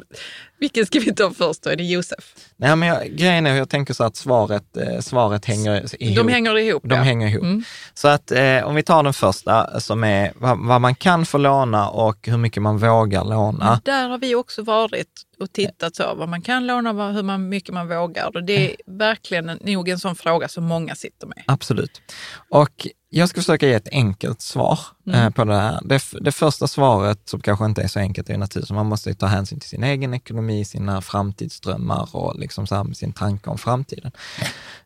vilken 0.59 0.85
ska 0.85 0.99
vi 0.99 1.13
ta 1.13 1.31
först 1.31 1.63
då? 1.63 1.69
Är 1.69 1.75
det 1.75 1.83
Josef? 1.83 2.35
Nej, 2.57 2.75
men 2.75 2.89
jag, 2.89 3.07
grejen 3.07 3.45
är, 3.45 3.55
jag 3.55 3.69
tänker 3.69 3.93
så 3.93 4.03
att 4.03 4.15
svaret, 4.15 4.77
eh, 4.77 4.99
svaret 4.99 5.45
hänger 5.45 6.03
ihop. 6.03 6.15
De 6.15 6.27
hänger 6.27 6.57
ihop. 6.57 6.83
De 6.85 6.95
ja. 6.95 7.01
hänger 7.01 7.27
ihop. 7.27 7.43
Mm. 7.43 7.63
Så 7.93 8.07
att 8.07 8.31
eh, 8.31 8.63
om 8.63 8.75
vi 8.75 8.83
tar 8.83 9.03
den 9.03 9.13
första 9.13 9.79
som 9.79 10.03
är 10.03 10.33
vad, 10.35 10.59
vad 10.59 10.81
man 10.81 10.95
kan 10.95 11.25
få 11.25 11.37
låna 11.37 11.89
och 11.89 12.27
hur 12.27 12.37
mycket 12.37 12.63
man 12.63 12.77
vågar 12.77 13.25
låna. 13.25 13.69
Men 13.69 13.79
Där 13.83 14.09
har 14.09 14.17
vi 14.17 14.35
också 14.35 14.63
varit 14.63 15.09
och 15.39 15.51
tittat 15.53 15.95
så, 15.95 16.15
vad 16.15 16.29
man 16.29 16.41
kan 16.41 16.67
låna 16.67 16.89
och 16.89 17.13
hur 17.13 17.23
man, 17.23 17.49
mycket 17.49 17.73
man 17.73 17.87
vågar. 17.87 18.35
Och 18.35 18.43
det 18.43 18.71
är 18.71 18.75
verkligen 18.85 19.49
en, 19.49 19.59
nog 19.61 19.89
en 19.89 19.99
sån 19.99 20.15
fråga 20.15 20.47
som 20.47 20.63
många 20.63 20.95
sitter 20.95 21.27
med. 21.27 21.43
Absolut. 21.47 22.01
Och 22.49 22.87
jag 23.17 23.29
ska 23.29 23.41
försöka 23.41 23.67
ge 23.67 23.73
ett 23.73 23.89
enkelt 23.91 24.41
svar 24.41 24.79
eh, 25.13 25.29
på 25.29 25.43
det 25.43 25.55
här. 25.55 25.79
Det, 25.85 26.03
det 26.21 26.31
första 26.31 26.67
svaret, 26.67 27.19
som 27.25 27.41
kanske 27.41 27.65
inte 27.65 27.81
är 27.81 27.87
så 27.87 27.99
enkelt, 27.99 28.29
är 28.29 28.37
naturligtvis 28.37 28.71
att 28.71 28.75
man 28.75 28.85
måste 28.85 29.13
ta 29.13 29.25
hänsyn 29.25 29.59
till 29.59 29.69
sin 29.69 29.83
egen 29.83 30.13
ekonomi, 30.13 30.65
sina 30.65 31.01
framtidsdrömmar 31.01 32.15
och 32.15 32.39
liksom 32.39 32.67
så 32.67 32.75
här, 32.75 32.93
sin 32.93 33.13
tanke 33.13 33.49
om 33.49 33.57
framtiden. 33.57 34.11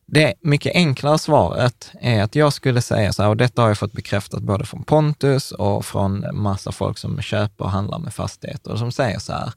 Det 0.06 0.34
mycket 0.42 0.76
enklare 0.76 1.20
svaret 1.20 1.92
är 2.02 2.24
att 2.24 2.36
jag 2.36 2.54
skulle 2.54 2.82
säga 2.82 3.14
så 3.14 3.24
här, 3.24 3.30
och 3.30 3.38
detta 3.38 3.62
har 3.62 3.70
jag 3.70 3.78
fått 3.78 3.94
bekräftat 3.94 4.44
både 4.44 4.66
från 4.66 4.84
Pontus 4.84 5.52
och 5.52 5.86
från 5.86 6.26
massa 6.34 6.72
folk 6.72 6.98
som 6.98 7.22
köper 7.22 7.66
och 7.66 7.72
handlar 7.72 8.00
med 8.00 8.14
fastigheter, 8.14 8.76
som 8.76 8.92
säger 8.92 9.20
så 9.20 9.34
här, 9.34 9.54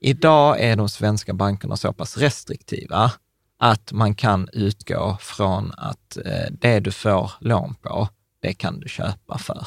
idag 0.00 0.60
är 0.60 0.76
de 0.76 0.88
svenska 0.88 1.34
bankerna 1.34 1.76
så 1.76 1.92
pass 1.92 2.16
restriktiva 2.16 3.12
att 3.58 3.92
man 3.92 4.14
kan 4.14 4.48
utgå 4.52 5.16
från 5.20 5.72
att 5.76 6.16
eh, 6.24 6.52
det 6.60 6.80
du 6.80 6.90
får 6.92 7.32
lån 7.40 7.74
på, 7.74 8.08
det 8.42 8.54
kan 8.54 8.80
du 8.80 8.88
köpa 8.88 9.38
för. 9.38 9.66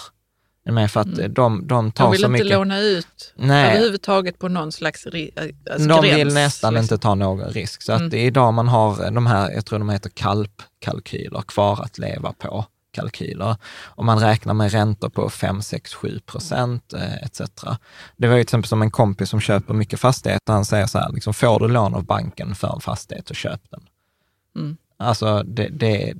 För 0.89 0.99
att 0.99 1.17
eh, 1.19 1.25
de, 1.29 1.67
de 1.67 1.91
tar 1.91 2.05
De 2.05 2.11
vill 2.11 2.21
så 2.21 2.25
inte 2.27 2.31
mycket... 2.43 2.57
låna 2.57 2.79
ut 2.79 3.33
Nej. 3.35 3.71
överhuvudtaget 3.71 4.39
på 4.39 4.47
någon 4.47 4.71
slags 4.71 5.05
ri, 5.05 5.31
alltså 5.71 5.87
de 5.87 6.01
gräns, 6.01 6.17
vill 6.17 6.33
nästan 6.33 6.73
liksom. 6.73 6.83
inte 6.83 6.97
ta 6.97 7.15
någon 7.15 7.49
risk. 7.49 7.81
Så 7.81 7.93
att 7.93 7.99
Mm. 8.01 8.13
idag 8.13 8.53
man 8.53 8.67
har 8.67 9.11
de 9.11 9.27
här, 9.27 9.51
jag 9.51 9.65
tror 9.65 9.79
de 9.79 9.89
heter 9.89 10.09
KALP-kalkyler, 10.09 11.41
kvar 11.41 11.81
att 11.83 11.97
leva 11.97 12.33
på 12.33 12.65
kalkyler. 12.91 13.55
Och 13.83 14.05
man 14.05 14.19
räknar 14.19 14.53
med 14.53 14.71
räntor 14.71 15.09
på 15.09 15.29
5, 15.29 15.61
6, 15.61 15.93
7 15.93 16.19
procent 16.19 16.93
eh, 16.93 17.23
etc. 17.23 17.41
Det 18.17 18.27
var 18.27 18.35
ju 18.35 18.43
till 18.43 18.47
exempel 18.47 18.69
som 18.69 18.81
en 18.81 18.91
kompis 18.91 19.29
som 19.29 19.39
köper 19.39 19.73
mycket 19.73 19.99
fastigheter, 19.99 20.53
han 20.53 20.65
säger 20.65 20.85
så 20.85 20.99
här, 20.99 21.11
liksom, 21.13 21.33
får 21.33 21.59
du 21.59 21.67
lån 21.67 21.95
av 21.95 22.05
banken 22.05 22.55
för 22.55 22.73
en 22.73 22.81
fastighet, 22.81 23.27
så 23.27 23.33
köp 23.33 23.61
den. 23.69 23.81
Mm. 24.55 24.77
Alltså 24.97 25.43
det, 25.43 25.67
det, 25.67 26.13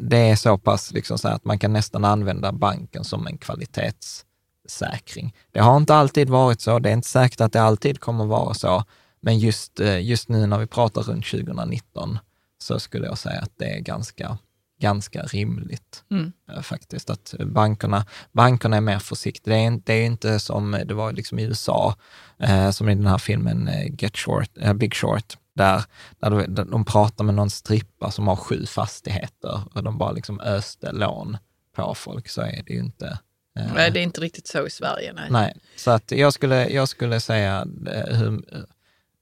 det 0.00 0.16
är 0.16 0.36
så 0.36 0.58
pass 0.58 0.92
liksom 0.92 1.18
så 1.18 1.28
att 1.28 1.44
man 1.44 1.58
kan 1.58 1.72
nästan 1.72 2.04
använda 2.04 2.52
banken 2.52 3.04
som 3.04 3.26
en 3.26 3.38
kvalitetssäkring. 3.38 5.34
Det 5.52 5.60
har 5.60 5.76
inte 5.76 5.94
alltid 5.94 6.30
varit 6.30 6.60
så, 6.60 6.78
det 6.78 6.88
är 6.88 6.92
inte 6.92 7.08
säkert 7.08 7.40
att 7.40 7.52
det 7.52 7.62
alltid 7.62 8.00
kommer 8.00 8.24
vara 8.24 8.54
så, 8.54 8.84
men 9.20 9.38
just, 9.38 9.80
eh, 9.80 10.00
just 10.06 10.28
nu 10.28 10.46
när 10.46 10.58
vi 10.58 10.66
pratar 10.66 11.02
runt 11.02 11.26
2019 11.26 12.18
så 12.58 12.80
skulle 12.80 13.06
jag 13.06 13.18
säga 13.18 13.40
att 13.40 13.52
det 13.56 13.76
är 13.76 13.80
ganska, 13.80 14.38
ganska 14.78 15.22
rimligt 15.22 16.04
Mm. 16.10 16.32
eh, 16.52 16.60
faktiskt. 16.62 17.10
Att 17.10 17.34
bankerna, 17.46 18.06
bankerna 18.32 18.76
är 18.76 18.80
mer 18.80 18.98
försiktiga. 18.98 19.54
Det 19.54 19.60
är, 19.64 19.80
det 19.84 19.92
är 19.92 20.04
inte 20.06 20.40
som 20.40 20.78
det 20.86 20.94
var 20.94 21.12
liksom 21.12 21.38
i 21.38 21.42
USA, 21.42 21.94
eh, 22.38 22.70
som 22.70 22.88
i 22.88 22.94
den 22.94 23.06
här 23.06 23.18
filmen 23.18 23.68
eh, 23.68 23.94
Get 23.98 24.16
Short, 24.16 24.50
eh, 24.60 24.72
Big 24.72 24.94
Short, 24.94 25.36
där, 25.54 25.84
där, 26.18 26.30
de, 26.30 26.54
där 26.54 26.64
de 26.64 26.84
pratar 26.84 27.24
med 27.24 27.34
någon 27.34 27.50
strippa 27.50 28.10
som 28.10 28.28
har 28.28 28.36
sju 28.36 28.66
fastigheter 28.66 29.60
och 29.74 29.82
de 29.82 29.98
bara 29.98 30.12
liksom 30.12 30.40
öste 30.40 30.92
lån 30.92 31.36
på 31.76 31.94
folk, 31.94 32.28
så 32.28 32.40
är 32.40 32.62
det 32.66 32.72
ju 32.72 32.78
inte. 32.80 33.18
eh, 33.58 33.72
Nej, 33.74 33.90
det 33.90 34.00
är 34.00 34.02
inte 34.02 34.20
riktigt 34.20 34.46
så 34.46 34.66
i 34.66 34.70
Sverige. 34.70 35.12
Nej. 35.12 35.26
Nej, 35.30 35.56
så 35.76 35.90
att 35.90 36.10
jag 36.12 36.32
skulle, 36.32 36.68
jag 36.68 36.88
skulle 36.88 37.20
säga 37.20 37.66
eh, 37.94 38.16
hur, 38.16 38.44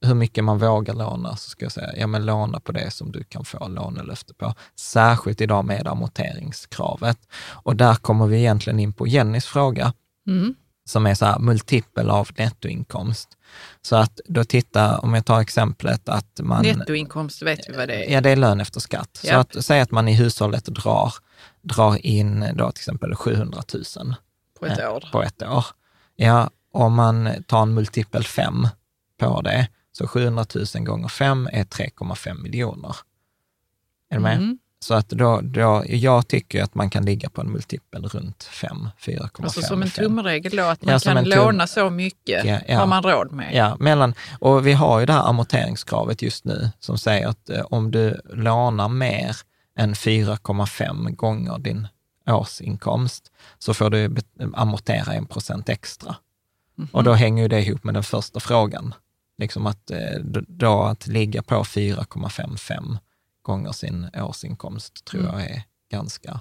hur 0.01 0.15
mycket 0.15 0.45
man 0.45 0.59
vågar 0.59 0.95
låna, 0.95 1.37
så 1.37 1.51
ska 1.51 1.65
jag 1.65 1.73
säga, 1.73 1.93
ja 1.97 2.07
men 2.07 2.27
låna 2.27 2.61
på 2.61 2.73
det 2.73 2.91
som 2.91 3.13
du 3.13 3.25
kan 3.25 3.45
få 3.45 3.69
lånelöfte 3.69 4.35
på. 4.35 4.55
Särskilt 4.77 5.41
idag 5.41 5.65
med 5.65 5.87
amorteringskravet. 5.89 7.19
Och 7.51 7.77
där 7.77 7.95
kommer 7.95 8.27
vi 8.27 8.39
egentligen 8.39 8.81
in 8.81 8.93
på 8.93 9.07
Jennys 9.07 9.47
fråga, 9.47 9.93
Mm. 10.27 10.55
som 10.89 11.07
är 11.07 11.15
så 11.15 11.25
här 11.27 11.39
multipel 11.39 12.11
av 12.11 12.29
nettoinkomst. 12.39 13.29
Så 13.83 13.97
att 13.97 14.21
då 14.29 14.45
titta, 14.45 14.99
om 14.99 15.15
jag 15.15 15.27
tar 15.27 15.41
exemplet 15.41 16.09
att 16.09 16.41
man... 16.43 16.63
Nettoinkomst 16.63 17.43
vet 17.43 17.69
vi 17.69 17.77
vad 17.77 17.89
det 17.89 18.05
är. 18.05 18.13
Ja, 18.15 18.21
det 18.21 18.31
är 18.31 18.37
lön 18.37 18.61
efter 18.61 18.81
skatt. 18.81 19.11
Så 19.23 19.27
Ja. 19.27 19.39
att 19.39 19.65
säga 19.65 19.83
att 19.83 19.91
man 19.91 20.09
i 20.09 20.15
hushållet 20.15 20.65
drar, 20.65 21.15
drar 21.63 22.07
in 22.07 22.41
då 22.55 22.71
till 22.73 22.81
exempel 22.81 23.15
700 23.15 23.63
000 23.97 24.15
på 24.61 24.67
ett 24.67 24.79
eh, 24.79 24.93
år. 24.95 25.09
på 25.13 25.23
ett 25.23 25.43
år. 25.43 25.65
Ja, 26.17 26.51
om 26.73 26.95
man 26.95 27.31
tar 27.47 27.63
en 27.63 27.75
multipel 27.75 28.25
5 28.25 28.69
på 29.21 29.41
det, 29.41 29.69
så 29.97 30.07
700 30.07 30.45
000 30.75 30.85
gånger 30.85 31.09
5 31.09 31.49
är 31.53 31.65
3,5 31.65 32.43
miljoner. 32.43 32.97
Är 34.11 34.17
du 34.17 34.23
med? 34.23 34.37
Mm. 34.37 34.59
Så 34.81 34.95
att 34.95 35.09
då, 35.09 35.41
då, 35.41 35.85
jag 35.89 36.29
tycker 36.29 36.63
att 36.63 36.75
man 36.75 36.91
kan 36.91 37.05
ligga 37.05 37.31
på 37.31 37.41
en 37.41 37.51
multipel 37.51 38.05
runt 38.05 38.45
5, 38.45 38.89
4,5. 39.01 39.43
Alltså 39.43 39.63
som 39.63 39.83
en 39.83 39.91
5. 39.91 40.05
tumregel 40.05 40.57
då, 40.57 40.63
att 40.63 40.83
man 40.83 40.93
Ja, 40.93 40.99
kan 40.99 41.25
låna 41.25 41.67
så 41.67 41.91
mycket 41.91 42.45
Ja, 42.45 42.61
ja. 42.69 42.79
har 42.79 42.87
man 42.87 43.03
råd 43.03 43.33
med. 43.33 43.55
Ja, 43.55 43.77
mellan, 43.81 44.15
och 44.41 44.67
vi 44.67 44.73
har 44.73 45.01
ju 45.01 45.07
det 45.07 45.13
här 45.13 45.29
amorteringskravet 45.29 46.23
just 46.23 46.45
nu 46.45 46.71
som 46.81 46.99
säger 46.99 47.29
att 47.29 47.51
eh, 47.51 47.61
om 47.71 47.91
du 47.91 48.21
lånar 48.25 48.89
mer 48.89 49.37
än 49.79 49.95
4,5 49.95 51.11
gånger 51.11 51.59
din 51.59 51.89
årsinkomst 52.27 53.33
så 53.59 53.75
får 53.75 53.91
du 53.91 54.17
amortera 54.55 55.15
en 55.15 55.27
procent 55.27 55.69
extra. 55.69 56.17
Och 56.93 57.05
då 57.05 57.13
hänger 57.13 57.43
ju 57.43 57.49
det 57.49 57.61
ihop 57.61 57.85
med 57.85 57.95
den 57.95 58.03
första 58.03 58.41
frågan. 58.41 58.95
Liksom 59.39 59.67
att, 59.67 59.91
eh, 59.91 60.19
då 60.49 60.83
att 60.83 61.07
ligga 61.07 61.43
på 61.43 61.65
4,55 61.65 62.99
gånger 63.43 63.73
sin 63.73 64.11
årsinkomst 64.15 65.05
tror 65.05 65.25
jag 65.25 65.43
är 65.43 65.63
ganska, 65.91 66.41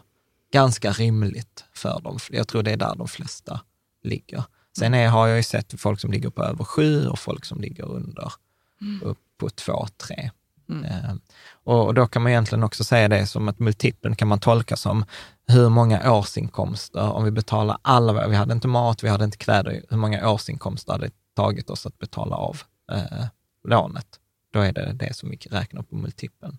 ganska 0.54 0.92
rimligt 0.92 1.66
för 1.74 2.02
dem. 2.02 2.20
Jag 2.32 2.48
tror 2.48 2.64
det 2.64 2.72
är 2.72 2.78
där 2.78 2.96
de 2.96 3.08
flesta 3.08 3.62
ligger. 4.04 4.44
Sen 4.78 4.94
är, 4.94 5.08
har 5.08 5.28
jag 5.28 5.38
ju 5.38 5.44
sett 5.44 5.82
folk 5.82 6.00
som 6.00 6.12
ligger 6.12 6.30
på 6.30 6.44
över 6.44 6.64
sju 6.64 7.08
och 7.08 7.20
folk 7.20 7.46
som 7.46 7.62
ligger 7.62 7.84
under, 7.84 8.34
upp 9.02 9.20
på 9.38 9.50
två, 9.50 9.88
tre. 9.98 10.32
Eh, 10.70 11.16
och, 11.64 11.94
då 11.94 12.08
kan 12.08 12.22
man 12.22 12.32
egentligen 12.32 12.64
också 12.64 12.84
säga 12.84 13.08
det 13.08 13.28
som 13.28 13.48
att 13.48 13.60
multipeln 13.60 14.16
kan 14.16 14.28
man 14.28 14.40
tolka 14.40 14.76
som 14.76 15.06
hur 15.48 15.70
många 15.70 16.12
årsinkomster, 16.12 17.12
om 17.12 17.24
vi 17.24 17.32
betalar 17.32 17.78
alla, 17.82 18.28
vi 18.28 18.36
hade 18.36 18.54
inte 18.54 18.68
mat, 18.68 19.04
vi 19.04 19.10
hade 19.10 19.26
inte 19.26 19.38
kläder, 19.38 19.82
hur 19.90 19.98
många 19.98 20.30
årsinkomster 20.30 20.92
hade 20.92 21.06
det 21.06 21.14
tagit 21.36 21.70
oss 21.70 21.86
att 21.86 22.00
betala 22.00 22.36
av 22.36 22.62
eh, 22.92 23.26
lånet? 23.68 24.08
Då 24.54 24.60
är 24.60 24.72
det 24.74 24.94
det 24.94 25.14
som 25.16 25.30
vi 25.30 25.38
räknar 25.38 25.82
på 25.82 25.96
multipeln. 25.96 26.58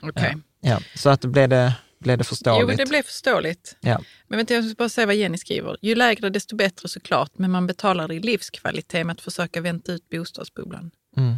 Okej. 0.00 0.36
Ja, 0.60 0.80
så 0.94 1.10
att 1.10 1.24
blev 1.24 1.48
det, 1.48 1.74
blev 1.98 2.18
det 2.18 2.22
Jo, 2.22 2.24
förståeligt? 2.28 2.66
men 2.68 2.76
det 2.76 2.86
blev 2.86 3.02
förståeligt. 3.02 3.76
ja. 3.80 4.00
Men 4.28 4.36
vänta, 4.36 4.54
jag 4.54 4.64
ska 4.64 4.74
bara 4.74 4.88
säga 4.88 5.06
vad 5.06 5.14
Jenny 5.16 5.38
skriver. 5.38 5.76
Ju 5.82 5.94
lägre 5.94 6.30
desto 6.30 6.56
bättre 6.56 6.88
såklart, 6.88 7.30
men 7.34 7.50
man 7.50 7.66
betalar 7.66 8.12
i 8.12 8.20
livskvalitet 8.20 9.06
med 9.06 9.12
att 9.14 9.20
försöka 9.20 9.60
vänta 9.60 9.92
ut 9.92 10.08
bostadsbubblan. 10.08 10.90
Mm. 11.16 11.36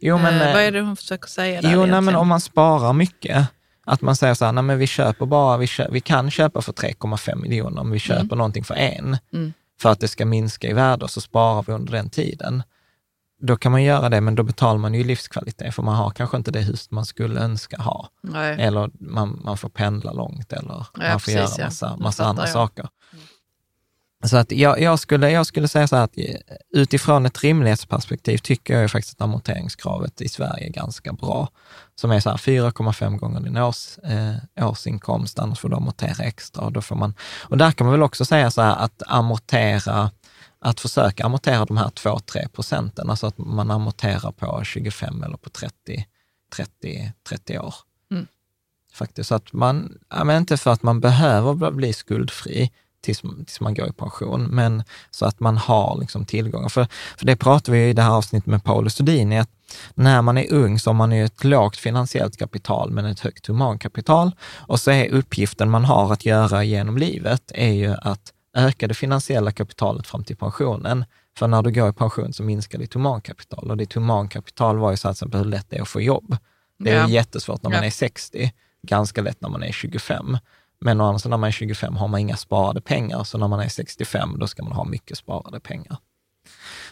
Jo, 0.00 0.18
men, 0.18 0.34
eh, 0.34 0.46
eh, 0.48 0.52
vad 0.54 0.62
är 0.62 0.72
det 0.72 0.80
hon 0.80 0.96
försöker 0.96 1.28
säga 1.28 1.62
där 1.62 1.72
Jo, 1.72 1.86
nej, 1.86 2.00
men 2.00 2.16
om 2.16 2.28
man 2.28 2.40
sparar 2.40 2.92
mycket, 2.92 3.46
att 3.84 4.00
man 4.00 4.16
säger 4.16 4.34
så 4.34 4.44
här, 4.44 4.52
nej 4.52 4.64
men 4.64 4.78
vi 4.78 4.86
köper 4.86 5.26
bara, 5.26 5.56
vi, 5.56 5.66
kö- 5.66 5.88
vi 5.90 6.00
kan 6.00 6.30
köpa 6.30 6.62
för 6.62 6.72
3,5 6.72 7.34
miljoner, 7.36 7.80
om 7.80 7.90
vi 7.90 7.98
köper 7.98 8.36
någonting 8.36 8.64
för 8.64 8.74
en, 8.74 9.16
Mm. 9.32 9.52
för 9.80 9.88
att 9.90 10.00
det 10.00 10.08
ska 10.08 10.26
minska 10.26 10.68
i 10.68 10.72
värde, 10.72 11.08
så 11.08 11.20
sparar 11.20 11.62
vi 11.66 11.72
under 11.72 11.92
den 11.92 12.10
tiden. 12.10 12.62
Då 13.40 13.56
kan 13.56 13.72
man 13.72 13.82
göra 13.82 14.08
det, 14.08 14.20
men 14.20 14.34
då 14.34 14.42
betalar 14.42 14.78
man 14.78 14.94
ju 14.94 15.04
livskvalitet, 15.04 15.74
för 15.74 15.82
man 15.82 15.94
har 15.94 16.10
kanske 16.10 16.36
inte 16.36 16.50
det 16.50 16.60
hus 16.60 16.90
man 16.90 17.06
skulle 17.06 17.40
önska 17.40 17.76
ha. 17.76 18.08
Nej. 18.22 18.56
Eller 18.60 18.90
man, 19.00 19.40
man 19.44 19.58
får 19.58 19.68
pendla 19.68 20.12
långt, 20.12 20.52
eller 20.52 20.86
man 20.96 21.20
får 21.20 21.32
precis, 21.32 21.34
göra 21.34 21.48
ja. 21.58 21.64
massa, 21.64 21.96
massa 21.96 22.24
andra 22.24 22.42
jag. 22.42 22.52
saker. 22.52 22.88
Så 24.24 24.36
att 24.36 24.52
jag, 24.52 24.80
jag, 24.80 24.98
skulle, 24.98 25.30
jag 25.30 25.46
skulle 25.46 25.68
säga 25.68 25.88
så 25.88 25.96
här 25.96 26.04
att 26.04 26.18
eh, 26.18 26.34
utifrån 26.72 27.26
ett 27.26 27.42
rimlighetsperspektiv 27.42 28.38
tycker 28.38 28.74
jag 28.74 28.82
ju 28.82 28.88
faktiskt 28.88 29.14
att 29.14 29.24
amorteringskravet 29.24 30.20
i 30.20 30.28
Sverige 30.28 30.66
är 30.66 30.72
ganska 30.72 31.12
bra. 31.12 31.48
Som 31.94 32.10
är 32.10 32.20
så 32.20 32.30
här 32.30 32.36
4,5 32.36 33.16
gånger 33.16 33.40
din 33.40 33.56
års, 33.56 33.98
eh, 33.98 34.68
årsinkomst, 34.68 35.38
annars 35.38 35.58
får 35.58 35.68
du 35.68 35.76
amortera 35.76 36.24
extra. 36.24 36.64
Och, 36.64 36.72
då 36.72 36.80
får 36.80 36.96
man, 36.96 37.14
och 37.40 37.58
där 37.58 37.70
kan 37.70 37.86
man 37.86 37.92
väl 37.92 38.02
också 38.02 38.24
säga 38.24 38.50
så 38.50 38.62
här 38.62 38.76
att 38.76 39.02
amortera, 39.06 40.10
att 40.60 40.80
försöka 40.80 41.24
amortera 41.24 41.64
de 41.64 41.76
här 41.76 41.88
2-3 41.88 42.48
procenten, 42.48 43.10
alltså 43.10 43.26
att 43.26 43.38
man 43.38 43.70
amorterar 43.70 44.32
på 44.32 44.64
25 44.64 45.22
eller 45.22 45.36
på 45.36 45.50
30, 45.50 46.06
30, 46.56 47.12
30 47.28 47.58
år. 47.58 47.74
Mm. 48.10 48.26
Faktiskt, 48.92 49.28
så 49.28 49.34
att 49.34 49.52
man, 49.52 49.98
ja, 50.08 50.24
men 50.24 50.36
inte 50.36 50.56
för 50.56 50.70
att 50.70 50.82
man 50.82 51.00
behöver 51.00 51.70
bli 51.70 51.92
skuldfri, 51.92 52.70
tills, 53.00 53.20
tills 53.20 53.60
man 53.60 53.74
går 53.74 53.88
i 53.88 53.92
pension, 53.92 54.42
men 54.42 54.84
så 55.10 55.26
att 55.26 55.40
man 55.40 55.56
har 55.56 55.98
liksom 56.00 56.24
tillgångar. 56.24 56.68
För, 56.68 56.86
för 57.16 57.26
det 57.26 57.36
pratar 57.36 57.72
vi 57.72 57.88
i 57.88 57.92
det 57.92 58.02
här 58.02 58.10
avsnittet 58.10 58.46
med 58.46 58.64
Paolo 58.64 58.90
Sudini, 58.90 59.38
att 59.38 59.50
när 59.94 60.22
man 60.22 60.38
är 60.38 60.52
ung 60.52 60.78
så 60.78 60.90
har 60.90 60.94
man 60.94 61.12
ju 61.12 61.24
ett 61.24 61.44
lågt 61.44 61.76
finansiellt 61.76 62.36
kapital 62.36 62.90
men 62.90 63.04
ett 63.04 63.20
högt 63.20 63.46
humankapital. 63.46 64.30
Och 64.56 64.80
så 64.80 64.90
är 64.90 65.08
uppgiften 65.08 65.70
man 65.70 65.84
har 65.84 66.12
att 66.12 66.26
göra 66.26 66.64
genom 66.64 66.98
livet 66.98 67.52
är 67.54 67.72
ju 67.72 67.94
att 68.02 68.32
öka 68.58 68.88
det 68.88 68.94
finansiella 68.94 69.52
kapitalet 69.52 70.06
fram 70.06 70.24
till 70.24 70.36
pensionen. 70.36 71.04
För 71.36 71.48
när 71.48 71.62
du 71.62 71.72
går 71.72 71.88
i 71.90 71.92
pension 71.92 72.32
så 72.32 72.42
minskar 72.42 72.78
ditt 72.78 72.94
humankapital 72.94 73.70
och 73.70 73.76
ditt 73.76 73.92
humankapital 73.92 74.78
var 74.78 74.90
ju 74.90 74.96
så 74.96 75.08
att 75.08 75.22
hur 75.22 75.44
lätt 75.44 75.70
det 75.70 75.76
är 75.76 75.82
att 75.82 75.88
få 75.88 76.00
jobb. 76.00 76.36
Det 76.78 76.90
är 76.90 76.96
Ja. 76.96 77.08
jättesvårt 77.08 77.62
när 77.62 77.70
man 77.70 77.78
Ja. 77.80 77.84
är 77.86 77.90
60, 77.90 78.52
ganska 78.82 79.22
lätt 79.22 79.40
när 79.40 79.48
man 79.48 79.62
är 79.62 79.72
25. 79.72 80.38
Men 80.80 81.00
å 81.00 81.04
andra 81.04 81.18
sidan 81.18 81.30
när 81.30 81.36
man 81.38 81.48
är 81.48 81.52
25 81.52 81.96
har 81.96 82.08
man 82.08 82.20
inga 82.20 82.36
sparade 82.36 82.80
pengar, 82.80 83.24
så 83.24 83.38
när 83.38 83.48
man 83.48 83.60
är 83.60 83.68
65 83.68 84.38
då 84.38 84.46
ska 84.46 84.62
man 84.62 84.72
ha 84.72 84.84
mycket 84.84 85.18
sparade 85.18 85.60
pengar. 85.60 85.96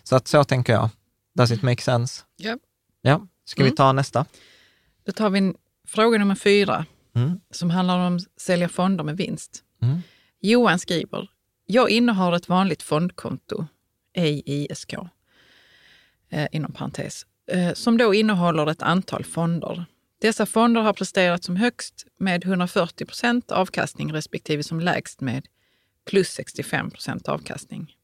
Så 0.02 0.16
att 0.16 0.28
så 0.28 0.44
tänker 0.44 0.72
jag. 0.72 0.88
Does 1.34 1.50
it 1.50 1.62
make 1.62 1.82
sense? 1.82 2.22
Ja. 2.36 2.58
Ja, 3.02 3.26
ska 3.44 3.62
vi 3.62 3.68
Mm. 3.68 3.76
ta 3.76 3.92
nästa? 3.92 4.24
Då 5.06 5.12
tar 5.12 5.30
vi 5.30 5.54
fråga 5.88 6.18
nummer 6.18 6.34
fyra 6.34 6.84
Mm. 7.14 7.40
som 7.50 7.70
handlar 7.70 7.98
om 8.06 8.16
att 8.16 8.22
sälja 8.40 8.68
fonder 8.68 9.04
med 9.04 9.16
vinst. 9.16 9.62
Mm. 9.82 10.02
Johan 10.40 10.78
skriver, 10.78 11.28
jag 11.66 11.90
innehar 11.90 12.32
ett 12.32 12.48
vanligt 12.48 12.82
fondkonto, 12.82 13.66
ej 14.14 14.42
ISK, 14.46 14.94
eh, 16.30 16.46
inom 16.52 16.72
parentes, 16.72 17.26
eh, 17.50 17.72
som 17.72 17.98
då 17.98 18.14
innehåller 18.14 18.70
ett 18.70 18.82
antal 18.82 19.24
fonder. 19.24 19.84
Dessa 20.20 20.46
fonder 20.46 20.80
har 20.80 20.92
presterat 20.92 21.44
som 21.44 21.56
högst 21.56 22.06
med 22.18 22.44
140 22.44 23.04
procent 23.04 23.52
avkastning 23.52 24.12
respektive 24.12 24.62
som 24.62 24.80
lägst 24.80 25.20
med 25.20 25.46
plus 26.10 26.28
65 26.28 26.90
procent 26.90 27.28
avkastning. 27.28 27.96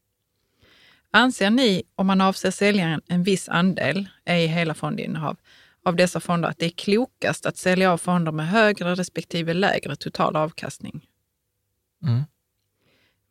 Anser 1.10 1.50
ni, 1.50 1.82
om 1.94 2.06
man 2.06 2.20
avser 2.20 2.50
sälja 2.50 2.86
en, 2.86 3.00
en 3.06 3.22
viss 3.22 3.48
andel, 3.48 4.08
ej 4.24 4.46
hela 4.46 4.74
fondinnehav, 4.74 5.36
av 5.84 5.96
dessa 5.96 6.20
fonder 6.20 6.48
att 6.48 6.58
det 6.58 6.66
är 6.66 6.70
klokast 6.70 7.46
att 7.46 7.56
sälja 7.56 7.92
av 7.92 7.98
fonder 7.98 8.32
med 8.32 8.48
högre 8.48 8.94
respektive 8.94 9.54
lägre 9.54 9.96
total 9.96 10.36
avkastning? 10.36 11.06
Mm. 12.02 12.22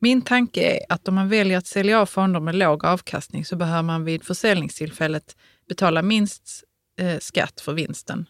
Min 0.04 0.22
tanke 0.22 0.62
är 0.62 0.80
att 0.90 1.08
om 1.08 1.16
man 1.16 1.30
väljer 1.30 1.58
att 1.58 1.68
sälja 1.68 2.00
av 2.02 2.06
fonder 2.06 2.40
med 2.40 2.56
låg 2.56 2.86
avkastning 2.86 3.46
så 3.46 3.56
behöver 3.56 3.82
man 3.84 4.06
vid 4.06 4.24
försäljningstillfället 4.24 5.36
betala 5.70 6.02
minst 6.02 6.64
eh, 7.00 7.18
skatt 7.20 7.62
för 7.62 7.74
vinsten. 7.74 8.26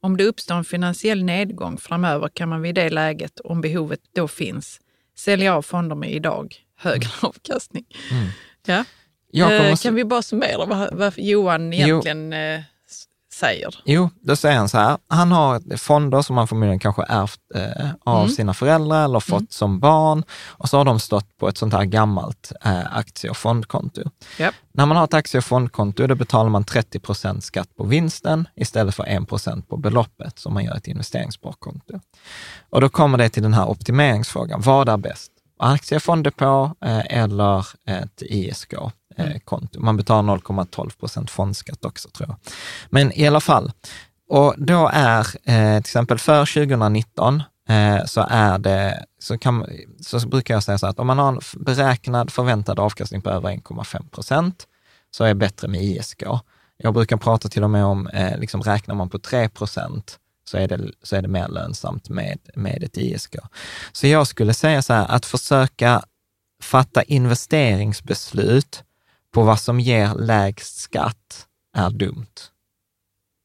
Om 0.00 0.16
det 0.16 0.24
uppstår 0.24 0.54
en 0.54 0.64
finansiell 0.64 1.24
nedgång 1.24 1.78
framöver 1.78 2.28
kan 2.34 2.48
man 2.48 2.62
vid 2.62 2.74
det 2.74 2.90
läget, 2.90 3.40
om 3.40 3.60
behovet 3.60 4.00
då 4.14 4.28
finns, 4.28 4.80
sälja 5.18 5.54
av 5.54 5.62
fonder 5.62 5.96
med 5.96 6.12
idag 6.12 6.54
högre 6.76 7.08
avkastning. 7.22 7.84
Ja. 8.66 8.84
Jag 9.30 9.48
kommer 9.48 9.64
Eh, 9.68 9.72
s- 9.72 9.82
kan 9.82 9.94
vi 9.94 10.04
bara 10.04 10.22
summera 10.22 10.66
vad, 10.66 10.94
vad 10.94 11.18
Johan 11.18 11.72
Jo. 11.72 11.78
egentligen 11.86 12.32
eh, 12.32 12.38
s- 12.58 12.64
säger? 13.42 13.74
Jo, 13.84 14.10
då 14.20 14.36
säger 14.36 14.56
han 14.58 14.68
så 14.68 14.78
här, 14.78 14.98
han 15.08 15.32
har 15.32 15.76
fonder 15.76 16.22
som 16.22 16.36
han 16.36 16.48
förmodligen 16.48 16.78
kanske 16.78 17.02
ärvt 17.08 17.40
eh, 17.54 17.90
av 18.04 18.16
Mm. 18.22 18.28
sina 18.34 18.54
föräldrar 18.54 19.04
eller 19.04 19.20
fått 19.20 19.52
som 19.52 19.80
barn 19.80 20.24
och 20.46 20.68
så 20.68 20.76
har 20.78 20.84
de 20.84 21.00
stått 21.00 21.36
på 21.38 21.48
ett 21.48 21.58
sånt 21.58 21.72
här 21.74 21.84
gammalt 21.84 22.52
eh, 22.64 22.96
aktie 22.96 23.30
och 23.30 23.36
fondkonto. 23.36 24.02
Japp. 24.38 24.54
När 24.74 24.86
man 24.86 24.96
har 24.96 25.04
ett 25.04 25.14
aktie 25.14 25.38
och 25.38 25.44
fondkonto, 25.44 26.06
då 26.06 26.14
betalar 26.14 26.50
man 26.50 26.64
30 26.64 26.98
procent 27.00 27.44
skatt 27.44 27.68
på 27.76 27.84
vinsten 27.84 28.48
istället 28.56 28.94
för 28.94 29.04
1 29.04 29.28
procent 29.28 29.68
på 29.68 29.76
beloppet 29.76 30.38
som 30.38 30.54
man 30.54 30.64
gör 30.64 30.74
ett 30.76 30.88
investeringssparkonto. 30.88 32.00
Och 32.70 32.80
då 32.80 32.88
kommer 32.88 33.18
det 33.18 33.28
till 33.28 33.42
den 33.42 33.54
här 33.54 33.68
optimeringsfrågan. 33.68 34.60
Vad 34.60 34.88
är 34.88 34.96
bäst? 34.96 35.32
Aktiefond-depå 35.58 36.74
eh, 36.84 37.18
eller 37.22 37.66
ett 37.86 38.22
ISK-konto? 39.16 39.80
Man 39.80 39.96
betalar 39.96 40.36
0,12 40.36 40.98
procent 40.98 41.30
fondskatt 41.30 41.84
också 41.84 42.08
tror 42.08 42.28
jag. 42.28 42.36
Men 42.90 43.12
i 43.12 43.26
alla 43.26 43.40
fall, 43.40 43.72
och 44.28 44.54
då 44.58 44.90
är 44.92 45.20
eh, 45.44 45.74
till 45.74 45.78
exempel 45.78 46.18
för 46.18 46.66
2019 46.66 47.42
eh, 47.68 48.04
så 48.04 48.26
är 48.30 48.58
det, 48.58 49.04
så, 49.18 49.38
kan, 49.38 49.66
så 50.00 50.28
brukar 50.28 50.54
jag 50.54 50.62
säga 50.62 50.78
så 50.78 50.86
att 50.86 50.98
om 50.98 51.06
man 51.06 51.18
har 51.18 51.28
en 51.28 51.40
beräknad 51.56 52.32
förväntad 52.32 52.78
avkastning 52.78 53.22
på 53.22 53.30
över 53.30 53.48
1,5 53.48 54.08
procent 54.08 54.66
så 55.10 55.24
är 55.24 55.28
det 55.28 55.34
bättre 55.34 55.68
med 55.68 55.82
ISK. 55.82 56.22
Jag 56.76 56.94
brukar 56.94 57.16
prata 57.16 57.48
till 57.48 57.64
och 57.64 57.70
med 57.70 57.84
om, 57.84 58.06
eh, 58.06 58.38
liksom 58.38 58.62
räknar 58.62 58.94
man 58.94 59.10
på 59.10 59.18
3 59.18 59.48
procent 59.48 60.18
så 60.44 60.58
är, 60.58 60.68
det, 60.68 60.92
så 61.02 61.16
är 61.16 61.22
det 61.22 61.28
mer 61.28 61.48
lönsamt 61.48 62.08
med, 62.08 62.38
med 62.54 62.82
ett 62.84 62.96
ISK. 62.96 63.36
Så 63.92 64.06
jag 64.06 64.26
skulle 64.26 64.54
säga 64.54 64.82
så 64.82 64.92
här, 64.92 65.06
att 65.08 65.26
försöka 65.26 66.02
fatta 66.62 67.02
investeringsbeslut 67.02 68.84
på 69.32 69.42
vad 69.42 69.60
som 69.60 69.80
ger 69.80 70.14
lägst 70.14 70.76
skatt 70.80 71.46
är 71.76 71.90
dumt. 71.90 72.26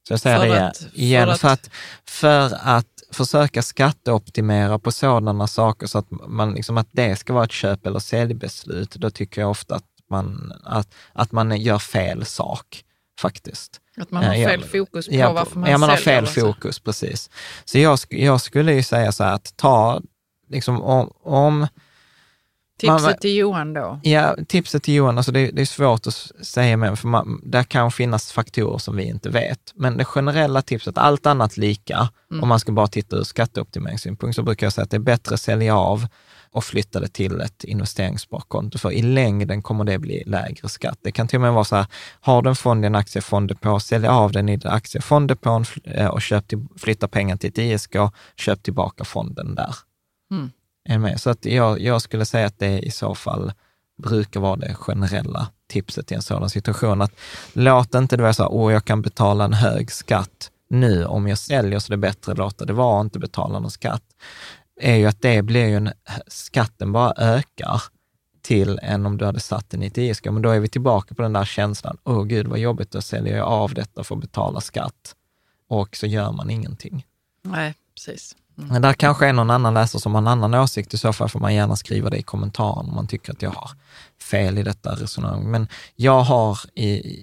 Så 0.07 0.13
jag 0.13 0.19
säger 0.19 0.37
För 0.39 0.47
det 0.47 0.67
att- 0.67 0.77
för 0.77 0.97
igen, 0.99 1.29
att- 1.29 1.39
för 1.39 1.47
att, 1.47 1.69
för 2.05 2.57
att 2.61 2.85
försöka 3.11 3.61
skatteoptimera 3.61 4.79
på 4.79 4.91
sådana 4.91 5.47
saker 5.47 5.87
så 5.87 5.97
att, 5.97 6.05
man, 6.11 6.53
liksom, 6.53 6.77
att 6.77 6.87
det 6.91 7.15
ska 7.15 7.33
vara 7.33 7.43
ett 7.45 7.51
köp 7.51 7.85
eller 7.85 7.99
säljbeslut, 7.99 8.91
då 8.91 9.09
tycker 9.09 9.41
jag 9.41 9.49
ofta 9.51 9.75
att 9.75 9.83
man, 10.09 10.53
att, 10.63 10.93
att 11.13 11.31
man 11.31 11.61
gör 11.61 11.79
fel 11.79 12.25
sak 12.25 12.83
faktiskt. 13.21 13.81
Att 13.97 14.11
man 14.11 14.23
har 14.23 14.33
Ja, 14.35 14.49
fel 14.49 14.63
fokus 14.63 15.07
på 15.07 15.13
Ja, 15.15 15.33
varför 15.33 15.59
man 15.59 15.71
ja, 15.71 15.77
man 15.77 15.89
har 15.89 15.97
fel 15.97 16.23
och 16.23 16.29
så. 16.29 16.41
fokus, 16.41 16.79
precis. 16.79 17.29
Så 17.65 17.79
jag, 17.79 17.99
jag 18.09 18.41
skulle 18.41 18.73
ju 18.73 18.83
säga 18.83 19.11
så 19.11 19.23
här 19.23 19.33
att 19.33 19.53
ta, 19.57 20.01
liksom 20.49 20.81
om, 20.81 21.11
om 21.23 21.67
Tipset 22.77 23.01
Man- 23.01 23.17
till 23.17 23.35
Johan 23.35 23.73
då? 23.73 23.99
Ja, 24.03 24.35
tipset 24.47 24.83
till 24.83 24.93
Johan, 24.93 25.17
alltså 25.17 25.31
det, 25.31 25.51
det 25.51 25.61
är 25.61 25.65
svårt 25.65 26.07
att 26.07 26.31
säga 26.41 26.77
med, 26.77 26.99
för 26.99 27.07
man, 27.07 27.41
där 27.43 27.63
kan 27.63 27.91
finnas 27.91 28.31
faktorer 28.31 28.77
som 28.77 28.95
vi 28.95 29.03
inte 29.03 29.29
vet. 29.29 29.59
Men 29.75 29.97
det 29.97 30.05
generella 30.05 30.61
tipset, 30.61 30.97
allt 30.97 31.25
annat 31.25 31.57
lika, 31.57 32.09
om 32.41 32.49
man 32.49 32.59
ska 32.59 32.71
bara 32.71 32.87
titta 32.87 33.15
ur 33.15 33.23
skatteoptimeringssynpunkt, 33.23 34.35
så 34.35 34.43
brukar 34.43 34.65
jag 34.65 34.73
säga 34.73 34.83
att 34.83 34.91
det 34.91 34.97
är 34.97 34.99
bättre 34.99 35.33
att 35.33 35.41
sälja 35.41 35.77
av 35.77 36.07
och 36.51 36.63
flytta 36.63 36.99
det 36.99 37.07
till 37.07 37.41
ett 37.41 37.63
investeringssparkonto, 37.63 38.77
för 38.77 38.91
i 38.91 39.01
längden 39.01 39.61
kommer 39.61 39.83
det 39.83 39.99
bli 39.99 40.23
lägre 40.25 40.69
skatt. 40.69 40.99
Det 41.01 41.11
kan 41.11 41.27
till 41.27 41.37
och 41.37 41.41
med 41.41 41.53
vara 41.53 41.63
så 41.63 41.75
här, 41.75 41.85
har 42.21 42.41
du 42.41 42.49
en 42.49 42.55
fond 42.55 42.85
i 42.85 42.87
en 42.87 42.95
aktiefond 42.95 43.57
sälj 43.81 44.07
av 44.07 44.31
den 44.31 44.49
i 44.49 44.59
aktiefondepån 44.63 45.65
eh, 45.83 46.07
och 46.07 46.21
köp 46.21 46.47
till, 46.47 46.65
flytta 46.77 47.07
pengar 47.07 47.37
till 47.37 47.49
ett 47.49 47.57
ISK, 47.57 47.95
köp 48.35 48.63
tillbaka 48.63 49.03
fonden 49.03 49.55
där. 49.55 49.75
Mm 50.31 50.51
än 50.87 51.01
ni? 51.01 51.17
Så 51.17 51.29
att 51.29 51.45
jag, 51.45 51.81
jag 51.81 52.01
skulle 52.01 52.25
säga 52.25 52.47
att 52.47 52.59
det 52.59 52.79
i 52.79 52.91
så 52.91 53.15
fall 53.15 53.51
brukar 53.97 54.39
vara 54.39 54.55
det 54.55 54.73
generella 54.73 55.47
tipset 55.67 56.11
i 56.11 56.15
en 56.15 56.21
sådan 56.21 56.49
situation. 56.49 57.01
Att 57.01 57.11
låt 57.53 57.95
inte 57.95 58.17
det 58.17 58.23
vara 58.23 58.33
så 58.33 58.43
här, 58.43 58.51
åh, 58.51 58.73
jag 58.73 58.85
kan 58.85 59.01
betala 59.01 59.45
en 59.45 59.53
hög 59.53 59.91
skatt 59.91 60.51
nu 60.69 61.05
om 61.05 61.27
jag 61.27 61.37
säljer, 61.37 61.79
så 61.79 61.89
det 61.89 61.95
är 61.95 61.97
bättre 61.97 62.31
att 62.31 62.37
låta 62.37 62.65
det 62.65 62.73
vara 62.73 62.99
och 62.99 63.05
inte 63.05 63.19
betala 63.19 63.59
någon 63.59 63.71
skatt. 63.71 64.03
Är 64.81 64.95
ju 64.95 65.05
att 65.05 65.21
det 65.21 65.41
blir 65.41 65.65
ju 65.65 65.75
en, 65.75 65.91
skatten 66.27 66.91
bara 66.91 67.13
ökar 67.17 67.81
till 68.41 68.79
än 68.83 69.05
om 69.05 69.17
du 69.17 69.25
hade 69.25 69.39
satt 69.39 69.69
den 69.69 69.83
i 69.83 69.87
ett 69.87 69.97
ISK. 69.97 70.25
Men 70.25 70.41
då 70.41 70.49
är 70.49 70.59
vi 70.59 70.67
tillbaka 70.67 71.15
på 71.15 71.21
den 71.21 71.33
där 71.33 71.45
känslan, 71.45 71.97
åh 72.03 72.23
gud 72.23 72.47
vad 72.47 72.59
jobbigt, 72.59 72.91
då 72.91 73.01
säljer 73.01 73.37
jag 73.37 73.47
av 73.47 73.73
detta 73.73 74.03
för 74.03 74.15
att 74.15 74.21
betala 74.21 74.61
skatt. 74.61 75.15
Och 75.67 75.95
så 75.95 76.07
gör 76.07 76.31
man 76.31 76.49
ingenting. 76.49 77.05
Nej, 77.41 77.75
precis. 77.95 78.35
Mm. 78.57 78.69
Men 78.69 78.81
där 78.81 78.93
kanske 78.93 79.27
är 79.27 79.33
någon 79.33 79.49
annan 79.49 79.73
läsare 79.73 80.01
som 80.01 80.15
har 80.15 80.21
en 80.21 80.27
annan 80.27 80.53
åsikt. 80.53 80.93
I 80.93 80.97
så 80.97 81.13
fall 81.13 81.29
får 81.29 81.39
man 81.39 81.55
gärna 81.55 81.75
skriva 81.75 82.09
det 82.09 82.17
i 82.17 82.23
kommentaren 82.23 82.89
om 82.89 82.95
man 82.95 83.07
tycker 83.07 83.31
att 83.31 83.41
jag 83.41 83.49
har 83.49 83.69
fel 84.31 84.57
i 84.57 84.63
detta 84.63 84.95
resonemang. 84.95 85.51
Men 85.51 85.67
jag 85.95 86.21
har 86.21 86.59
i, 86.75 87.19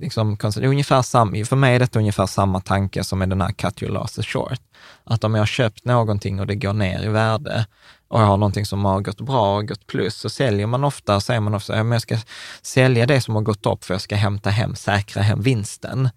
liksom, 0.00 0.38
ungefär 0.56 1.02
sam, 1.02 1.44
för 1.44 1.56
mig 1.56 1.74
är 1.74 1.78
detta 1.78 1.98
ungefär 1.98 2.26
samma 2.26 2.60
tanke 2.60 3.04
som 3.04 3.18
med 3.18 3.28
den 3.28 3.40
här 3.40 3.52
cut 3.52 3.82
your 3.82 3.92
losses 3.92 4.26
short. 4.26 4.60
Att 5.04 5.24
om 5.24 5.34
jag 5.34 5.40
har 5.40 5.46
köpt 5.46 5.84
någonting 5.84 6.40
och 6.40 6.46
det 6.46 6.54
går 6.54 6.72
ner 6.72 7.04
i 7.04 7.08
värde 7.08 7.66
och 8.08 8.20
jag 8.20 8.26
har 8.26 8.36
någonting 8.36 8.66
som 8.66 8.84
har 8.84 9.00
gått 9.00 9.20
bra 9.20 9.56
och 9.56 9.68
gått 9.68 9.86
plus, 9.86 10.14
så 10.14 10.30
säljer 10.30 10.66
man 10.66 10.84
ofta, 10.84 11.20
säger 11.20 11.40
man 11.40 11.54
ofta, 11.54 11.76
ja, 11.76 11.82
men 11.82 11.92
jag 11.92 12.02
ska 12.02 12.18
sälja 12.62 13.06
det 13.06 13.20
som 13.20 13.34
har 13.34 13.42
gått 13.42 13.66
upp 13.66 13.84
för 13.84 13.94
jag 13.94 14.00
ska 14.00 14.16
hämta 14.16 14.50
hem, 14.50 14.74
säkra 14.74 15.22
hem 15.22 15.40
vinsten. 15.40 16.10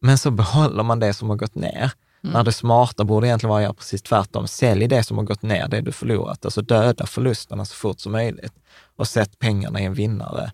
Men 0.00 0.18
så 0.18 0.30
behåller 0.30 0.82
man 0.82 1.00
det 1.00 1.14
som 1.14 1.30
har 1.30 1.36
gått 1.36 1.54
ner. 1.54 1.92
När 2.32 2.44
det 2.44 2.52
smarta 2.52 3.04
borde 3.04 3.26
egentligen 3.26 3.48
vara 3.50 3.58
att 3.58 3.64
göra 3.64 3.74
precis 3.74 4.02
tvärtom. 4.02 4.48
Sälj 4.48 4.86
det 4.88 5.02
som 5.04 5.18
har 5.18 5.24
gått 5.24 5.42
ner, 5.42 5.68
det 5.68 5.80
du 5.80 5.92
förlorat. 5.92 6.44
Alltså 6.44 6.62
döda 6.62 7.06
förlusterna 7.06 7.64
så 7.64 7.74
fort 7.74 8.00
som 8.00 8.12
möjligt 8.12 8.52
och 8.96 9.08
sätt 9.08 9.38
pengarna 9.38 9.80
i 9.80 9.84
en 9.84 9.94
vinnare 9.94 10.52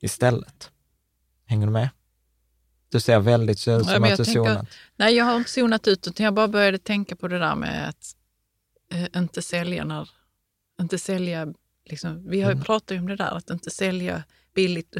istället. 0.00 0.70
Hänger 1.46 1.66
du 1.66 1.72
med? 1.72 1.88
Du 2.88 3.00
ser 3.00 3.18
väldigt 3.20 3.58
ut 3.58 3.66
Ja, 3.66 3.84
som 3.84 4.02
men 4.02 4.12
att 4.12 4.16
du 4.18 4.24
zonat. 4.24 4.66
Nej, 4.96 5.14
jag 5.14 5.24
har 5.24 5.36
inte 5.36 5.50
zonat 5.50 5.88
ut, 5.88 6.06
utan 6.08 6.24
jag 6.24 6.34
bara 6.34 6.48
började 6.48 6.78
tänka 6.78 7.16
på 7.16 7.28
det 7.28 7.38
där 7.38 7.54
med 7.54 7.88
att 7.88 8.16
eh, 8.92 9.20
inte 9.22 9.42
sälja 9.42 9.84
när... 9.84 10.10
Inte 10.80 10.98
sälja... 10.98 11.46
Liksom, 11.86 12.28
vi 12.28 12.40
har 12.42 12.50
Mm. 12.50 12.58
ju 12.60 12.64
pratat 12.64 12.90
ju 12.90 12.98
om 12.98 13.08
det 13.08 13.16
där, 13.16 13.36
att 13.36 13.50
inte 13.50 13.70
sälja 13.70 14.22
billigt 14.54 14.96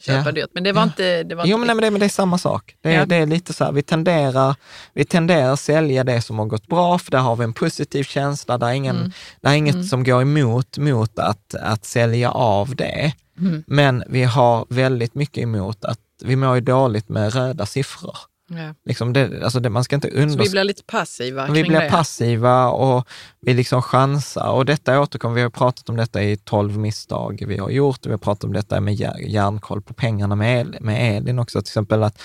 köpa 0.00 0.28
Ja. 0.28 0.32
dyrt. 0.32 0.50
Men 0.54 0.64
det 0.64 0.72
var 0.72 0.82
Ja. 0.82 0.86
inte... 0.86 1.22
Det 1.22 1.34
var 1.34 1.44
Jo, 1.46 1.56
inte 1.56 1.58
men, 1.58 1.66
nej, 1.66 1.74
men, 1.76 1.82
det, 1.82 1.90
men 1.90 2.00
det 2.00 2.06
är 2.06 2.08
samma 2.08 2.38
sak. 2.38 2.76
Det 2.80 2.92
Ja. 2.92 3.06
det 3.06 3.16
är 3.16 3.26
lite 3.26 3.52
så 3.52 3.64
här, 3.64 3.72
vi 3.72 3.82
tenderar, 3.82 4.54
vi 4.94 5.04
tenderar 5.04 5.52
att 5.52 5.60
sälja 5.60 6.04
det 6.04 6.22
som 6.22 6.38
har 6.38 6.46
gått 6.46 6.66
bra, 6.66 6.98
för 6.98 7.10
där 7.10 7.18
har 7.18 7.36
vi 7.36 7.44
en 7.44 7.52
positiv 7.52 8.04
känsla. 8.04 8.58
Det 8.58 8.66
är, 8.66 8.72
ingen, 8.72 8.96
Mm. 8.96 9.12
det 9.40 9.48
är 9.48 9.54
inget 9.54 9.88
som 9.88 10.04
går 10.04 10.22
emot 10.22 10.78
mot 10.78 11.18
att, 11.18 11.54
att 11.54 11.84
sälja 11.84 12.30
av 12.30 12.76
det. 12.76 13.12
Mm. 13.38 13.64
Men 13.66 14.04
vi 14.08 14.22
har 14.24 14.66
väldigt 14.68 15.14
mycket 15.14 15.42
emot 15.42 15.84
att 15.84 15.98
vi 16.22 16.36
mår 16.36 16.54
ju 16.54 16.60
dåligt 16.60 17.08
med 17.08 17.34
röda 17.34 17.66
siffror. 17.66 18.16
Ja. 18.52 18.74
Liksom 18.84 19.12
det, 19.12 19.42
alltså 19.44 19.60
det, 19.60 19.70
man 19.70 19.84
ska 19.84 19.94
inte 19.96 20.10
Så 20.30 20.38
vi 20.38 20.50
blir 20.50 20.64
lite 20.64 20.82
passiva 20.82 21.46
vi 21.46 21.52
kring 21.52 21.68
blir 21.68 21.80
det. 21.80 21.90
passiva 21.90 22.68
och 22.68 23.08
vi 23.40 23.54
liksom 23.54 23.82
chansar. 23.82 24.50
Och 24.50 24.64
detta 24.66 25.00
återkommer, 25.00 25.34
vi 25.34 25.42
har 25.42 25.50
pratat 25.50 25.88
om 25.88 25.96
detta 25.96 26.22
i 26.22 26.36
12 26.36 26.78
misstag 26.78 27.44
vi 27.46 27.58
har 27.58 27.70
gjort. 27.70 28.06
Vi 28.06 28.10
har 28.10 28.18
pratat 28.18 28.44
om 28.44 28.52
detta 28.52 28.80
med 28.80 28.94
jär- 28.94 29.28
järnkoll 29.28 29.82
på 29.82 29.94
pengarna 29.94 30.34
med, 30.36 30.60
El, 30.60 30.76
med 30.80 31.16
Elin 31.16 31.38
också. 31.38 31.62
Till 31.62 31.68
exempel 31.70 32.02
att 32.02 32.22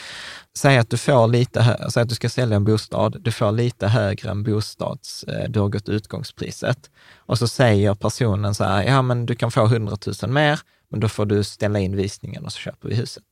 säga 0.57 0.81
att 0.81 0.89
du 0.89 0.97
får 0.97 1.27
lite, 1.27 1.87
säg 1.91 2.03
att 2.03 2.09
du 2.09 2.15
ska 2.15 2.29
sälja 2.29 2.55
en 2.55 2.63
bostad, 2.63 3.17
du 3.21 3.31
får 3.31 3.51
lite 3.51 3.87
högre 3.87 4.29
än 4.31 4.43
bostads, 4.43 5.23
eh, 5.23 5.49
du 5.49 5.59
har 5.59 5.69
gått 5.69 5.89
utgångspriset. 5.89 6.89
Och 7.17 7.37
så 7.37 7.47
säger 7.47 7.93
personen 7.95 8.55
så 8.55 8.63
här, 8.63 8.83
ja 8.83 9.01
men 9.01 9.25
du 9.25 9.35
kan 9.35 9.51
få 9.51 9.65
100 9.65 9.97
000 10.23 10.31
mer, 10.31 10.59
men 10.91 10.99
då 10.99 11.09
får 11.09 11.25
du 11.25 11.43
ställa 11.43 11.79
in 11.79 11.95
visningen 11.95 12.45
och 12.45 12.51
så 12.51 12.59
köper 12.59 12.89
vi 12.89 12.95
huset. 12.95 13.23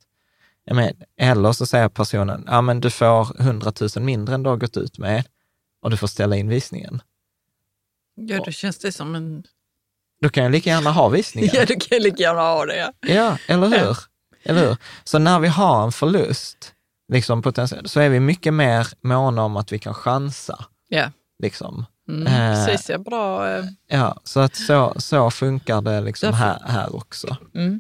Ja, 0.65 0.73
men, 0.73 0.93
eller 1.17 1.51
så 1.51 1.65
säger 1.65 1.89
personen, 1.89 2.43
ja 2.47 2.61
men 2.61 2.79
du 2.79 2.89
får 2.89 3.41
100 3.41 3.71
000 3.95 4.05
mindre 4.05 4.35
än 4.35 4.43
du 4.43 4.49
har 4.49 4.57
gått 4.57 4.77
ut 4.77 4.97
med 4.97 5.23
och 5.81 5.89
du 5.89 5.97
får 5.97 6.07
ställa 6.07 6.35
in 6.35 6.47
visningen. 6.49 7.01
Ja, 8.15 8.43
då 8.45 8.51
känns 8.51 8.77
det 8.77 8.91
som 8.91 9.15
en... 9.15 9.43
Då 10.21 10.29
kan 10.29 10.43
jag 10.43 10.51
lika 10.51 10.69
gärna 10.69 10.91
ha 10.91 11.09
visningen. 11.09 11.49
Ja, 11.53 11.65
du 11.65 11.75
kan 11.75 12.01
lika 12.01 12.23
gärna 12.23 12.41
ha 12.41 12.65
det. 12.65 12.77
Ja. 12.77 12.91
Ja, 13.13 13.37
eller 13.47 13.67
hur? 13.67 13.97
Eller 14.43 14.67
hur? 14.67 14.77
Så 15.03 15.19
när 15.19 15.39
vi 15.39 15.47
har 15.47 15.83
en 15.83 15.91
förlust, 15.91 16.73
liksom 17.11 17.43
så 17.85 17.99
är 17.99 18.09
vi 18.09 18.19
mycket 18.19 18.53
mer 18.53 18.87
måna 19.01 19.43
om 19.43 19.57
att 19.57 19.71
vi 19.71 19.79
kan 19.79 19.93
chansa. 19.93 20.65
ja. 20.87 21.11
Liksom. 21.39 21.85
Mm, 22.09 22.27
Eh. 22.27 22.65
precis, 22.65 22.89
ja, 22.89 22.97
bra. 22.97 23.49
eh, 23.57 23.65
Ja, 23.87 24.17
så 24.23 24.39
att 24.39 24.55
så, 24.55 24.93
så 24.97 25.31
funkar 25.31 25.81
det 25.81 26.01
liksom 26.01 26.27
Därför- 26.31 26.45
här, 26.45 26.59
här 26.65 26.95
också. 26.95 27.37
Mm. 27.55 27.79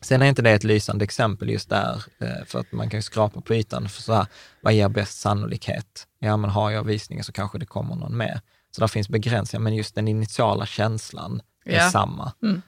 Sen 0.00 0.22
är 0.22 0.26
inte 0.26 0.42
det 0.42 0.50
ett 0.50 0.64
lysande 0.64 1.04
exempel 1.04 1.50
just 1.50 1.68
där, 1.70 2.02
eh, 2.20 2.44
för 2.46 2.58
att 2.60 2.72
man 2.72 2.90
kan 2.90 2.98
ju 2.98 3.02
skrapa 3.02 3.40
på 3.40 3.54
ytan 3.54 3.88
för 3.88 4.02
så 4.02 4.12
här, 4.12 4.26
vad 4.60 4.72
ger 4.74 4.88
bäst 4.88 5.20
sannolikhet? 5.20 6.06
Ja, 6.18 6.36
men 6.36 6.50
har 6.50 6.70
jag 6.70 6.84
visningen 6.84 7.24
så 7.24 7.32
kanske 7.32 7.58
det 7.58 7.66
kommer 7.66 7.94
någon 7.94 8.16
mer. 8.16 8.40
Så 8.70 8.80
där 8.80 8.88
finns 8.88 9.08
begränsningar, 9.08 9.62
men 9.62 9.74
just 9.74 9.94
den 9.94 10.08
initiala 10.08 10.66
känslan 10.66 11.40
är 11.64 11.76
Ja. 11.76 11.90
samma. 11.90 12.32
Mm. 12.42 12.62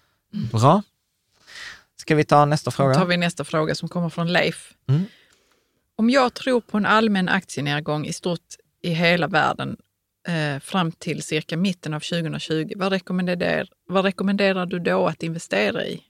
Bra. 0.52 0.82
Ska 1.96 2.14
vi 2.14 2.24
ta 2.24 2.44
nästa 2.44 2.70
Då 2.70 2.72
fråga? 2.72 2.94
tar 2.94 3.06
vi 3.06 3.16
nästa 3.16 3.44
fråga 3.44 3.74
som 3.74 3.88
kommer 3.88 4.08
från 4.08 4.32
Leif. 4.32 4.74
Mm. 4.88 5.04
Om 5.96 6.10
jag 6.10 6.34
tror 6.34 6.60
på 6.60 6.76
en 6.76 6.86
allmän 6.86 7.28
aktienedgång 7.28 8.06
i 8.06 8.12
stort 8.12 8.40
i 8.82 8.90
hela 8.90 9.26
världen 9.26 9.76
eh, 10.28 10.60
fram 10.60 10.92
till 10.92 11.22
cirka 11.22 11.56
mitten 11.56 11.94
av 11.94 12.00
2020, 12.00 12.72
vad 12.76 12.92
rekommenderar, 12.92 13.68
vad 13.88 14.04
rekommenderar 14.04 14.66
du 14.66 14.78
då 14.78 15.06
att 15.06 15.22
investera 15.22 15.84
i? 15.86 16.00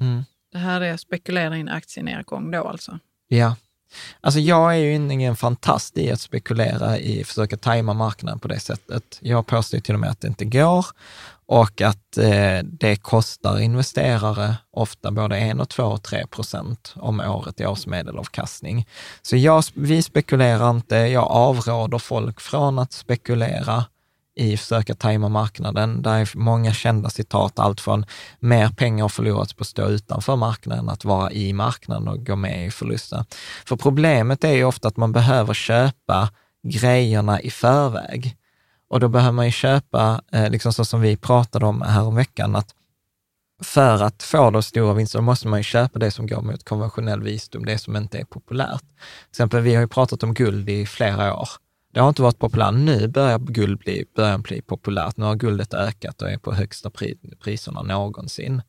Mm. 0.00 0.22
Det 0.52 0.58
här 0.58 0.80
är 0.80 0.94
att 0.94 1.00
spekulera 1.00 1.56
i 1.56 1.60
en 1.60 1.68
aktienedgång 1.68 2.50
då 2.50 2.64
alltså. 2.68 2.98
Ja. 3.28 3.56
Alltså 4.20 4.40
jag 4.40 4.72
är 4.72 4.78
ju 4.78 4.94
ingen 4.94 5.36
fantast 5.36 5.98
i 5.98 6.12
att 6.12 6.20
spekulera 6.20 6.98
i, 6.98 7.24
försöka 7.24 7.56
tajma 7.56 7.94
marknaden 7.94 8.38
på 8.38 8.48
det 8.48 8.60
sättet. 8.60 9.18
Jag 9.20 9.46
påstår 9.46 9.78
till 9.78 9.94
och 9.94 10.00
med 10.00 10.10
att 10.10 10.20
det 10.20 10.28
inte 10.28 10.44
går 10.44 10.86
och 11.46 11.80
att 11.80 12.18
eh, 12.18 12.58
det 12.62 12.96
kostar 12.96 13.60
investerare 13.60 14.54
ofta 14.70 15.10
både 15.10 15.36
1, 15.36 15.68
2 15.68 15.82
och 15.82 16.02
3 16.02 16.26
procent 16.26 16.94
om 16.96 17.20
året 17.20 17.60
i 17.60 17.66
årsmedelavkastning. 17.66 18.86
Så 19.22 19.36
jag, 19.36 19.64
vi 19.74 20.02
spekulerar 20.02 20.70
inte, 20.70 20.96
jag 20.96 21.24
avråder 21.24 21.98
folk 21.98 22.40
från 22.40 22.78
att 22.78 22.92
spekulera 22.92 23.84
i 24.36 24.56
försöka 24.56 24.94
tajma 24.94 25.28
marknaden. 25.28 26.02
Där 26.02 26.18
är 26.18 26.30
många 26.34 26.72
kända 26.72 27.10
citat, 27.10 27.58
allt 27.58 27.80
från 27.80 28.06
mer 28.40 28.68
pengar 28.68 29.04
har 29.04 29.08
förlorats 29.08 29.54
på 29.54 29.62
att 29.62 29.68
stå 29.68 29.88
utanför 29.88 30.36
marknaden, 30.36 30.88
att 30.88 31.04
vara 31.04 31.32
i 31.32 31.52
marknaden 31.52 32.08
och 32.08 32.26
gå 32.26 32.36
med 32.36 32.66
i 32.66 32.70
förluster. 32.70 33.24
För 33.66 33.76
problemet 33.76 34.44
är 34.44 34.52
ju 34.52 34.64
ofta 34.64 34.88
att 34.88 34.96
man 34.96 35.12
behöver 35.12 35.54
köpa 35.54 36.30
grejerna 36.66 37.40
i 37.40 37.50
förväg. 37.50 38.36
Och 38.88 39.00
då 39.00 39.08
behöver 39.08 39.32
man 39.32 39.46
ju 39.46 39.52
köpa, 39.52 40.22
eh, 40.32 40.50
liksom 40.50 40.72
så 40.72 40.84
som 40.84 41.00
vi 41.00 41.16
pratade 41.16 41.66
om 41.66 41.82
här 41.82 42.02
om 42.02 42.14
veckan, 42.14 42.56
att 42.56 42.74
för 43.62 44.02
att 44.02 44.22
få 44.22 44.50
de 44.50 44.62
stora 44.62 44.94
vinsterna 44.94 45.22
måste 45.22 45.48
man 45.48 45.58
ju 45.58 45.62
köpa 45.62 45.98
det 45.98 46.10
som 46.10 46.26
går 46.26 46.42
mot 46.42 46.64
konventionell 46.64 47.22
visdom, 47.22 47.64
det 47.64 47.78
som 47.78 47.96
inte 47.96 48.18
är 48.18 48.24
populärt. 48.24 48.80
Till 48.80 49.30
exempel, 49.30 49.60
vi 49.60 49.74
har 49.74 49.82
ju 49.82 49.88
pratat 49.88 50.22
om 50.22 50.34
guld 50.34 50.70
i 50.70 50.86
flera 50.86 51.34
år. 51.34 51.48
Det 51.92 52.00
har 52.00 52.08
inte 52.08 52.22
varit 52.22 52.38
populärt. 52.38 52.74
Nu 52.74 53.08
börjar 53.08 53.38
guld 53.38 53.78
bli, 53.78 54.04
börjar 54.16 54.38
bli 54.38 54.62
populärt. 54.62 55.16
Nu 55.16 55.24
har 55.24 55.34
guldet 55.34 55.74
ökat 55.74 56.22
och 56.22 56.30
är 56.30 56.38
på 56.38 56.52
högsta 56.52 56.90
pri, 56.90 57.18
priserna 57.44 57.82
någonsin. 57.82 58.62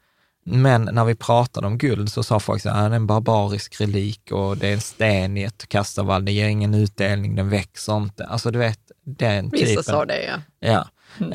Men 0.46 0.90
när 0.92 1.06
vi 1.06 1.16
pratade 1.16 1.68
om 1.68 1.78
guld 1.78 2.12
så 2.12 2.24
sa 2.24 2.40
folk 2.40 2.66
att 2.66 2.74
det 2.74 2.80
är 2.80 2.92
en 2.92 3.08
barbarisk 3.08 3.82
relik 3.82 4.32
och 4.32 4.58
det 4.58 4.68
är 4.68 4.74
en 4.74 4.82
sten 4.82 5.38
i 5.38 5.44
ett 5.44 5.70
kastavall, 5.70 6.26
det 6.26 6.32
ger 6.32 6.48
ingen 6.48 6.74
utdelning, 6.74 7.36
den 7.36 7.50
växer 7.50 7.98
inte. 7.98 8.26
Alltså 8.26 8.52
du 8.52 8.60
vet, 8.60 8.80
den 9.06 9.50
Vissa 9.50 9.66
typen. 9.66 9.84
sa 9.84 10.06
det, 10.06 10.24
ja. 10.24 10.36
Ja. 10.60 10.88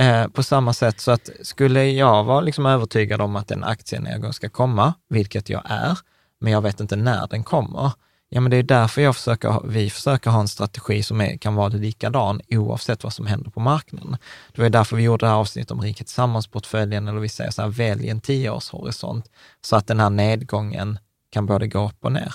Eh, 0.04 0.28
på 0.28 0.42
samma 0.42 0.72
sätt 0.72 1.00
så 1.00 1.10
att 1.10 1.30
skulle 1.42 1.84
jag 1.84 2.24
vara 2.24 2.40
liksom 2.40 2.66
övertygad 2.66 3.20
om 3.20 3.36
att 3.36 3.50
en 3.50 3.64
aktienedgång 3.64 4.32
ska 4.32 4.48
komma, 4.48 4.94
vilket 5.08 5.48
jag 5.48 5.62
är, 5.64 5.98
men 6.40 6.52
jag 6.52 6.60
vet 6.60 6.80
inte 6.80 6.96
när 6.96 7.26
den 7.26 7.44
kommer, 7.44 7.92
ja 8.28 8.40
men 8.40 8.50
det 8.50 8.56
är 8.56 8.62
därför 8.62 9.02
jag 9.02 9.16
försöker, 9.16 9.60
vi 9.68 9.90
försöker 9.90 10.30
ha 10.30 10.40
en 10.40 10.48
strategi 10.48 11.02
som 11.02 11.20
är, 11.20 11.36
kan 11.36 11.54
vara 11.54 11.68
likadan 11.68 12.40
oavsett 12.50 13.04
vad 13.04 13.12
som 13.12 13.26
händer 13.26 13.50
på 13.50 13.60
marknaden. 13.60 14.16
Det 14.52 14.62
var 14.62 14.70
därför 14.70 14.96
vi 14.96 15.02
gjorde 15.02 15.26
det 15.26 15.30
här 15.30 15.36
avsnittet 15.38 15.70
om 15.70 15.80
Riket 15.80 16.06
Tillsammans-portföljen, 16.06 17.08
eller 17.08 17.20
vi 17.20 17.28
säger 17.28 17.50
så 17.50 17.62
här, 17.62 17.68
välj 17.68 18.08
en 18.08 18.20
tioårshorisont, 18.20 19.30
så 19.60 19.76
att 19.76 19.86
den 19.86 20.00
här 20.00 20.10
nedgången 20.10 20.98
kan 21.30 21.46
både 21.46 21.66
gå 21.66 21.86
upp 21.88 22.04
och 22.04 22.12
ner. 22.12 22.34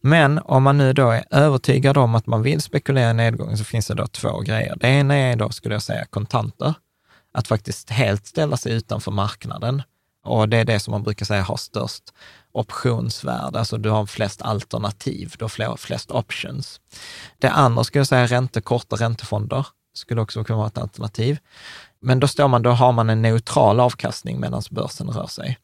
Men 0.00 0.38
om 0.38 0.62
man 0.62 0.78
nu 0.78 0.92
då 0.92 1.10
är 1.10 1.24
övertygad 1.30 1.96
om 1.96 2.14
att 2.14 2.26
man 2.26 2.42
vill 2.42 2.60
spekulera 2.60 3.10
i 3.10 3.14
nedgången 3.14 3.58
så 3.58 3.64
finns 3.64 3.86
det 3.86 3.94
då 3.94 4.06
två 4.06 4.40
grejer. 4.40 4.76
Det 4.80 4.88
ena 4.88 5.14
är 5.14 5.36
då, 5.36 5.50
skulle 5.50 5.74
jag 5.74 5.82
säga, 5.82 6.04
kontanter. 6.04 6.74
Att 7.34 7.48
faktiskt 7.48 7.90
helt 7.90 8.26
ställa 8.26 8.56
sig 8.56 8.72
utanför 8.72 9.10
marknaden. 9.10 9.82
Och 10.24 10.48
det 10.48 10.56
är 10.56 10.64
det 10.64 10.80
som 10.80 10.92
man 10.92 11.02
brukar 11.02 11.26
säga 11.26 11.42
har 11.42 11.56
störst 11.56 12.02
optionsvärde, 12.52 13.58
alltså 13.58 13.78
du 13.78 13.90
har 13.90 14.06
flest 14.06 14.42
alternativ, 14.42 15.34
du 15.38 15.44
har 15.44 15.76
flest 15.76 16.10
options. 16.10 16.80
Det 17.38 17.50
andra 17.50 17.84
skulle 17.84 18.00
jag 18.00 18.06
säga 18.06 18.26
ränte, 18.26 18.60
korta 18.60 18.96
räntefonder, 18.96 19.66
skulle 19.94 20.20
också 20.20 20.44
kunna 20.44 20.56
vara 20.56 20.66
ett 20.66 20.78
alternativ. 20.78 21.38
Men 22.00 22.20
då 22.20 22.28
står 22.28 22.48
man, 22.48 22.62
då 22.62 22.70
har 22.70 22.92
man 22.92 23.10
en 23.10 23.22
neutral 23.22 23.80
avkastning 23.80 24.40
medan 24.40 24.62
börsen 24.70 25.10
rör 25.10 25.26
sig. 25.26 25.58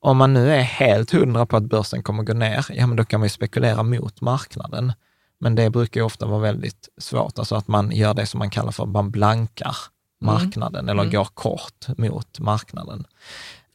Om 0.00 0.16
man 0.16 0.34
nu 0.34 0.54
är 0.54 0.62
helt 0.62 1.10
hundra 1.10 1.46
på 1.46 1.56
att 1.56 1.64
börsen 1.64 2.02
kommer 2.02 2.22
gå 2.22 2.32
ner, 2.32 2.66
ja 2.68 2.86
men 2.86 2.96
då 2.96 3.04
kan 3.04 3.20
man 3.20 3.24
ju 3.24 3.30
spekulera 3.30 3.82
mot 3.82 4.20
marknaden. 4.20 4.92
Men 5.40 5.54
det 5.54 5.70
brukar 5.70 6.00
ju 6.00 6.04
ofta 6.04 6.26
vara 6.26 6.40
väldigt 6.40 6.88
svårt, 6.98 7.38
alltså 7.38 7.54
att 7.54 7.68
man 7.68 7.90
gör 7.90 8.14
det 8.14 8.26
som 8.26 8.38
man 8.38 8.50
kallar 8.50 8.72
för, 8.72 8.86
man 8.86 9.10
blankar 9.10 9.76
marknaden 10.20 10.88
eller 10.88 11.04
går 11.04 11.24
kort 11.24 11.98
mot 11.98 12.40
marknaden. 12.40 13.06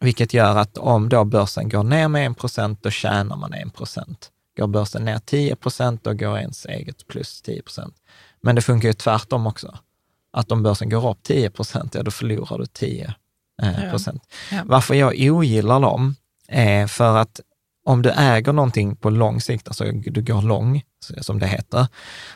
Vilket 0.01 0.33
gör 0.33 0.55
att 0.55 0.77
om 0.77 1.09
då 1.09 1.25
börsen 1.25 1.69
går 1.69 1.83
ner 1.83 2.07
med 2.07 2.31
1 2.31 2.37
procent, 2.37 2.83
då 2.83 2.89
tjänar 2.89 3.37
man 3.37 3.53
1 3.53 3.73
procent. 3.73 4.31
Går 4.57 4.67
börsen 4.67 5.05
ner 5.05 5.19
10 5.19 5.55
procent, 5.55 6.03
då 6.03 6.13
går 6.13 6.37
ens 6.37 6.65
eget 6.65 7.07
plus 7.07 7.41
10 7.41 7.61
procent. 7.61 7.95
Men 8.41 8.55
det 8.55 8.61
funkar 8.61 8.87
ju 8.87 8.93
tvärtom 8.93 9.47
också. 9.47 9.77
Att 10.33 10.51
om 10.51 10.63
börsen 10.63 10.89
går 10.89 11.09
upp 11.09 11.23
10 11.23 11.49
procent, 11.49 11.95
ja 11.95 12.03
då 12.03 12.11
förlorar 12.11 12.57
du 12.57 12.65
10 12.65 13.13
eh, 13.61 13.89
procent. 13.89 14.23
Ja. 14.51 14.61
Varför 14.65 14.95
jag 14.95 15.13
ogillar 15.19 15.79
dem 15.79 16.15
är 16.47 16.87
för 16.87 17.17
att 17.17 17.41
om 17.85 18.01
du 18.01 18.09
äger 18.09 18.53
någonting 18.53 18.95
på 18.95 19.09
lång 19.09 19.41
sikt, 19.41 19.67
alltså 19.67 19.83
du 19.91 20.21
går 20.21 20.41
lång, 20.41 20.81
som 21.21 21.39
det 21.39 21.47
heter, 21.47 21.87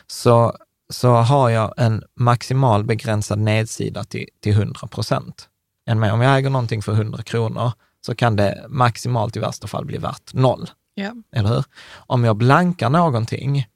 så, 0.06 0.56
så 0.92 1.14
har 1.14 1.50
jag 1.50 1.74
en 1.76 2.02
maximal 2.16 2.84
begränsad 2.84 3.38
nedsida 3.38 4.04
till, 4.04 4.28
till 4.40 4.52
100 4.52 4.88
procent. 4.88 5.48
Om 5.90 6.02
jag 6.02 6.38
äger 6.38 6.50
någonting 6.50 6.82
för 6.82 6.92
100 6.92 7.22
kronor 7.22 7.72
så 8.06 8.14
kan 8.14 8.36
det 8.36 8.64
maximalt 8.68 9.36
i 9.36 9.40
värsta 9.40 9.66
fall 9.66 9.84
bli 9.84 9.98
värt 9.98 10.34
noll. 10.34 10.70
Ja. 10.94 11.12
Eller 11.32 11.48
hur? 11.48 11.64
Om 11.94 12.24
jag 12.24 12.36
blankar 12.36 12.90
någonting 12.90 13.66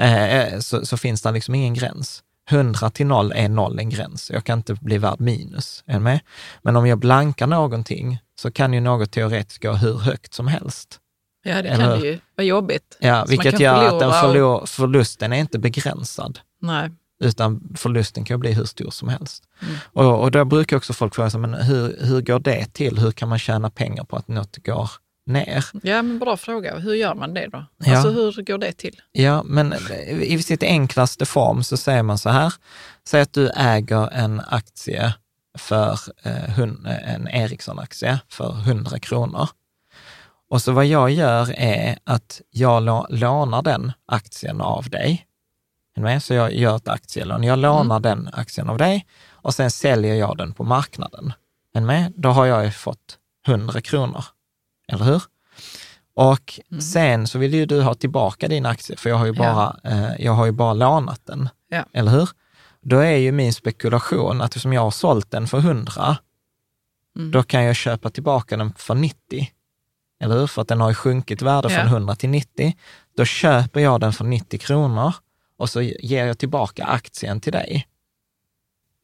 eh, 0.00 0.58
så, 0.58 0.86
så 0.86 0.96
finns 0.96 1.22
det 1.22 1.30
liksom 1.32 1.54
ingen 1.54 1.74
gräns. 1.74 2.22
100 2.50 2.90
till 2.90 3.06
0 3.06 3.32
är 3.36 3.48
noll 3.48 3.78
en 3.78 3.90
gräns. 3.90 4.30
Jag 4.30 4.44
kan 4.44 4.58
inte 4.58 4.74
bli 4.74 4.98
värd 4.98 5.20
minus. 5.20 5.84
Är 5.86 5.98
med? 5.98 6.20
Men 6.62 6.76
om 6.76 6.86
jag 6.86 6.98
blankar 6.98 7.46
någonting 7.46 8.18
så 8.40 8.50
kan 8.50 8.72
ju 8.72 8.80
något 8.80 9.10
teoretiskt 9.12 9.62
gå 9.62 9.72
hur 9.72 9.98
högt 9.98 10.34
som 10.34 10.46
helst. 10.48 10.98
ja, 11.44 11.62
det 11.62 11.68
Eller 11.68 11.84
kan 11.84 11.92
hur? 11.92 12.00
det 12.00 12.06
ju 12.08 12.18
vara 12.36 12.44
jobbigt. 12.46 12.96
Ja, 13.00 13.24
Så 13.26 13.30
vilket 13.30 13.60
gör 13.60 13.84
att 13.94 14.00
den 14.00 14.12
förlor, 14.12 14.66
förlusten 14.66 15.32
är 15.32 15.36
inte 15.36 15.58
begränsad, 15.58 16.38
Nej. 16.60 16.90
Utan 17.20 17.74
förlusten 17.76 18.24
kan 18.24 18.40
bli 18.40 18.52
hur 18.52 18.64
stor 18.64 18.90
som 18.90 19.08
helst. 19.08 19.44
Mm. 19.62 19.74
Och, 19.92 20.22
och 20.22 20.30
då 20.30 20.44
brukar 20.44 20.76
också 20.76 20.92
folk 20.92 21.14
fråga 21.14 21.30
sig, 21.30 21.40
men 21.40 21.54
hur, 21.54 21.96
hur 22.00 22.20
går 22.20 22.38
det 22.38 22.72
till? 22.72 22.98
Hur 22.98 23.10
kan 23.10 23.28
man 23.28 23.38
tjäna 23.38 23.70
pengar 23.70 24.04
på 24.04 24.16
att 24.16 24.28
något 24.28 24.56
går 24.66 24.90
ner? 25.26 25.64
Ja, 25.82 26.02
men 26.02 26.18
bra 26.18 26.36
fråga. 26.36 26.78
Hur 26.78 26.94
gör 26.94 27.14
man 27.14 27.34
det 27.34 27.46
då? 27.46 27.66
Ja. 27.78 27.96
Alltså 27.96 28.10
hur 28.10 28.42
går 28.42 28.58
det 28.58 28.72
till? 28.72 29.00
Ja, 29.12 29.42
men 29.42 29.74
i 30.08 30.42
sitt 30.42 30.62
enklaste 30.62 31.26
form 31.26 31.64
så 31.64 31.76
säger 31.76 32.02
man 32.02 32.18
så 32.18 32.30
här, 32.30 32.52
säg 33.08 33.20
att 33.20 33.32
du 33.32 33.50
äger 33.50 34.08
en 34.12 34.40
aktie 34.48 35.14
för 35.58 35.98
eh, 36.22 36.32
hun, 36.32 36.86
en 36.86 37.28
Ericsson-aktie 37.28 38.18
för 38.28 38.60
100 38.60 38.98
kronor. 38.98 39.48
Och 40.50 40.62
så 40.62 40.72
vad 40.72 40.86
jag 40.86 41.10
gör 41.10 41.52
är 41.56 41.98
att 42.04 42.40
jag 42.50 42.82
lå- 42.82 43.06
lånar 43.10 43.62
den 43.62 43.92
aktien 44.06 44.60
av 44.60 44.90
dig. 44.90 45.26
Med? 45.96 46.22
Så 46.22 46.34
jag 46.34 46.54
gör 46.54 46.76
ett 46.76 46.88
aktielån. 46.88 47.42
Jag 47.42 47.58
lånar 47.58 48.00
den 48.00 48.28
aktien 48.32 48.68
av 48.70 48.78
dig 48.78 49.06
och 49.30 49.54
sen 49.54 49.70
säljer 49.70 50.14
jag 50.14 50.36
den 50.36 50.52
på 50.52 50.64
marknaden. 50.64 51.32
Med? 51.74 52.12
Då 52.16 52.28
har 52.28 52.46
jag 52.46 52.64
ju 52.64 52.70
fått 52.70 53.18
100 53.46 53.80
kronor. 53.80 54.24
Eller 54.88 55.04
hur? 55.04 55.22
Och 56.14 56.60
sen 56.80 57.26
så 57.26 57.38
vill 57.38 57.54
ju 57.54 57.66
du 57.66 57.82
ha 57.82 57.94
tillbaka 57.94 58.48
din 58.48 58.66
aktie, 58.66 58.96
för 58.96 59.10
jag 59.10 59.16
har 59.16 59.26
ju 59.26 59.32
bara, 59.32 59.76
eh, 59.84 60.10
jag 60.18 60.32
har 60.32 60.46
ju 60.46 60.52
bara 60.52 60.72
lånat 60.72 61.20
den. 61.26 61.48
Ja. 61.68 61.84
Eller 61.92 62.10
hur? 62.10 62.28
Då 62.80 62.98
är 62.98 63.16
ju 63.16 63.32
min 63.32 63.52
spekulation 63.52 64.40
att 64.40 64.46
eftersom 64.50 64.72
jag 64.72 64.80
har 64.80 64.90
sålt 64.90 65.30
den 65.30 65.46
för 65.46 65.58
100, 65.58 66.16
Mm. 67.16 67.30
då 67.30 67.42
kan 67.42 67.64
jag 67.64 67.76
köpa 67.76 68.10
tillbaka 68.10 68.56
den 68.56 68.72
för 68.76 68.94
90. 68.94 69.50
Eller 70.20 70.38
hur? 70.38 70.46
För 70.46 70.62
att 70.62 70.68
den 70.68 70.80
har 70.80 70.88
ju 70.88 70.94
sjunkit 70.94 71.42
värde 71.42 71.72
Ja. 71.72 71.78
från 71.78 71.86
100 71.88 72.14
till 72.16 72.28
90. 72.30 72.76
Då 73.16 73.24
köper 73.24 73.80
jag 73.80 74.00
den 74.00 74.12
för 74.12 74.24
90 74.24 74.58
kronor 74.58 75.14
och 75.58 75.70
så 75.70 75.82
ger 75.82 76.26
jag 76.26 76.38
tillbaka 76.38 76.84
aktien 76.84 77.40
till 77.40 77.52
dig. 77.52 77.86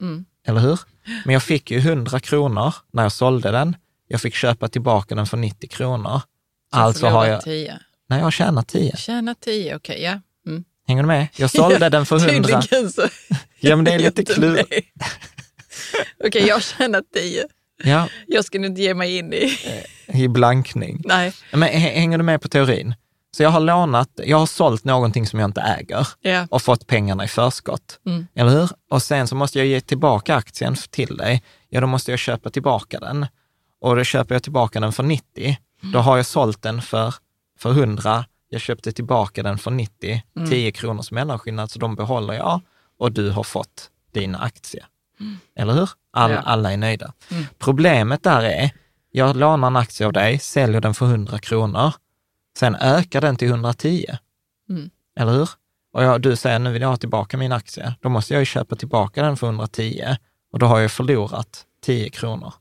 Mm. 0.00 0.24
Eller 0.46 0.60
hur? 0.60 0.80
Men 1.24 1.32
jag 1.32 1.42
fick 1.42 1.70
ju 1.70 1.78
100 1.78 2.20
kronor 2.20 2.74
när 2.92 3.02
jag 3.02 3.12
sålde 3.12 3.50
den. 3.50 3.76
Jag 4.08 4.20
fick 4.20 4.34
köpa 4.34 4.68
tillbaka 4.68 5.14
den 5.14 5.26
för 5.26 5.36
90 5.36 5.68
kronor. 5.68 6.20
Alltså 6.72 7.06
har 7.06 7.26
jag, 7.26 7.42
10. 7.42 7.78
nej 8.08 8.18
jag 8.18 8.26
har 8.26 8.30
tjänat 8.30 8.68
10. 8.68 8.96
Tjäna 8.96 9.34
10, 9.34 9.76
okej. 9.76 10.02
ja. 10.02 10.20
Mm. 10.46 10.64
Hänger 10.86 11.02
du 11.02 11.06
med? 11.06 11.28
Jag 11.36 11.50
sålde 11.50 11.88
den 11.88 12.06
för 12.06 12.16
100. 12.16 12.60
Tydligen 12.62 12.92
så 12.92 13.02
Ja, 13.60 13.76
men 13.76 13.84
det 13.84 13.92
är 13.92 13.98
lite 13.98 14.24
klurigt. 14.24 14.70
Okej, 16.24 16.46
jag 16.46 16.54
har 16.56 16.60
tjänat 16.60 17.04
10. 17.14 17.44
Ja, 17.84 18.08
Jag 18.26 18.44
ska 18.44 18.58
nu 18.58 18.66
inte 18.66 18.82
ge 18.82 18.94
mig 18.94 19.16
in 19.18 19.32
i... 19.32 19.58
i 20.06 20.28
blankning. 20.28 21.02
Nej. 21.04 21.32
Men 21.52 21.62
hä- 21.62 21.92
hänger 21.94 22.18
du 22.18 22.24
med 22.24 22.42
på 22.42 22.48
teorin? 22.48 22.94
Så 23.36 23.42
jag 23.42 23.50
har 23.50 23.60
lånat, 23.60 24.08
jag 24.16 24.38
har 24.38 24.46
sålt 24.46 24.84
någonting 24.84 25.26
som 25.26 25.38
jag 25.40 25.48
inte 25.48 25.60
äger 25.60 26.08
Ja. 26.20 26.46
och 26.50 26.62
fått 26.62 26.86
pengarna 26.86 27.24
i 27.24 27.28
förskott. 27.28 28.00
Mm. 28.06 28.26
Eller 28.34 28.50
hur? 28.50 28.70
Och 28.90 29.02
sen 29.02 29.26
så 29.28 29.34
måste 29.36 29.58
jag 29.58 29.66
ge 29.66 29.80
tillbaka 29.80 30.34
aktien 30.34 30.76
till 30.90 31.16
dig. 31.16 31.42
Ja, 31.68 31.80
då 31.80 31.86
måste 31.86 32.10
jag 32.12 32.18
köpa 32.18 32.50
tillbaka 32.50 33.00
den. 33.00 33.26
Och 33.80 33.96
då 33.96 34.04
köper 34.04 34.34
jag 34.34 34.42
tillbaka 34.42 34.80
den 34.80 34.92
för 34.92 35.02
90. 35.02 35.56
Då 35.92 35.98
har 35.98 36.16
jag 36.16 36.26
sålt 36.26 36.62
den 36.62 36.82
för, 36.82 37.14
för 37.58 37.70
100. 37.70 38.24
Jag 38.48 38.60
köpte 38.60 38.92
tillbaka 38.92 39.42
den 39.42 39.58
för 39.58 39.70
90. 39.70 40.22
10 40.50 40.72
kronors 40.72 41.10
mellanskillnad, 41.10 41.70
så 41.70 41.78
de 41.78 41.94
behåller 41.94 42.34
jag. 42.34 42.60
Och 42.98 43.12
du 43.12 43.30
har 43.30 43.42
fått 43.42 43.90
din 44.14 44.34
aktie. 44.34 44.84
Eller 45.56 45.72
hur? 45.72 45.90
All, 46.12 46.30
Ja. 46.30 46.38
Alla 46.38 46.72
är 46.72 46.76
nöjda. 46.76 47.12
Problemet 47.58 48.22
där 48.22 48.42
är, 48.42 48.70
jag 49.10 49.36
lånar 49.36 49.66
en 49.68 49.76
aktie 49.76 50.06
av 50.06 50.12
dig, 50.12 50.38
säljer 50.38 50.80
den 50.80 50.94
för 50.94 51.06
100 51.06 51.38
kronor. 51.38 51.92
Sen 52.58 52.74
ökar 52.74 53.20
den 53.20 53.36
till 53.36 53.48
110. 53.48 54.06
Mm. 54.70 54.90
eller 55.16 55.32
hur? 55.32 55.48
Och 55.92 56.04
jag, 56.04 56.20
du 56.22 56.36
säger 56.36 56.58
nu 56.58 56.72
vill 56.72 56.82
jag 56.82 56.88
ha 56.88 56.96
tillbaka 56.96 57.36
min 57.36 57.52
aktie, 57.52 57.94
då 58.00 58.08
måste 58.08 58.32
jag 58.34 58.40
ju 58.40 58.46
köpa 58.46 58.76
tillbaka 58.76 59.22
den 59.22 59.36
för 59.36 59.46
110 59.46 60.16
och 60.52 60.58
då 60.58 60.66
har 60.66 60.80
jag 60.80 60.90
förlorat 60.90 61.64
10 61.82 62.10
kronor, 62.10 62.54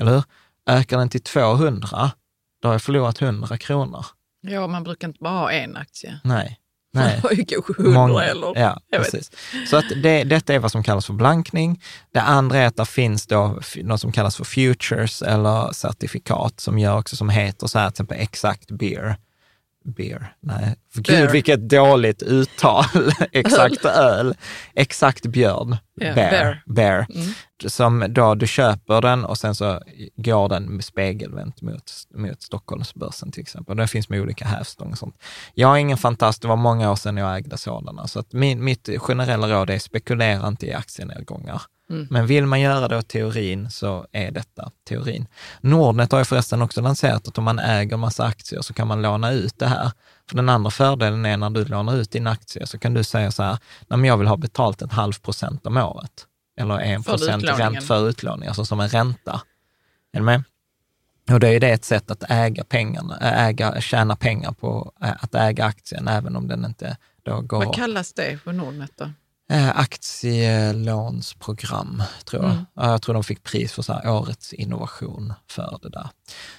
eller 0.00 0.12
hur? 0.12 0.24
Ökar 0.66 0.98
den 0.98 1.08
till 1.08 1.22
200, 1.22 2.10
då 2.62 2.68
har 2.68 2.74
jag 2.74 2.82
förlorat 2.82 3.22
100 3.22 3.58
kronor. 3.58 4.06
Ja, 4.40 4.66
man 4.66 4.84
brukar 4.84 5.08
inte 5.08 5.18
bara 5.22 5.38
ha 5.38 5.52
en 5.52 5.76
aktie. 5.76 6.20
Nej. 6.24 6.58
Man 6.94 7.04
Nej. 7.04 7.20
har 7.22 7.30
ju 7.32 7.44
kanske 7.44 7.72
hundra 7.82 8.06
Många, 8.06 8.24
eller... 8.24 8.58
Ja, 8.60 8.80
vet. 8.90 9.02
precis. 9.02 9.30
Så 9.70 9.76
att 9.76 9.84
det, 10.02 10.24
detta 10.24 10.54
är 10.54 10.58
vad 10.58 10.72
som 10.72 10.82
kallas 10.82 11.06
för 11.06 11.12
blankning. 11.12 11.82
Det 12.12 12.20
andra 12.20 12.58
är 12.58 12.66
att 12.66 12.76
det 12.76 12.84
finns 12.84 13.26
då 13.26 13.60
något 13.76 14.00
som 14.00 14.12
kallas 14.12 14.36
för 14.36 14.44
futures 14.44 15.22
eller 15.22 15.72
certifikat 15.72 16.60
som 16.60 16.78
gör 16.78 16.98
också 16.98 17.16
som 17.16 17.28
heter 17.28 17.66
så 17.66 17.78
här, 17.78 17.86
till 17.86 17.92
exempel 17.92 18.20
exakt 18.20 18.70
beer. 18.70 19.16
Beer, 19.84 20.34
nej, 20.40 20.76
för 20.94 21.00
gud 21.00 21.30
vilket 21.30 21.68
dåligt 21.68 22.22
uttal. 22.22 22.84
exakt 23.32 23.84
öl. 23.84 24.34
Exakt 24.74 25.26
björn. 25.26 25.76
Ja, 25.94 26.14
bear. 26.14 26.30
bear. 26.30 26.62
bear. 26.66 27.06
Mm. 27.14 27.34
Som 27.66 28.06
då 28.08 28.34
du 28.34 28.46
köper 28.46 29.00
den 29.00 29.24
och 29.24 29.38
sen 29.38 29.54
så 29.54 29.80
går 30.16 30.48
den 30.48 30.82
spegelvänt 30.82 31.62
mot, 31.62 31.92
mot 32.14 32.42
Stockholmsbörsen 32.42 33.32
till 33.32 33.40
exempel. 33.40 33.76
Det 33.76 33.86
finns 33.86 34.08
med 34.08 34.20
olika 34.20 34.44
hävstång 34.44 34.90
och 34.92 34.98
sånt. 34.98 35.14
Jag 35.54 35.72
är 35.72 35.76
ingen 35.76 35.98
fantast, 35.98 36.42
det 36.42 36.48
var 36.48 36.56
många 36.56 36.90
år 36.90 36.96
sedan 36.96 37.16
jag 37.16 37.36
ägde 37.36 37.58
sådana. 37.58 38.06
Så 38.06 38.18
att 38.18 38.32
min, 38.32 38.64
mitt 38.64 38.88
generella 38.98 39.48
råd 39.48 39.70
är 39.70 39.78
spekulera 39.78 40.48
inte 40.48 40.66
i 40.66 40.72
aktienedgångar. 40.72 41.62
Mm. 41.92 42.06
Men 42.10 42.26
vill 42.26 42.46
man 42.46 42.60
göra 42.60 42.88
det 42.88 43.02
teorin 43.02 43.70
så 43.70 44.06
är 44.12 44.30
detta 44.30 44.70
teorin. 44.88 45.26
Nordnet 45.60 46.12
har 46.12 46.18
ju 46.18 46.24
förresten 46.24 46.62
också 46.62 46.80
lanserat 46.80 47.28
att 47.28 47.38
om 47.38 47.44
man 47.44 47.58
äger 47.58 47.96
massa 47.96 48.24
aktier 48.24 48.60
så 48.62 48.74
kan 48.74 48.88
man 48.88 49.02
låna 49.02 49.32
ut 49.32 49.58
det 49.58 49.66
här. 49.66 49.90
För 50.28 50.36
den 50.36 50.48
andra 50.48 50.70
fördelen 50.70 51.26
är 51.26 51.36
när 51.36 51.50
du 51.50 51.64
lånar 51.64 51.96
ut 51.96 52.10
din 52.10 52.26
aktie 52.26 52.66
så 52.66 52.78
kan 52.78 52.94
du 52.94 53.04
säga 53.04 53.30
så 53.30 53.42
här, 53.42 53.58
"Nej, 53.88 54.06
jag 54.06 54.16
vill 54.16 54.28
ha 54.28 54.36
betalt 54.36 54.82
en 54.82 54.90
halv 54.90 55.12
procent 55.12 55.66
om 55.66 55.76
året. 55.76 56.26
Eller 56.56 56.78
en 56.78 57.02
För 57.02 57.10
procent 57.10 57.42
utlåningen. 57.44 57.72
ränt 57.74 57.86
för 57.86 58.08
utlåning, 58.08 58.48
alltså 58.48 58.64
som 58.64 58.80
en 58.80 58.88
ränta. 58.88 59.42
Är 60.12 60.18
du 60.18 60.24
med? 60.24 60.42
Och 61.32 61.40
det 61.40 61.48
är 61.48 61.60
det 61.60 61.70
ett 61.70 61.84
sätt 61.84 62.10
att 62.10 62.24
äga 62.28 62.64
pengarna, 62.64 63.18
äga, 63.18 63.80
tjäna 63.80 64.16
pengar 64.16 64.52
på 64.52 64.92
äh, 65.02 65.10
att 65.20 65.34
äga 65.34 65.64
aktien, 65.64 66.08
även 66.08 66.36
om 66.36 66.48
den 66.48 66.64
inte 66.64 66.96
då 67.22 67.40
går... 67.40 67.64
Vad 67.64 67.74
kallas 67.74 68.12
det 68.12 68.44
på 68.44 68.52
Nordnet 68.52 68.90
då? 68.96 69.10
Eh, 69.52 69.78
aktielånsprogram, 69.78 72.02
tror 72.24 72.42
jag. 72.42 72.52
Mm. 72.52 72.64
Ja, 72.74 72.90
Jag 72.90 73.02
tror 73.02 73.14
de 73.14 73.24
fick 73.24 73.42
pris 73.42 73.72
för 73.72 73.82
så 73.82 74.00
årets 74.04 74.52
innovation 74.52 75.32
för 75.50 75.78
det 75.82 75.88
där. 75.88 76.08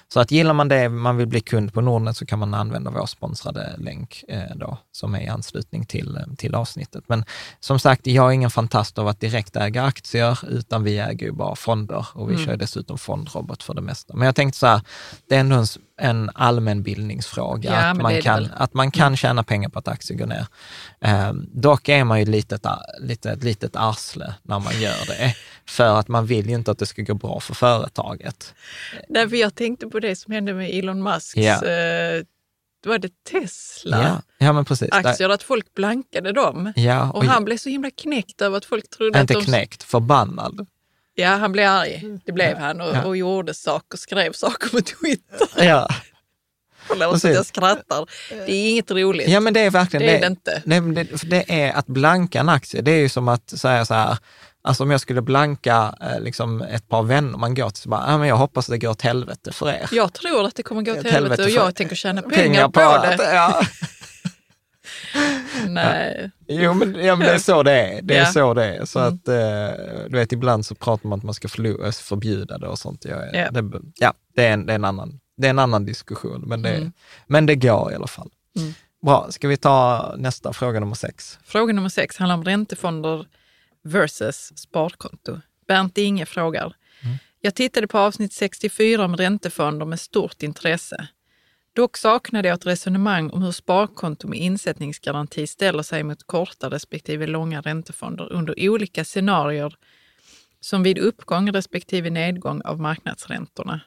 Så 0.08 0.20
att 0.20 0.30
gillar 0.30 0.52
man 0.54 0.68
det, 0.68 0.88
man 0.88 1.16
vill 1.16 1.26
bli 1.26 1.40
kund 1.40 1.72
på 1.74 1.80
Nordnet, 1.80 2.16
så 2.16 2.26
kan 2.26 2.38
man 2.38 2.54
använda 2.54 2.90
vår 2.90 3.06
sponsrade 3.06 3.74
länk 3.78 4.24
eh, 4.28 4.42
då, 4.56 4.78
som 4.92 5.14
är 5.14 5.20
i 5.20 5.28
anslutning 5.28 5.84
till, 5.86 6.16
eh, 6.16 6.34
till 6.38 6.54
avsnittet. 6.54 7.04
Men 7.06 7.24
som 7.60 7.78
sagt, 7.78 8.06
jag 8.06 8.26
är 8.26 8.30
ingen 8.30 8.50
fantast 8.50 8.98
av 8.98 9.08
att 9.08 9.20
direkt 9.20 9.56
äga 9.56 9.82
aktier, 9.84 10.38
utan 10.48 10.82
vi 10.84 10.98
äger 10.98 11.26
ju 11.26 11.32
bara 11.32 11.56
fonder 11.56 12.06
och 12.12 12.30
vi 12.30 12.34
Mm. 12.34 12.46
kör 12.46 12.56
dessutom 12.56 12.98
fondrobot 12.98 13.62
för 13.62 13.74
det 13.74 13.80
mesta. 13.82 14.14
Men 14.16 14.26
jag 14.26 14.34
tänkte 14.36 14.58
så 14.58 14.66
här, 14.66 14.80
det 15.28 15.36
är 15.36 15.40
ändå 15.40 15.56
en, 15.56 15.66
en 15.98 16.30
allmänbildningsfråga, 16.34 17.70
Ja, 17.70 17.90
att, 17.90 17.96
man 17.96 18.22
kan, 18.22 18.42
väl. 18.42 18.50
att 18.56 18.74
man 18.74 18.90
kan 18.90 19.16
tjäna 19.16 19.42
pengar 19.42 19.68
på 19.68 19.78
att 19.78 19.88
aktier 19.88 20.18
går 20.18 20.26
ner. 20.26 20.46
Eh, 21.00 21.32
dock 21.52 21.88
är 21.88 22.04
man 22.04 22.18
ju 22.20 22.26
lite 22.26 22.58
lite, 23.00 23.36
litet 23.36 23.76
arsle 23.76 24.34
när 24.42 24.58
man 24.58 24.80
gör 24.80 25.06
det, 25.06 25.34
för 25.68 25.98
att 25.98 26.08
man 26.08 26.26
vill 26.26 26.48
ju 26.48 26.54
inte 26.54 26.70
att 26.70 26.78
det 26.78 26.86
ska 26.86 27.02
gå 27.02 27.14
bra 27.14 27.40
för 27.40 27.54
företaget. 27.54 28.54
Nej, 29.08 29.28
för 29.28 29.36
jag 29.36 29.54
tänkte 29.54 29.86
på 29.86 30.00
det 30.00 30.16
som 30.16 30.32
hände 30.32 30.54
med 30.54 30.70
Elon 30.70 31.02
Musks, 31.02 31.36
Ja. 31.36 31.64
eh, 31.64 32.22
var 32.86 32.98
det 32.98 33.24
Tesla? 33.30 34.02
Ja, 34.02 34.22
ja 34.46 34.52
men 34.52 34.64
precis. 34.64 34.88
Aktier, 34.92 35.28
att 35.28 35.42
folk 35.42 35.74
blankade 35.74 36.32
dem. 36.32 36.72
Ja, 36.76 37.10
Och 37.10 37.24
han 37.24 37.44
blev 37.44 37.56
så 37.56 37.68
himla 37.68 37.90
knäckt 37.90 38.42
över 38.42 38.56
att 38.56 38.64
folk 38.64 38.90
trodde 38.90 39.20
inte 39.20 39.34
att 39.38 39.44
de... 39.44 39.44
knäckt, 39.46 39.82
förbannad. 39.82 40.66
Ja, 41.14 41.28
han 41.28 41.52
blev 41.52 41.68
arg. 41.70 42.18
Det 42.24 42.32
blev 42.32 42.56
han 42.58 42.80
och, 42.80 42.94
Ja. 42.94 43.04
och 43.04 43.16
gjorde 43.16 43.54
saker, 43.54 43.98
skrev 43.98 44.32
saker 44.32 44.68
på 44.68 44.80
Twitter. 44.80 45.48
Ja. 45.64 45.88
Förlåt 46.86 47.14
att 47.24 47.34
jag 47.34 47.46
skrattar. 47.46 48.06
Det 48.30 48.52
är 48.52 48.70
inget 48.70 48.90
roligt. 48.90 49.28
ja, 49.28 49.40
men 49.40 49.54
det 49.54 49.60
är 49.60 49.70
verkligen 49.70 50.06
Det 50.06 50.16
är 50.16 50.20
det 50.20 50.26
inte. 50.26 50.62
Det, 50.64 50.80
det, 51.04 51.18
för 51.18 51.26
det 51.26 51.44
är 51.64 51.72
att 51.72 51.86
blanka 51.86 52.40
en 52.40 52.48
aktie, 52.48 52.82
det 52.82 52.90
är 52.90 52.98
ju 53.00 53.08
som 53.08 53.28
att 53.28 53.50
säga 53.50 53.84
så 53.84 53.94
här, 53.94 54.18
alltså 54.64 54.82
om 54.82 54.90
jag 54.90 55.00
skulle 55.00 55.22
blanka 55.22 55.94
eh, 56.00 56.20
liksom 56.20 56.62
ett 56.62 56.88
par 56.88 57.02
vänner, 57.02 57.38
man 57.38 57.54
går 57.54 57.70
till 57.70 57.82
så 57.82 57.88
bara, 57.88 58.04
ja, 58.10 58.18
men 58.18 58.28
jag 58.28 58.36
hoppas 58.36 58.66
det 58.66 58.78
går 58.78 58.90
åt 58.90 59.02
helvete 59.02 59.52
för 59.52 59.68
er. 59.68 59.88
Jag 59.92 60.12
tror 60.12 60.44
att 60.46 60.54
det 60.54 60.62
kommer 60.62 60.82
gå 60.82 60.94
till 60.94 61.06
Ett 61.06 61.12
helvete 61.12 61.42
och 61.42 61.48
helvete 61.48 61.60
för- 61.60 61.66
jag 61.66 61.74
tänker 61.74 61.96
tjäna 61.96 62.22
pengar, 62.36 62.68
på, 62.68 62.80
att- 62.80 63.18
det. 63.18 63.34
Ja. 63.34 63.62
Nej. 65.68 66.30
Jo, 66.48 66.74
men, 66.74 66.94
ja, 67.04 67.16
men 67.16 67.26
det 67.26 67.34
är 67.34 67.38
så 67.38 67.62
det 67.62 67.72
är. 67.72 68.02
Det 68.02 68.16
är 68.16 68.20
Ja. 68.24 68.26
så 68.32 68.54
det 68.54 68.64
är. 68.76 68.84
Så 68.84 68.98
Mm. 68.98 69.14
att, 69.14 69.28
eh, 69.28 70.04
du 70.08 70.18
vet, 70.18 70.32
ibland 70.32 70.66
så 70.66 70.74
pratar 70.74 71.08
man 71.08 71.18
att 71.18 71.24
man 71.24 71.34
ska 71.34 71.48
förlo- 71.48 71.92
förbjuda 72.02 72.58
det 72.58 72.66
och 72.68 72.78
sånt. 72.78 73.04
Jag, 73.04 73.28
är- 73.28 73.44
Ja. 73.44 73.50
Det, 73.50 73.80
ja, 73.96 74.12
det 74.34 74.46
är, 74.46 74.52
en, 74.52 74.66
det, 74.66 74.72
är 74.72 74.74
en 74.74 74.84
annan, 74.84 75.20
det 75.36 75.46
är 75.46 75.50
en 75.50 75.58
annan 75.58 75.84
diskussion, 75.84 76.40
men 76.46 76.62
det, 76.62 76.68
Mm. 76.74 76.92
men 77.26 77.46
det 77.46 77.54
går 77.56 77.92
i 77.92 77.94
alla 77.94 78.06
fall. 78.06 78.30
Mm. 78.58 78.74
Bra, 79.06 79.26
ska 79.30 79.48
vi 79.48 79.56
ta 79.56 80.14
nästa 80.18 80.52
fråga 80.52 80.80
nummer 80.80 80.94
sex? 80.94 81.38
Fråga 81.44 81.72
nummer 81.72 81.88
sex 81.88 82.16
handlar 82.18 82.34
om 82.36 82.44
räntefonder 82.44 83.26
versus 83.84 84.52
sparkonto. 84.56 85.40
Bernt 85.66 85.98
Inge 85.98 86.26
frågar. 86.26 86.76
Jag 87.40 87.54
tittade 87.54 87.86
på 87.86 87.98
avsnitt 87.98 88.32
64 88.32 89.04
om 89.04 89.16
räntefonder 89.16 89.86
med 89.86 90.00
stort 90.00 90.42
intresse. 90.42 91.08
Dock 91.72 91.96
saknade 91.96 92.48
jag 92.48 92.54
ett 92.54 92.66
resonemang 92.66 93.30
om 93.30 93.42
hur 93.42 93.52
sparkonto 93.52 94.28
med 94.28 94.38
insättningsgaranti 94.38 95.46
ställer 95.46 95.82
sig 95.82 96.02
mot 96.02 96.26
korta 96.26 96.70
respektive 96.70 97.26
långa 97.26 97.60
räntefonder 97.60 98.32
under 98.32 98.68
olika 98.68 99.04
scenarier 99.04 99.76
som 100.60 100.82
vid 100.82 100.98
uppgång 100.98 101.52
respektive 101.52 102.10
nedgång 102.10 102.62
av 102.62 102.80
marknadsräntorna. 102.80 103.80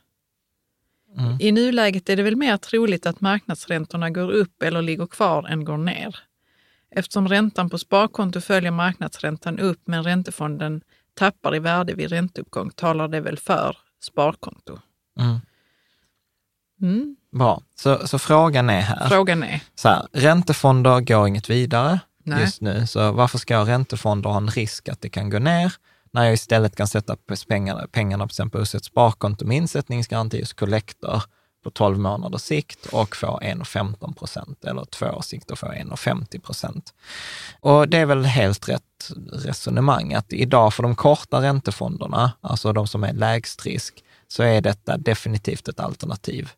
Mm. 1.18 1.38
I 1.40 1.52
nuläget 1.52 2.10
är 2.10 2.16
det 2.16 2.24
väl 2.24 2.36
mer 2.36 2.58
troligt 2.58 3.06
att 3.06 3.22
marknadsräntorna 3.22 4.10
går 4.10 4.32
upp 4.32 4.64
eller 4.64 4.82
ligger 4.82 5.08
kvar 5.08 5.48
än 5.48 5.66
går 5.66 5.78
ner. 5.78 6.20
Eftersom 6.92 7.28
räntan 7.28 7.70
på 7.70 7.78
sparkonto 7.78 8.42
följer 8.42 8.72
marknadsräntan 8.72 9.60
upp 9.60 9.82
men 9.86 10.04
räntefonden 10.04 10.82
tappar 11.14 11.56
i 11.56 11.60
värde 11.60 11.94
vid 11.94 12.10
ränteuppgång 12.10 12.70
talar 12.70 13.08
det 13.08 13.22
väl 13.22 13.38
för 13.38 13.78
sparkonto. 14.02 14.80
Mm. 15.20 15.40
Mm. 16.82 17.16
Bra, 17.32 17.62
så, 17.76 18.08
så 18.08 18.20
frågan 18.20 18.70
är 18.70 18.82
här. 18.82 19.08
Frågan 19.10 19.44
är, 19.44 19.62
Så 19.76 19.90
här, 19.90 20.08
räntefonder 20.12 21.02
går 21.02 21.28
inget 21.28 21.50
vidare 21.50 22.00
Nej. 22.24 22.42
just 22.42 22.62
nu, 22.62 22.88
så 22.88 23.12
varför 23.12 23.38
ska 23.38 23.66
räntefonder 23.66 24.30
ha 24.30 24.38
en 24.38 24.50
risk 24.50 24.90
att 24.90 25.02
det 25.02 25.10
kan 25.10 25.30
gå 25.30 25.40
ner, 25.40 25.74
när 26.12 26.24
jag 26.24 26.34
istället 26.34 26.76
kan 26.76 26.88
sätta 26.88 27.16
pengarna, 27.48 27.88
pengarna 27.92 28.26
till 28.26 28.32
exempel 28.32 28.62
hos 28.62 28.76
ett 28.76 28.86
sparkonto 28.86 29.46
med 29.46 29.58
insättningsgaranti 29.58 30.40
hos 30.40 30.54
Collector 30.54 31.24
på 31.68 31.72
12 31.72 32.00
månaders 32.00 32.42
sikt 32.42 32.86
och 32.86 33.16
få 33.16 33.40
1,15 33.44 34.16
procent 34.16 34.66
eller 34.66 34.86
två 34.86 35.06
års 35.06 35.26
sikt 35.26 35.52
och 35.52 35.60
få 35.60 35.68
1,50 35.68 36.40
procent. 36.40 36.94
Och 37.60 37.90
det 37.90 37.98
är 37.98 38.06
väl 38.06 38.26
helt 38.26 38.70
rätt 38.70 39.12
resonemang 39.34 40.14
att 40.14 40.34
idag 40.34 40.74
för 40.74 40.84
de 40.84 40.96
korta 40.96 41.42
räntefonderna, 41.42 42.32
alltså 42.42 42.74
de 42.74 42.88
som 42.88 43.04
är 43.04 43.14
lägst 43.14 43.66
risk, 43.66 44.04
så 44.28 44.44
är 44.44 44.62
detta 44.62 44.98
definitivt 44.98 45.68
ett 45.68 45.80
alternativ. 45.80 46.50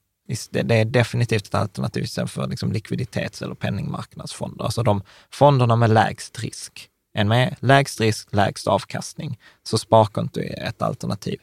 Det 0.51 0.71
är 0.71 0.85
definitivt 0.85 1.47
ett 1.47 1.55
alternativ 1.55 2.03
istället 2.03 2.31
för 2.31 2.47
liksom 2.47 2.71
likviditets 2.71 3.41
eller 3.41 3.55
penningmarknadsfonder. 3.55 4.65
Alltså 4.65 4.83
de 4.83 5.01
fonderna 5.31 5.75
med 5.75 5.89
lägst 5.89 6.39
risk. 6.39 6.88
En 7.13 7.27
med 7.27 7.55
lägst 7.59 7.99
risk, 7.99 8.27
lägst 8.31 8.67
avkastning. 8.67 9.39
Så 9.63 9.77
sparkonto 9.77 10.39
är 10.39 10.63
ett 10.63 10.81
alternativ. 10.81 11.39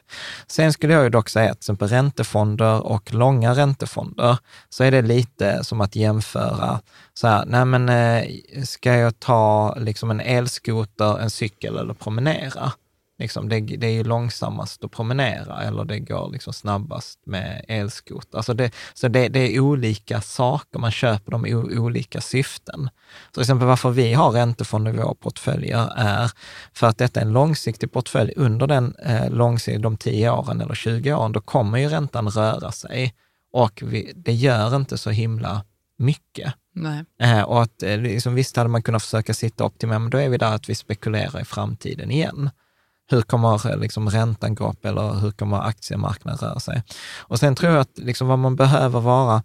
Sen 0.47 0.73
skulle 0.73 0.93
jag 0.93 1.03
ju 1.03 1.09
dock 1.09 1.29
säga 1.29 1.51
att 1.51 1.59
till 1.59 1.63
exempel 1.63 1.87
räntefonder 1.87 2.85
och 2.85 3.13
långa 3.13 3.53
räntefonder, 3.53 4.37
så 4.69 4.83
är 4.83 4.91
det 4.91 5.01
lite 5.01 5.63
som 5.63 5.81
att 5.81 5.95
jämföra 5.95 6.79
så 7.13 7.27
här, 7.27 7.45
nej 7.45 7.65
men 7.65 7.89
eh, 7.89 8.63
ska 8.63 8.95
jag 8.95 9.19
ta 9.19 9.75
liksom 9.79 10.11
en 10.11 10.19
elskoter, 10.19 11.19
en 11.19 11.29
cykel 11.29 11.77
eller 11.77 11.93
promenera? 11.93 12.71
Liksom, 13.19 13.49
det, 13.49 13.59
det 13.59 13.87
är 13.87 13.91
ju 13.91 14.03
långsammast 14.03 14.83
att 14.83 14.91
promenera 14.91 15.63
eller 15.63 15.85
det 15.85 15.99
går 15.99 16.31
liksom 16.31 16.53
snabbast 16.53 17.19
med 17.25 17.65
elskoter. 17.67 18.37
Alltså 18.37 18.53
det, 18.53 18.71
så 18.93 19.07
det, 19.07 19.27
det 19.27 19.39
är 19.39 19.59
olika 19.59 20.21
saker, 20.21 20.79
man 20.79 20.91
köper 20.91 21.31
dem 21.31 21.45
i 21.45 21.55
olika 21.55 22.21
syften. 22.21 22.89
Så 23.25 23.31
till 23.31 23.41
exempel 23.41 23.67
varför 23.67 23.89
vi 23.89 24.13
har 24.13 24.31
räntefonder 24.31 24.93
i 24.93 24.97
våra 24.97 25.15
portföljer 25.15 25.91
är 25.95 26.31
för 26.73 26.87
att 26.87 26.97
detta 26.97 27.19
är 27.19 27.25
en 27.25 27.33
långsiktig 27.33 27.91
portfölj. 27.91 28.33
Under 28.35 28.67
den 28.67 28.95
eh, 28.95 29.29
långsiktiga, 29.29 29.81
de 29.81 29.97
10 29.97 30.31
åren 30.31 30.61
eller 30.61 30.75
20 30.75 31.13
åren, 31.13 31.31
då 31.31 31.41
kommer 31.41 31.77
ju 31.77 31.89
räntan 31.89 32.29
röra 32.29 32.71
sig 32.71 33.13
och 33.53 33.83
vi, 33.85 34.13
det 34.15 34.33
gör 34.33 34.75
inte 34.75 34.97
så 34.97 35.09
himla 35.09 35.63
mycket. 35.97 36.53
Eh, 37.19 37.41
och 37.41 37.61
att 37.61 37.83
eh, 37.83 37.97
liksom, 37.97 38.35
visst 38.35 38.55
hade 38.55 38.69
man 38.69 38.83
kunnat 38.83 39.03
försöka 39.03 39.33
sitta 39.33 39.65
optimalt, 39.65 40.01
men 40.01 40.09
då 40.09 40.17
är 40.17 40.29
vi 40.29 40.37
där 40.37 40.55
att 40.55 40.69
vi 40.69 40.75
spekulerar 40.75 41.41
i 41.41 41.45
framtiden 41.45 42.11
igen. 42.11 42.49
Hur 43.09 43.21
kommer 43.21 43.77
liksom, 43.77 44.09
räntan 44.09 44.55
gå 44.55 44.69
upp 44.69 44.85
eller 44.85 45.13
hur 45.13 45.31
kommer 45.31 45.57
aktiemarknaden 45.57 46.49
röra 46.49 46.59
sig? 46.59 46.83
Och 47.17 47.39
sen 47.39 47.55
tror 47.55 47.71
jag 47.71 47.81
att 47.81 47.97
liksom, 47.97 48.27
vad 48.27 48.39
man 48.39 48.55
behöver 48.55 48.99
vara 48.99 49.43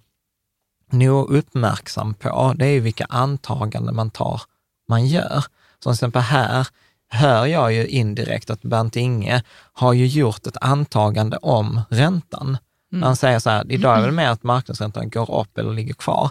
nog 0.90 1.30
uppmärksam 1.30 2.14
på, 2.14 2.54
det 2.56 2.66
är 2.66 2.80
vilka 2.80 3.04
antaganden 3.04 3.96
man 3.96 4.10
tar, 4.10 4.42
man 4.88 5.06
gör. 5.06 5.44
Som 5.78 5.92
till 5.92 5.96
exempel 5.96 6.22
här 6.22 6.66
hör 7.08 7.46
jag 7.46 7.72
ju 7.72 7.86
indirekt 7.86 8.50
att 8.50 8.62
Bernt 8.62 8.96
Inge 8.96 9.42
har 9.72 9.92
ju 9.92 10.06
gjort 10.06 10.46
ett 10.46 10.56
antagande 10.60 11.36
om 11.36 11.80
räntan. 11.90 12.58
Mm. 12.92 13.02
Han 13.02 13.16
säger 13.16 13.38
så 13.38 13.50
här, 13.50 13.72
idag 13.72 13.98
är 13.98 14.06
det 14.06 14.12
mer 14.12 14.28
att 14.28 14.42
marknadsräntan 14.42 15.10
går 15.10 15.40
upp 15.40 15.58
eller 15.58 15.72
ligger 15.72 15.94
kvar. 15.94 16.30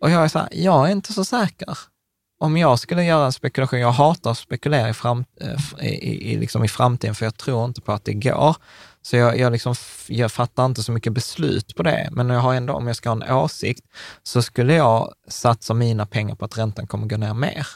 Och 0.00 0.10
jag 0.10 0.24
är 0.24 0.28
så 0.28 0.38
här, 0.38 0.48
jag 0.52 0.88
är 0.88 0.92
inte 0.92 1.12
så 1.12 1.24
säker. 1.24 1.78
Om 2.42 2.56
jag 2.56 2.78
skulle 2.78 3.04
göra 3.04 3.26
en 3.26 3.32
spekulation, 3.32 3.80
jag 3.80 3.92
hatar 3.92 4.30
att 4.30 4.38
spekulera 4.38 4.88
i, 4.88 4.92
fram, 4.92 5.24
eh, 5.40 5.86
i, 5.86 6.32
i, 6.32 6.38
liksom 6.38 6.64
i 6.64 6.68
framtiden, 6.68 7.14
för 7.14 7.26
jag 7.26 7.36
tror 7.36 7.64
inte 7.64 7.80
på 7.80 7.92
att 7.92 8.04
det 8.04 8.12
går. 8.12 8.56
Så 9.02 9.16
jag, 9.16 9.38
jag, 9.38 9.52
liksom, 9.52 9.74
jag 10.08 10.32
fattar 10.32 10.66
inte 10.66 10.82
så 10.82 10.92
mycket 10.92 11.12
beslut 11.12 11.76
på 11.76 11.82
det, 11.82 12.08
men 12.12 12.30
jag 12.30 12.40
har 12.40 12.54
ändå, 12.54 12.72
om 12.72 12.86
jag 12.86 12.96
ska 12.96 13.10
ha 13.10 13.24
en 13.24 13.32
åsikt, 13.32 13.84
så 14.22 14.42
skulle 14.42 14.74
jag 14.74 15.12
satsa 15.28 15.74
mina 15.74 16.06
pengar 16.06 16.34
på 16.34 16.44
att 16.44 16.58
räntan 16.58 16.86
kommer 16.86 17.06
gå 17.06 17.16
ner 17.16 17.34
mer. 17.34 17.66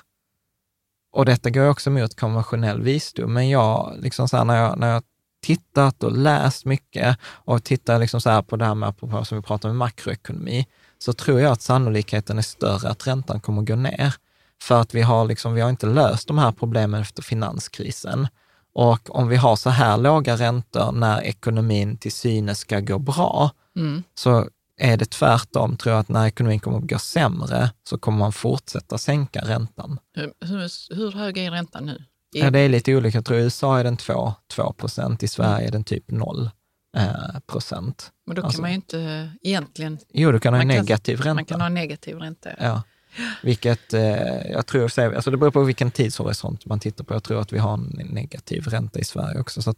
Och 1.13 1.25
detta 1.25 1.51
går 1.51 1.69
också 1.69 1.91
mot 1.91 2.21
konventionell 2.21 2.83
visdom, 2.83 3.33
men 3.33 3.49
jag, 3.49 3.97
liksom 4.01 4.29
så 4.29 4.37
här, 4.37 4.45
när 4.45 4.57
jag, 4.57 4.79
när 4.79 4.93
jag 4.93 5.03
tittat 5.43 6.03
och 6.03 6.13
läst 6.13 6.65
mycket 6.65 7.19
och 7.25 7.65
tittar 7.65 7.99
liksom 7.99 8.21
så 8.21 8.31
här 8.31 8.43
på 8.43 8.57
det 8.57 8.65
här 8.65 8.75
med, 8.75 8.95
som 9.27 9.39
vi 9.39 9.43
pratar 9.43 9.69
om 9.69 9.77
makroekonomi, 9.77 10.67
så 10.99 11.13
tror 11.13 11.41
jag 11.41 11.53
att 11.53 11.63
sannolikheten 11.63 12.39
är 12.39 12.43
större 12.43 12.89
att 12.89 13.07
räntan 13.07 13.41
kommer 13.41 13.63
gå 13.63 13.77
ner. 13.77 14.15
För 14.63 14.81
att 14.81 14.95
vi 14.95 15.03
har, 15.03 15.25
liksom, 15.25 15.55
vi 15.55 15.61
har 15.61 15.71
inte 15.71 15.87
löst 15.87 16.29
de 16.29 16.39
här 16.39 16.53
problemen 16.53 17.01
efter 17.01 17.23
finanskrisen. 17.23 18.29
Och 18.75 19.17
om 19.17 19.29
vi 19.29 19.37
har 19.37 19.57
så 19.57 19.71
här 19.71 19.97
låga 19.97 20.37
räntor 20.37 20.93
när 20.93 21.23
ekonomin 21.23 21.97
till 21.97 22.13
synes 22.13 22.59
ska 22.59 22.81
gå 22.81 22.99
bra, 22.99 23.51
mm. 23.77 24.03
så 24.15 24.49
är 24.77 24.97
det 24.97 25.11
tvärtom, 25.11 25.77
tror 25.77 25.93
jag, 25.93 26.01
att 26.01 26.09
när 26.09 26.27
ekonomin 26.27 26.61
kommer 26.61 26.79
att 26.79 26.89
gå 26.89 26.99
sämre 26.99 27.71
så 27.89 27.99
kommer 27.99 28.19
man 28.19 28.33
fortsätta 28.33 28.99
sänka 28.99 29.41
räntan. 29.41 29.99
Hur, 30.41 30.95
hur 30.95 31.13
hög 31.13 31.39
är 31.39 31.51
räntan 31.51 31.87
nu? 31.87 32.05
Ja, 32.33 32.51
det 32.51 32.59
är 32.59 32.69
lite 32.69 32.97
olika. 32.97 33.19
Jag 33.19 33.25
tror 33.25 33.39
i 33.39 33.43
USA 33.43 33.79
är 33.79 33.85
den 33.85 33.97
2, 33.97 34.35
2 34.55 34.73
procent, 34.73 35.23
i 35.23 35.29
Sverige 35.29 35.67
är 35.67 35.73
den 35.73 35.85
typ 35.85 36.11
0 36.11 36.51
eh, 36.97 37.41
procent. 37.47 38.13
Men 38.27 38.37
då 38.37 38.43
kan 38.43 38.47
alltså, 38.47 38.61
man 38.61 38.71
ju 38.71 38.75
inte 38.75 39.31
egentligen... 39.43 39.99
Jo, 40.09 40.33
du 40.33 40.41
kan 40.41 40.55
ha 40.55 40.65
negativ 40.65 41.19
ränta. 41.19 41.35
Man 41.35 41.45
kan 41.45 41.61
ha 41.61 41.69
negativ 41.69 42.17
ränta. 42.17 42.51
Ja. 42.59 42.83
Vilket 43.43 43.95
eh, 43.95 44.51
jag 44.51 44.67
tror, 44.67 44.99
alltså 44.99 45.31
det 45.31 45.37
beror 45.37 45.51
på 45.51 45.63
vilken 45.63 45.91
tidshorisont 45.91 46.67
man 46.67 46.81
tittar 46.81 47.05
på. 47.05 47.15
Jag 47.15 47.23
tror 47.23 47.41
att 47.41 47.53
vi 47.53 47.59
har 47.59 47.75
en 47.75 48.09
negativ 48.11 48.65
ränta 48.65 48.99
i 48.99 49.05
Sverige 49.05 49.41
också. 49.41 49.63
Så 49.63 49.75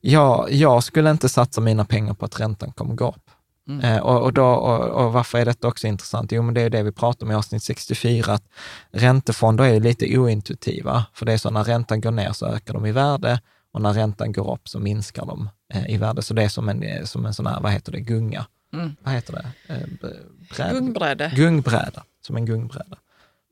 jag, 0.00 0.52
jag 0.52 0.82
skulle 0.82 1.10
inte 1.10 1.28
satsa 1.28 1.60
mina 1.60 1.84
pengar 1.84 2.14
på 2.14 2.24
att 2.24 2.40
räntan 2.40 2.72
kommer 2.72 2.94
gå 2.94 3.08
upp. 3.08 3.30
Mm. 3.68 3.80
Eh, 3.80 3.98
och, 3.98 4.22
och, 4.22 4.32
då, 4.32 4.46
och, 4.46 5.04
och, 5.04 5.12
varför 5.12 5.38
är 5.38 5.44
detta 5.44 5.68
också 5.68 5.86
intressant? 5.86 6.32
Jo, 6.32 6.42
men 6.42 6.54
det 6.54 6.60
är 6.60 6.70
det 6.70 6.82
vi 6.82 6.92
pratar 6.92 7.26
om 7.26 7.32
i 7.32 7.34
avsnitt 7.34 7.62
64, 7.62 8.32
att 8.32 8.44
räntefonder 8.90 9.64
är 9.64 9.80
lite 9.80 10.18
ointuitiva. 10.18 11.04
För 11.12 11.26
det 11.26 11.32
är 11.32 11.38
så 11.38 11.50
när 11.50 11.64
räntan 11.64 12.00
går 12.00 12.10
ner 12.10 12.32
så 12.32 12.46
ökar 12.46 12.74
de 12.74 12.86
i 12.86 12.92
värde 12.92 13.40
och 13.72 13.82
när 13.82 13.92
räntan 13.92 14.32
går 14.32 14.54
upp 14.54 14.68
så 14.68 14.78
minskar 14.78 15.26
de 15.26 15.48
eh, 15.74 15.90
i 15.90 15.96
värde. 15.96 16.22
Så 16.22 16.34
det 16.34 16.42
är 16.42 16.48
som 16.48 16.68
en, 16.68 17.06
som 17.06 17.26
en 17.26 17.34
sån 17.34 17.46
här, 17.46 17.60
vad 17.60 17.72
heter 17.72 17.92
det, 17.92 18.00
gunga. 18.00 18.46
Mm. 18.72 18.96
Vad 19.02 19.14
heter 19.14 19.32
det? 19.32 19.74
Eh, 19.74 20.10
bräd. 20.56 20.72
Gungbräde. 20.72 21.32
Gungbräda, 21.36 22.04
som 22.26 22.36
en 22.36 22.46
gungbräda. 22.46 22.98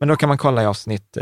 Men 0.00 0.08
då 0.08 0.16
kan 0.16 0.28
man 0.28 0.38
kolla 0.38 0.62
i 0.62 0.66
avsnitt 0.66 1.18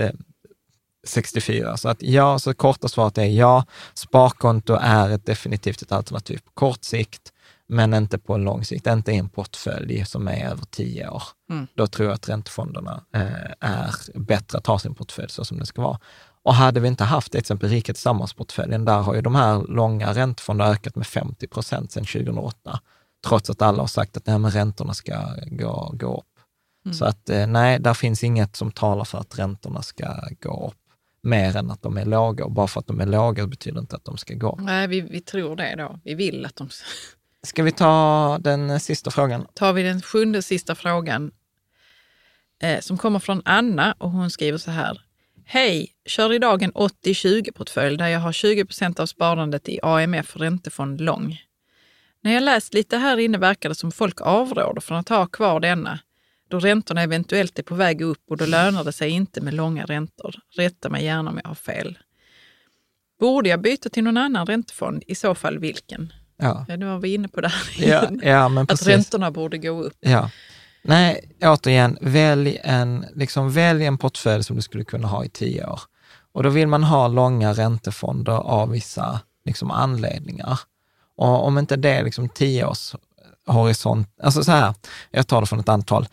64. 1.07 1.77
Så 1.77 1.89
att 1.89 2.03
ja, 2.03 2.39
så 2.39 2.55
korta 2.55 2.89
svaret 2.89 3.19
är 3.19 3.25
ja, 3.25 3.65
sparkonto 3.95 4.79
är 4.81 5.11
ett 5.11 5.27
definitivt 5.27 5.83
ett 5.83 5.93
alternativ 5.93 6.39
på 6.45 6.51
kort 6.55 6.85
sikt 6.85 7.33
men 7.67 7.95
inte 7.95 8.19
på 8.19 8.35
en 8.35 8.45
lång 8.45 8.65
sikt, 8.65 8.87
inte 8.87 9.13
i 9.13 9.17
en 9.17 9.29
portfölj 9.29 10.05
som 10.05 10.29
är 10.29 10.51
över 10.51 10.65
tio 10.71 11.09
år. 11.09 11.23
Mm. 11.51 11.67
Då 11.75 11.87
tror 11.87 12.09
jag 12.09 12.15
att 12.15 12.29
räntefonderna 12.29 13.05
eh, 13.15 13.51
är 13.61 14.19
bättre 14.19 14.59
att 14.59 14.67
ha 14.67 14.79
sin 14.79 14.95
portfölj 14.95 15.31
så 15.31 15.45
som 15.45 15.59
det 15.59 15.67
ska 15.67 15.83
vara. 15.83 15.99
Och 16.45 16.55
hade 16.55 16.81
vi 16.81 16.89
inte 16.89 17.05
haft 17.05 17.33
till 17.33 17.41
exempel 17.41 17.69
Rika 17.69 17.93
Tillsammans-portföljen, 17.93 18.85
där 18.85 19.01
har 19.01 19.15
ju 19.15 19.21
de 19.21 19.35
här 19.35 19.65
långa 19.69 20.13
räntefonderna 20.15 20.71
ökat 20.71 20.97
med 20.97 21.07
50 21.07 21.47
procent 21.47 21.93
sedan 21.93 22.05
2008, 22.05 22.81
trots 23.27 23.51
att 23.51 23.63
alla 23.63 23.83
har 23.83 23.87
sagt 23.87 24.17
att 24.17 24.27
nej, 24.27 24.39
men 24.39 24.51
räntorna 24.51 24.95
ska 24.95 25.15
gå, 25.47 25.91
gå 25.95 26.17
upp. 26.17 26.32
Mm. 26.85 26.95
Så 26.95 27.05
att 27.05 27.31
eh, 27.31 27.47
nej, 27.47 27.79
där 27.79 27.95
finns 27.95 28.25
inget 28.25 28.57
som 28.57 28.73
talar 28.73 29.05
för 29.05 29.19
att 29.19 29.39
räntorna 29.39 29.83
ska 29.83 30.15
gå 30.41 30.67
upp 30.67 30.79
mer 31.23 31.57
än 31.57 31.71
att 31.71 31.83
de 31.83 31.97
är 31.97 32.05
låga. 32.05 32.45
Och 32.45 32.53
bara 32.53 32.67
för 32.67 32.81
att 32.81 32.87
de 32.87 33.01
är 33.01 33.07
låga 33.07 33.47
betyder 33.47 33.81
inte 33.81 33.97
att 33.97 34.05
de 34.05 34.19
ska 34.19 34.35
gå. 34.35 34.59
Nej, 34.61 34.87
vi, 34.87 35.01
vi 35.01 35.21
tror 35.21 35.57
det 35.57 35.75
då. 35.77 36.01
Vi 36.05 36.15
vill 36.15 36.47
att 36.47 36.57
de 36.57 36.69
Ska 37.43 37.63
vi 37.63 37.73
ta 37.73 38.39
den 38.41 38.81
sista 38.81 39.11
frågan? 39.11 39.47
Tar 39.55 39.73
vi 39.73 39.83
den 39.83 40.03
sjunde 40.03 40.43
sista 40.43 40.75
frågan 40.75 41.31
eh, 42.63 42.81
som 42.81 42.99
kommer 42.99 43.19
från 43.19 43.43
Anna 43.45 43.95
och 43.99 44.11
hon 44.11 44.31
skriver 44.31 44.59
så 44.59 44.71
här. 44.71 45.01
Hej! 45.45 45.89
Kör 46.07 46.33
idag 46.33 46.63
en 46.63 46.73
80-20-portfölj 46.73 47.97
där 47.97 48.09
jag 48.09 48.21
har 48.21 48.33
20 48.33 48.65
procent 48.65 49.01
av 49.01 49.07
sparandet 49.07 49.69
i 49.69 49.81
AMF 49.83 50.37
räntefond 50.37 51.01
lång. 51.01 51.41
När 52.21 52.33
jag 52.33 52.43
läst 52.43 52.75
lite 52.75 52.97
här 52.97 53.19
inne 53.19 53.39
verkar 53.39 53.69
det 53.69 53.75
som 53.75 53.93
folk 53.93 54.21
avråder 54.21 54.81
från 54.81 54.99
att 54.99 55.09
ha 55.09 55.27
kvar 55.27 55.61
denna, 55.61 55.99
då 56.53 56.59
räntorna 56.59 57.03
eventuellt 57.03 57.59
är 57.59 57.63
på 57.63 57.75
väg 57.75 58.01
upp 58.01 58.23
och 58.31 58.37
då 58.37 58.47
lönar 58.47 58.85
det 58.85 58.93
sig 58.93 59.11
inte 59.11 59.41
med 59.41 59.55
långa 59.55 59.85
räntor. 59.85 60.35
Rätta 60.57 60.89
mig 60.89 61.05
gärna 61.05 61.31
om 61.31 61.41
jag 61.43 61.51
har 61.51 61.55
fel. 61.55 61.99
Borde 63.21 63.49
jag 63.49 63.61
byta 63.61 63.89
till 63.89 64.05
någon 64.05 64.17
annan 64.17 64.47
räntefond? 64.47 65.03
I 65.07 65.15
så 65.15 65.35
fall 65.35 65.59
vilken? 65.59 66.13
Ja. 66.37 66.67
nu 66.69 66.87
var 66.87 66.99
vi 66.99 67.15
inne 67.15 67.29
på 67.29 67.41
det 67.41 67.49
här 67.49 67.89
ja, 67.89 68.11
ja, 68.23 68.49
men 68.49 68.67
Att 68.69 68.87
räntorna 68.87 69.31
borde 69.31 69.59
gå 69.59 69.83
upp. 69.83 69.97
Ja. 70.01 70.31
Nej, 70.83 71.37
återigen, 71.43 71.99
välj 72.01 72.59
en, 72.63 73.05
liksom, 73.15 73.53
välj 73.53 73.85
en 73.85 73.99
portfölj 73.99 74.45
som 74.45 74.57
du 74.57 74.63
skulle 74.63 74.85
kunna 74.85 75.09
ha 75.09 75.25
i 75.25 75.29
tio 75.29 75.67
år. 75.67 75.81
Och 76.33 76.43
då 76.43 76.49
vill 76.49 76.69
man 76.69 76.85
ha 76.85 77.09
långa 77.09 77.53
räntefonder 77.53 78.33
av 78.33 78.71
vissa 78.71 79.21
liksom, 79.45 79.71
anledningar. 79.71 80.61
Och 81.17 81.47
om 81.47 81.59
inte 81.59 81.77
det 81.77 81.91
är 81.91 82.05
liksom 82.05 82.29
tio 82.29 82.67
års 82.67 82.95
horisont, 83.47 84.09
alltså 84.23 84.45
så 84.45 84.53
här, 84.53 84.75
jag 85.11 85.27
tar 85.27 85.41
det 85.41 85.47
från 85.47 85.61
ett 85.61 85.69
antal. 85.69 86.07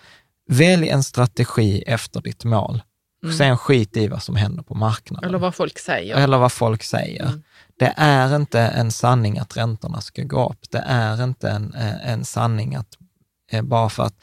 Välj 0.51 0.89
en 0.89 1.03
strategi 1.03 1.83
efter 1.87 2.21
ditt 2.21 2.43
mål. 2.43 2.81
Mm. 3.23 3.37
Sen 3.37 3.57
skit 3.57 3.97
i 3.97 4.07
vad 4.07 4.23
som 4.23 4.35
händer 4.35 4.63
på 4.63 4.75
marknaden. 4.75 5.29
Eller 5.29 5.39
vad 5.39 5.55
folk 5.55 5.79
säger. 5.79 6.15
Eller 6.15 6.37
vad 6.37 6.51
folk 6.51 6.83
säger. 6.83 7.25
Mm. 7.25 7.43
Det 7.79 7.93
är 7.97 8.35
inte 8.35 8.59
en 8.59 8.91
sanning 8.91 9.39
att 9.39 9.57
räntorna 9.57 10.01
ska 10.01 10.23
gå 10.23 10.49
upp. 10.49 10.71
Det 10.71 10.83
är 10.87 11.23
inte 11.23 11.49
en, 11.49 11.73
eh, 11.73 12.11
en 12.11 12.25
sanning 12.25 12.75
att 12.75 12.97
eh, 13.51 13.61
bara 13.61 13.89
för 13.89 14.03
att 14.03 14.15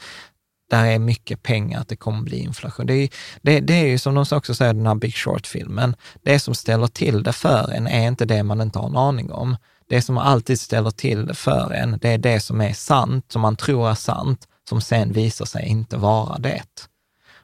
där 0.70 0.84
är 0.84 0.98
mycket 0.98 1.42
pengar, 1.42 1.80
att 1.80 1.88
det 1.88 1.96
kommer 1.96 2.22
bli 2.22 2.38
inflation. 2.38 2.86
Det 2.86 2.94
är, 2.94 3.08
det, 3.42 3.60
det 3.60 3.74
är 3.74 3.86
ju 3.86 3.98
som 3.98 4.14
de 4.14 4.24
också 4.32 4.54
säger 4.54 4.74
i 4.74 4.76
den 4.76 4.86
här 4.86 4.94
Big 4.94 5.14
Short-filmen, 5.14 5.96
det 6.22 6.38
som 6.38 6.54
ställer 6.54 6.86
till 6.86 7.22
det 7.22 7.32
för 7.32 7.72
en 7.72 7.86
är 7.86 8.08
inte 8.08 8.24
det 8.24 8.42
man 8.42 8.60
inte 8.60 8.78
har 8.78 8.88
en 8.88 8.96
aning 8.96 9.32
om. 9.32 9.56
Det 9.88 10.02
som 10.02 10.18
alltid 10.18 10.60
ställer 10.60 10.90
till 10.90 11.26
det 11.26 11.34
för 11.34 11.72
en, 11.72 11.98
det 12.02 12.08
är 12.08 12.18
det 12.18 12.40
som 12.40 12.60
är 12.60 12.72
sant, 12.72 13.32
som 13.32 13.42
man 13.42 13.56
tror 13.56 13.90
är 13.90 13.94
sant, 13.94 14.48
som 14.68 14.80
sen 14.80 15.12
visar 15.12 15.44
sig 15.44 15.66
inte 15.66 15.96
vara 15.96 16.38
det. 16.38 16.88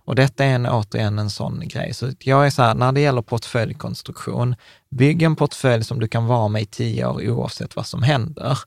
Och 0.05 0.15
detta 0.15 0.45
är 0.45 0.55
en, 0.55 0.67
återigen 0.67 1.19
en 1.19 1.31
sån 1.31 1.69
grej. 1.69 1.95
Så 1.95 2.11
jag 2.19 2.47
är 2.47 2.51
så 2.51 2.63
här, 2.63 2.75
när 2.75 2.93
det 2.93 3.01
gäller 3.01 3.23
portföljkonstruktion, 3.23 4.57
bygg 4.91 5.23
en 5.23 5.37
portfölj 5.37 5.85
som 5.85 6.01
du 6.01 6.09
kan 6.09 6.27
vara 6.27 6.49
med 6.49 6.63
i 6.63 6.67
tio 6.67 7.07
år 7.07 7.31
oavsett 7.31 7.77
vad 7.77 7.87
som 7.87 8.03
händer. 8.03 8.59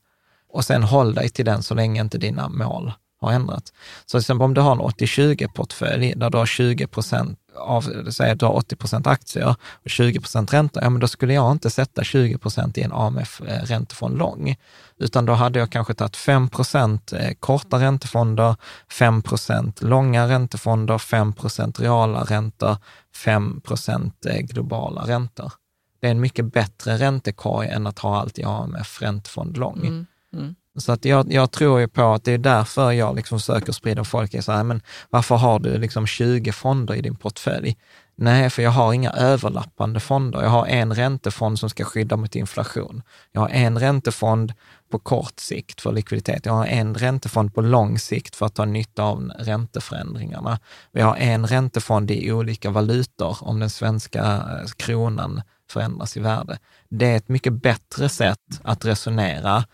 Och 0.48 0.64
sen 0.64 0.82
håll 0.82 1.14
dig 1.14 1.28
till 1.28 1.44
den 1.44 1.62
så 1.62 1.74
länge 1.74 2.00
inte 2.00 2.18
dina 2.18 2.48
mål 2.48 2.92
har 3.20 3.32
ändrats. 3.32 3.72
Så 4.06 4.10
till 4.10 4.20
exempel 4.20 4.44
om 4.44 4.54
du 4.54 4.60
har 4.60 4.72
en 4.72 4.80
80-20-portfölj 4.80 6.14
där 6.16 6.30
du 6.30 6.38
har 6.38 6.46
20 6.46 6.86
procent 6.86 7.38
av, 7.58 8.10
säg 8.10 8.30
att 8.30 8.38
du 8.38 8.46
har 8.46 8.52
80 8.52 8.76
procent 8.76 9.06
aktier 9.06 9.56
och 9.70 9.90
20 9.90 10.20
procent 10.20 10.52
ränta, 10.52 10.80
ja 10.82 10.90
men 10.90 11.00
då 11.00 11.08
skulle 11.08 11.34
jag 11.34 11.52
inte 11.52 11.70
sätta 11.70 12.04
20 12.04 12.38
procent 12.38 12.78
i 12.78 12.82
en 12.82 12.92
AMF-räntefond 12.92 14.18
lång, 14.18 14.56
utan 14.98 15.26
då 15.26 15.32
hade 15.32 15.58
jag 15.58 15.70
kanske 15.70 15.94
tagit 15.94 16.16
5 16.16 16.48
procent 16.48 17.12
eh, 17.12 17.34
korta 17.40 17.78
räntefonder, 17.78 18.56
5 18.90 19.22
procent 19.22 19.82
långa 19.82 20.28
räntefonder, 20.28 20.98
5 20.98 21.32
procent 21.32 21.80
reala 21.80 22.24
räntor, 22.24 22.76
5 23.14 23.60
procent 23.60 24.26
eh, 24.26 24.38
globala 24.38 25.02
räntor. 25.06 25.52
Det 26.00 26.06
är 26.06 26.10
en 26.10 26.20
mycket 26.20 26.52
bättre 26.52 26.96
räntekorg 26.96 27.68
än 27.68 27.86
att 27.86 27.98
ha 27.98 28.20
allt 28.20 28.38
i 28.38 28.44
AMF 28.44 29.02
räntefond 29.02 29.56
lång. 29.56 29.78
Mm. 29.78 30.06
Mm. 30.32 30.54
Så 30.76 30.92
att 30.92 31.04
jag, 31.04 31.32
jag, 31.32 31.50
tror 31.50 31.80
ju 31.80 31.88
på 31.88 32.12
att 32.12 32.24
det 32.24 32.32
är 32.32 32.38
därför 32.38 32.92
jag 32.92 33.16
liksom 33.16 33.40
söker 33.40 33.72
sprida 33.72 34.04
folk 34.04 34.34
är 34.34 34.40
så 34.40 34.52
här, 34.52 34.64
men 34.64 34.82
varför 35.10 35.36
har 35.36 35.58
du 35.58 35.78
liksom 35.78 36.06
20 36.06 36.52
fonder 36.52 36.94
i 36.94 37.00
din 37.00 37.16
portfölj? 37.16 37.76
Nej, 38.18 38.50
för 38.50 38.62
jag 38.62 38.70
har 38.70 38.92
inga 38.92 39.10
överlappande 39.10 40.00
fonder. 40.00 40.42
Jag 40.42 40.48
har 40.48 40.66
en 40.66 40.94
räntefond 40.94 41.58
som 41.58 41.70
ska 41.70 41.84
skydda 41.84 42.16
mot 42.16 42.36
inflation. 42.36 43.02
Jag 43.32 43.40
har 43.40 43.48
en 43.48 43.78
räntefond 43.78 44.52
på 44.90 44.98
kort 44.98 45.40
sikt 45.40 45.80
för 45.80 45.92
likviditet. 45.92 46.46
Jag 46.46 46.52
har 46.52 46.66
en 46.66 46.94
räntefond 46.94 47.54
på 47.54 47.60
lång 47.60 47.98
sikt 47.98 48.36
för 48.36 48.46
att 48.46 48.54
ta 48.54 48.64
nytta 48.64 49.02
av 49.02 49.32
ränteförändringarna. 49.38 50.58
Vi 50.92 51.00
har 51.00 51.16
en 51.16 51.46
räntefond 51.46 52.10
i 52.10 52.32
olika 52.32 52.70
valutor 52.70 53.36
om 53.40 53.60
den 53.60 53.70
svenska 53.70 54.22
eh, 54.22 54.70
kronan 54.76 55.42
förändras 55.70 56.16
i 56.16 56.20
värde. 56.20 56.58
Det 56.88 57.06
är 57.06 57.16
ett 57.16 57.28
mycket 57.28 57.52
bättre 57.52 58.08
sätt 58.08 58.60
att 58.62 58.84
resonera 58.84 59.64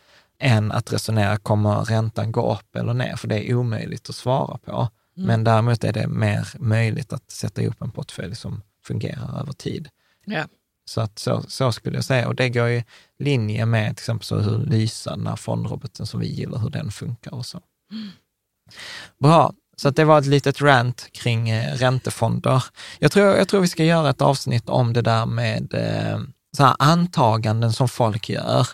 än 0.43 0.73
att 0.73 0.93
resonera, 0.93 1.37
kommer 1.37 1.85
räntan 1.85 2.33
gå 2.33 2.53
upp 2.53 2.77
eller 2.77 2.95
ner? 2.95 3.17
För 3.17 3.29
det 3.29 3.51
är 3.51 3.55
omöjligt 3.55 4.09
att 4.09 4.15
svara 4.15 4.59
på. 4.59 4.89
Men 5.15 5.45
däremot 5.45 5.85
är 5.85 5.93
det 5.93 6.07
mer 6.07 6.49
möjligt 6.59 7.13
att 7.13 7.31
sätta 7.31 7.63
ihop 7.63 7.83
en 7.83 7.91
portfölj 7.91 8.37
som 8.37 8.63
fungerar 8.85 9.41
över 9.41 9.53
tid. 9.53 9.89
Ja. 10.25 10.45
Så, 10.85 11.01
att 11.01 11.19
så, 11.19 11.43
så 11.49 11.73
skulle 11.73 11.97
jag 11.97 12.05
säga. 12.05 12.29
Och 12.29 12.35
det 12.35 12.49
går 12.49 12.69
i 12.69 12.85
linje 13.19 13.67
med 13.67 13.87
till 13.87 14.03
exempel 14.03 14.27
så 14.27 14.39
hur 14.39 14.59
Lysa, 14.59 15.17
den 15.17 15.27
här 15.27 15.37
fondroboten 15.37 16.07
som 16.07 16.21
vi 16.21 16.27
gillar, 16.27 16.59
hur 16.59 16.71
den 16.71 16.91
funkar 16.91 17.35
och 17.35 17.47
så. 17.47 17.61
Bra, 19.19 19.53
så 19.77 19.91
det 19.91 20.05
var 20.05 20.19
ett 20.19 20.27
litet 20.27 20.61
rant 20.61 21.09
kring 21.13 21.51
eh, 21.51 21.75
räntefonder. 21.77 22.65
Jag 22.99 23.13
tror, 23.13 23.37
jag 23.37 23.49
tror 23.49 23.61
vi 23.61 23.69
ska 23.69 23.85
göra 23.85 24.11
ett 24.11 24.23
avsnitt 24.23 24.69
om 24.69 24.93
det 24.93 25.03
där 25.03 25.27
med 25.27 25.75
eh, 25.75 26.21
så 26.57 26.65
antaganden 26.65 27.73
som 27.73 27.89
folk 27.89 28.29
gör, 28.29 28.69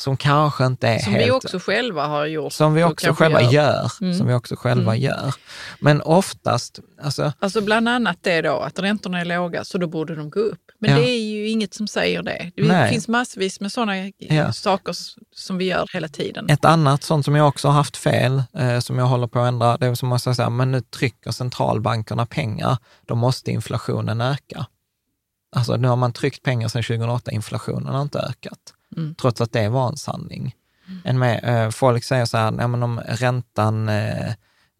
som 0.00 0.16
kanske 0.16 0.66
inte 0.66 0.88
är 0.88 0.98
Som 0.98 1.12
helt... 1.12 1.26
vi 1.26 1.30
också 1.30 1.58
själva 1.58 2.06
har 2.06 2.26
gjort. 2.26 2.52
som 2.52 2.74
vi 2.74 2.84
också 2.84 3.12
själva 3.14 3.42
gör. 3.42 3.92
Mm. 4.00 4.14
Som 4.18 4.26
vi 4.26 4.34
också 4.34 4.56
själva 4.56 4.96
gör. 4.96 5.34
Men 5.80 6.02
oftast, 6.02 6.80
alltså, 7.02 7.32
Alltså 7.38 7.60
bland 7.60 7.88
annat 7.88 8.18
det 8.20 8.42
då 8.42 8.56
att 8.58 8.78
räntorna 8.78 9.20
är 9.20 9.24
låga 9.24 9.64
så 9.64 9.78
då 9.78 9.86
borde 9.86 10.14
de 10.14 10.30
gå 10.30 10.40
upp. 10.40 10.60
Men 10.78 10.90
Ja. 10.90 10.96
det 10.96 11.10
är 11.10 11.20
ju 11.22 11.48
inget 11.48 11.74
som 11.74 11.86
säger 11.88 12.22
det. 12.22 12.50
Det 12.56 12.62
Nej. 12.62 12.90
finns 12.90 13.08
massvis 13.08 13.60
med 13.60 13.72
sådana 13.72 13.92
Ja. 14.18 14.52
saker 14.52 14.94
som 15.34 15.58
vi 15.58 15.64
gör 15.64 15.88
hela 15.92 16.08
tiden. 16.08 16.50
Ett 16.50 16.64
annat 16.64 17.02
sånt 17.02 17.24
som 17.24 17.34
jag 17.36 17.48
också 17.48 17.68
har 17.68 17.74
haft 17.74 17.96
fel, 17.96 18.42
eh, 18.58 18.78
som 18.78 18.98
jag 18.98 19.06
håller 19.06 19.26
på 19.26 19.40
att 19.40 19.48
ändra, 19.48 19.76
det 19.76 19.86
är 19.86 19.94
som 19.94 20.08
man 20.08 20.18
här, 20.38 20.50
men 20.50 20.72
nu 20.72 20.80
trycker 20.80 21.30
centralbankerna 21.30 22.26
pengar, 22.26 22.76
då 23.06 23.14
måste 23.14 23.50
inflationen 23.50 24.20
öka. 24.20 24.66
Alltså 25.56 25.76
nu 25.76 25.88
har 25.88 25.96
man 25.96 26.12
tryckt 26.12 26.42
pengar 26.42 26.68
sedan 26.68 26.82
2008, 26.82 27.30
inflationen 27.30 27.94
har 27.94 28.02
inte 28.02 28.18
ökat, 28.18 28.58
Mm. 28.96 29.14
trots 29.14 29.40
att 29.40 29.52
det 29.52 29.68
var 29.68 29.88
en 29.88 29.96
sanning. 29.96 30.54
En 31.04 31.18
med, 31.18 31.40
eh, 31.44 31.70
folk 31.70 32.04
säger 32.04 32.24
så 32.24 32.36
här, 32.36 32.50
nej, 32.50 32.68
men 32.68 32.82
om 32.82 33.00
räntan 33.00 33.88
eh, 33.88 34.28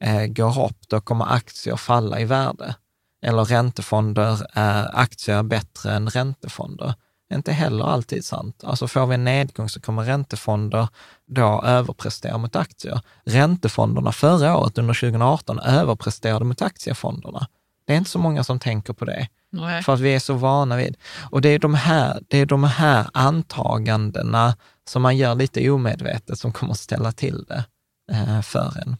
eh, 0.00 0.26
går 0.26 0.64
upp, 0.66 0.88
då 0.88 1.00
kommer 1.00 1.32
aktier 1.34 1.76
falla 1.76 2.20
i 2.20 2.24
värde. 2.24 2.74
Eller 3.22 3.44
räntefonder, 3.44 4.32
eh, 4.32 4.38
är 4.54 5.00
aktier 5.00 5.42
bättre 5.42 5.92
än 5.92 6.08
räntefonder? 6.08 6.94
Inte 7.34 7.52
heller 7.52 7.84
alltid 7.84 8.24
sant. 8.24 8.64
Alltså 8.64 8.88
får 8.88 9.06
vi 9.06 9.14
en 9.14 9.24
nedgång 9.24 9.68
så 9.68 9.80
kommer 9.80 10.02
räntefonder 10.02 10.88
då 11.26 11.62
överprestera 11.64 12.38
mot 12.38 12.56
aktier. 12.56 13.00
Räntefonderna 13.24 14.12
förra 14.12 14.56
året, 14.56 14.78
under 14.78 14.94
2018, 14.94 15.58
överpresterade 15.58 16.44
mot 16.44 16.62
aktiefonderna. 16.62 17.46
Det 17.92 17.96
är 17.96 17.98
inte 17.98 18.10
så 18.10 18.18
många 18.18 18.44
som 18.44 18.58
tänker 18.58 18.92
på 18.92 19.04
det, 19.04 19.28
Nej. 19.50 19.82
för 19.82 19.94
att 19.94 20.00
vi 20.00 20.14
är 20.14 20.18
så 20.18 20.34
vana 20.34 20.76
vid. 20.76 20.96
Och 21.30 21.40
det 21.40 21.48
är 21.48 21.58
de 21.58 21.74
här, 21.74 22.22
det 22.28 22.38
är 22.38 22.46
de 22.46 22.64
här 22.64 23.06
antagandena 23.12 24.56
som 24.88 25.02
man 25.02 25.16
gör 25.16 25.34
lite 25.34 25.70
omedvetet 25.70 26.38
som 26.38 26.52
kommer 26.52 26.72
att 26.72 26.78
ställa 26.78 27.12
till 27.12 27.44
det 27.48 27.64
eh, 28.12 28.40
för 28.40 28.78
en. 28.86 28.96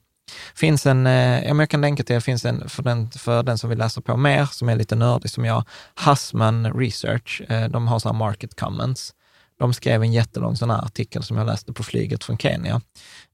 finns 0.54 0.86
en, 0.86 1.06
eh, 1.06 1.44
jag 1.44 1.70
kan 1.70 1.80
länka 1.80 2.02
till, 2.02 2.14
det 2.14 2.20
finns 2.20 2.44
en 2.44 2.68
för 2.68 2.82
den, 2.82 3.10
för 3.10 3.42
den 3.42 3.58
som 3.58 3.70
vill 3.70 3.78
läsa 3.78 4.00
på 4.00 4.16
mer, 4.16 4.46
som 4.46 4.68
är 4.68 4.76
lite 4.76 4.94
nördig 4.94 5.30
som 5.30 5.44
jag, 5.44 5.64
Hussman 6.06 6.72
Research, 6.72 7.42
eh, 7.48 7.68
de 7.68 7.88
har 7.88 7.98
så 7.98 8.08
här 8.08 8.16
market 8.16 8.60
comments. 8.60 9.14
De 9.62 9.74
skrev 9.74 10.02
en 10.02 10.12
jättelång 10.12 10.56
sån 10.56 10.70
här 10.70 10.84
artikel 10.84 11.22
som 11.22 11.36
jag 11.36 11.46
läste 11.46 11.72
på 11.72 11.82
flyget 11.82 12.24
från 12.24 12.38
Kenya, 12.38 12.80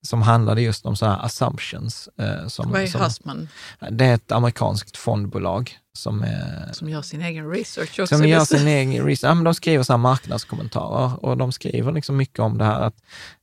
som 0.02 0.22
handlade 0.22 0.62
just 0.62 0.86
om 0.86 0.96
så 0.96 1.06
här 1.06 1.24
assumptions. 1.24 2.08
Eh, 2.18 2.46
som, 2.46 2.70
Vad 2.70 2.82
är 2.82 2.86
som, 2.86 3.00
Hussman 3.00 3.48
det 3.90 4.04
är 4.04 4.14
ett 4.14 4.32
amerikanskt 4.32 4.96
fondbolag 4.96 5.78
som, 5.92 6.24
eh, 6.24 6.72
som 6.72 6.88
gör 6.88 7.02
sin 7.02 7.22
egen 7.22 7.50
research 7.50 8.00
också? 8.00 8.06
som 8.06 8.22
är 8.22 8.26
gör 8.28 8.44
sin 8.44 8.68
egen 8.68 9.04
research. 9.04 9.30
Ja, 9.30 9.34
men 9.34 9.44
de 9.44 9.54
skriver 9.54 9.84
så 9.84 9.92
här 9.92 9.98
marknadskommentarer 9.98 11.24
och 11.24 11.36
de 11.36 11.52
skriver 11.52 11.92
liksom 11.92 12.16
mycket 12.16 12.38
om 12.38 12.58
det 12.58 12.64
här 12.64 12.80
att 12.80 12.96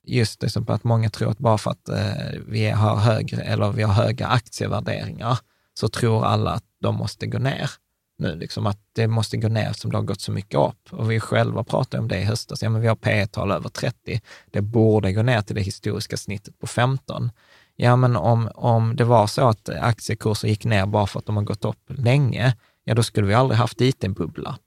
just 0.04 0.40
det, 0.40 0.50
som 0.50 0.70
att 0.70 0.84
många 0.84 1.10
tror 1.10 1.32
att 1.32 1.38
bara 1.38 1.58
för 1.58 1.72
att 1.72 1.90
eh, 1.90 2.40
vi 2.48 2.70
har 2.70 2.96
högre 2.96 3.42
eller 3.42 3.72
vi 3.72 3.84
har 3.84 3.94
höga 3.94 4.28
aktievärderingar 4.28 5.40
så 5.74 5.88
tror 5.88 6.26
alla 6.26 6.52
att 6.52 6.66
de 6.82 6.96
måste 6.96 7.28
gå 7.28 7.38
ner 7.38 7.70
nu, 8.18 8.36
liksom 8.36 8.68
att 8.68 8.80
det 8.94 9.08
måste 9.08 9.38
gå 9.38 9.48
ner 9.48 9.74
som 9.74 9.92
det 9.92 9.98
har 9.98 10.04
gått 10.04 10.22
så 10.22 10.32
mycket 10.32 10.60
upp. 10.60 10.94
Och 10.94 11.12
vi 11.12 11.20
själva 11.20 11.64
pratade 11.64 12.02
om 12.02 12.08
det 12.08 12.20
i 12.20 12.24
höstas, 12.24 12.62
ja 12.64 12.70
men 12.70 12.82
vi 12.82 12.88
har 12.88 12.96
P 12.96 13.28
tal 13.28 13.52
över 13.52 13.70
30, 13.70 14.22
det 14.52 14.62
borde 14.62 15.14
gå 15.14 15.22
ner 15.22 15.42
till 15.42 15.56
det 15.56 15.62
historiska 15.62 16.18
snittet 16.18 16.60
på 16.60 16.68
15. 16.68 17.32
Ja, 17.76 17.96
men 17.96 18.16
om, 18.16 18.50
om 18.56 18.96
det 18.96 19.04
var 19.04 19.28
så 19.28 19.48
att 19.48 19.70
aktiekurser 19.70 20.48
gick 20.48 20.66
ner 20.66 20.86
bara 20.86 21.08
för 21.08 21.20
att 21.20 21.26
de 21.26 21.38
har 21.38 21.44
gått 21.44 21.66
upp 21.66 21.84
länge, 21.88 22.56
ja 22.84 22.96
då 22.96 23.04
skulle 23.04 23.28
vi 23.28 23.34
aldrig 23.34 23.58
haft 23.58 23.82
IT-bubbla. 23.82 24.58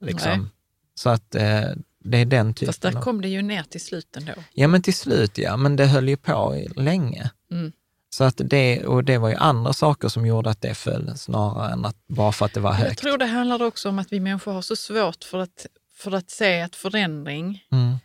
Nej. 0.00 0.12
Liksom. 0.12 0.50
Så 0.94 1.10
att 1.10 1.34
eh, 1.34 1.62
det 2.04 2.18
är 2.18 2.24
den 2.24 2.54
typen 2.54 2.66
Fast 2.66 2.82
där 2.82 2.96
av... 2.96 3.02
kom 3.02 3.20
det 3.20 3.28
ju 3.28 3.42
ner 3.42 3.62
till 3.62 3.80
slut 3.80 4.16
ändå. 4.16 4.32
Ja, 4.52 4.68
men 4.68 4.82
till 4.82 4.94
slut 4.94 5.38
ja, 5.38 5.56
men 5.56 5.76
det 5.76 5.86
höll 5.86 6.08
ju 6.08 6.16
på 6.16 6.66
länge. 6.76 7.30
Mm. 7.50 7.72
Så 8.14 8.24
att 8.24 8.40
det, 8.44 8.84
och 8.86 9.04
det 9.04 9.18
var 9.18 9.28
ju 9.28 9.34
andra 9.34 9.72
saker 9.72 10.08
som 10.08 10.26
gjorde 10.26 10.50
att 10.50 10.60
det 10.60 10.74
föll, 10.74 11.16
snarare 11.16 11.72
än 11.72 11.84
att 11.84 11.96
bara 12.06 12.32
för 12.32 12.46
att 12.46 12.52
det 12.54 12.60
var 12.60 12.70
Jag 12.70 12.76
högt. 12.78 13.00
tror 13.00 13.18
det 13.18 13.26
handlar 13.26 13.62
också 13.62 13.88
om 13.88 13.98
att 13.98 14.12
vi 14.12 14.20
människor 14.20 14.52
har 14.52 14.62
så 14.62 14.76
svårt 14.76 15.24
för 15.24 15.38
att, 15.38 15.66
för 15.94 16.12
att 16.12 16.30
se 16.30 16.60
att 16.60 16.76
förändring 16.76 17.64
Mm, 17.72 17.96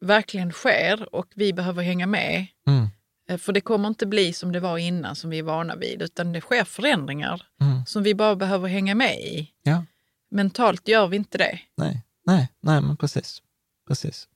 verkligen 0.00 0.52
sker 0.52 1.14
och 1.14 1.26
vi 1.34 1.52
behöver 1.52 1.82
hänga 1.82 2.06
med. 2.06 2.46
mm, 2.66 2.86
Eh, 3.30 3.38
För 3.38 3.52
det 3.52 3.60
kommer 3.60 3.88
inte 3.88 4.06
bli 4.06 4.32
som 4.32 4.52
det 4.52 4.60
var 4.60 4.78
innan, 4.78 5.16
som 5.16 5.30
vi 5.30 5.38
är 5.38 5.42
vana 5.42 5.76
vid, 5.76 6.02
utan 6.02 6.32
det 6.32 6.40
sker 6.40 6.64
förändringar 6.64 7.42
mm. 7.60 7.86
som 7.86 8.02
vi 8.02 8.14
bara 8.14 8.36
behöver 8.36 8.68
hänga 8.68 8.94
med 8.94 9.20
i. 9.20 9.50
Ja, 9.62 9.84
Mentalt 10.30 10.88
gör 10.88 11.06
vi 11.06 11.16
inte 11.16 11.38
det. 11.38 11.58
nej, 11.76 12.02
nej, 12.26 12.48
nej, 12.60 12.80
men 12.80 12.96
precis. 12.96 13.42
precis. 13.88 14.28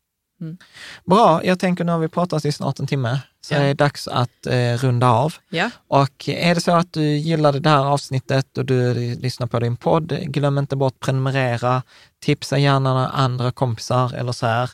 Mm. 0.43 0.57
Bra, 1.05 1.45
jag 1.45 1.59
tänker 1.59 1.85
nu 1.85 1.93
har 1.93 1.99
vi 1.99 2.09
pratat 2.09 2.45
i 2.45 2.53
snart 2.53 2.79
en 2.81 2.87
timme, 2.87 3.21
så 3.41 3.55
Ja. 3.55 3.59
är 3.59 3.67
det 3.67 3.75
dags 3.75 4.09
att 4.09 4.47
eh, 4.47 4.75
runda 4.77 5.11
av. 5.11 5.35
Ja, 5.51 5.71
Och 5.89 6.29
är 6.29 6.55
det 6.55 6.61
så 6.61 6.73
att 6.73 6.93
du 6.93 7.03
gillade 7.17 7.61
det 7.61 7.69
här 7.71 7.85
avsnittet 7.85 8.59
och 8.59 8.65
du 8.67 8.95
lyssnar 9.15 9.47
på 9.47 9.61
din 9.61 9.77
podd, 9.77 10.09
glöm 10.23 10.59
inte 10.59 10.77
bort 10.77 11.01
prenumerera, 11.01 11.83
tipsa 12.25 12.59
gärna 12.59 13.09
andra 13.09 13.53
kompisar 13.53 14.15
eller 14.15 14.33
så 14.33 14.47
här. 14.47 14.71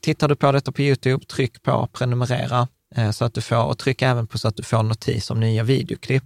Tittar 0.00 0.28
du 0.28 0.36
på 0.36 0.52
detta 0.52 0.72
på 0.72 0.82
Youtube, 0.82 1.24
tryck 1.24 1.62
på 1.62 1.88
prenumerera 1.92 2.68
eh, 2.96 3.10
så 3.10 3.24
att 3.24 3.34
du 3.34 3.40
får, 3.40 3.64
och 3.64 3.78
tryck 3.78 4.02
även 4.02 4.26
på 4.26 4.38
så 4.38 4.48
att 4.48 4.56
du 4.56 4.62
får 4.62 4.82
notis 4.82 5.30
om 5.30 5.40
nya 5.40 5.62
videoklipp. 5.62 6.24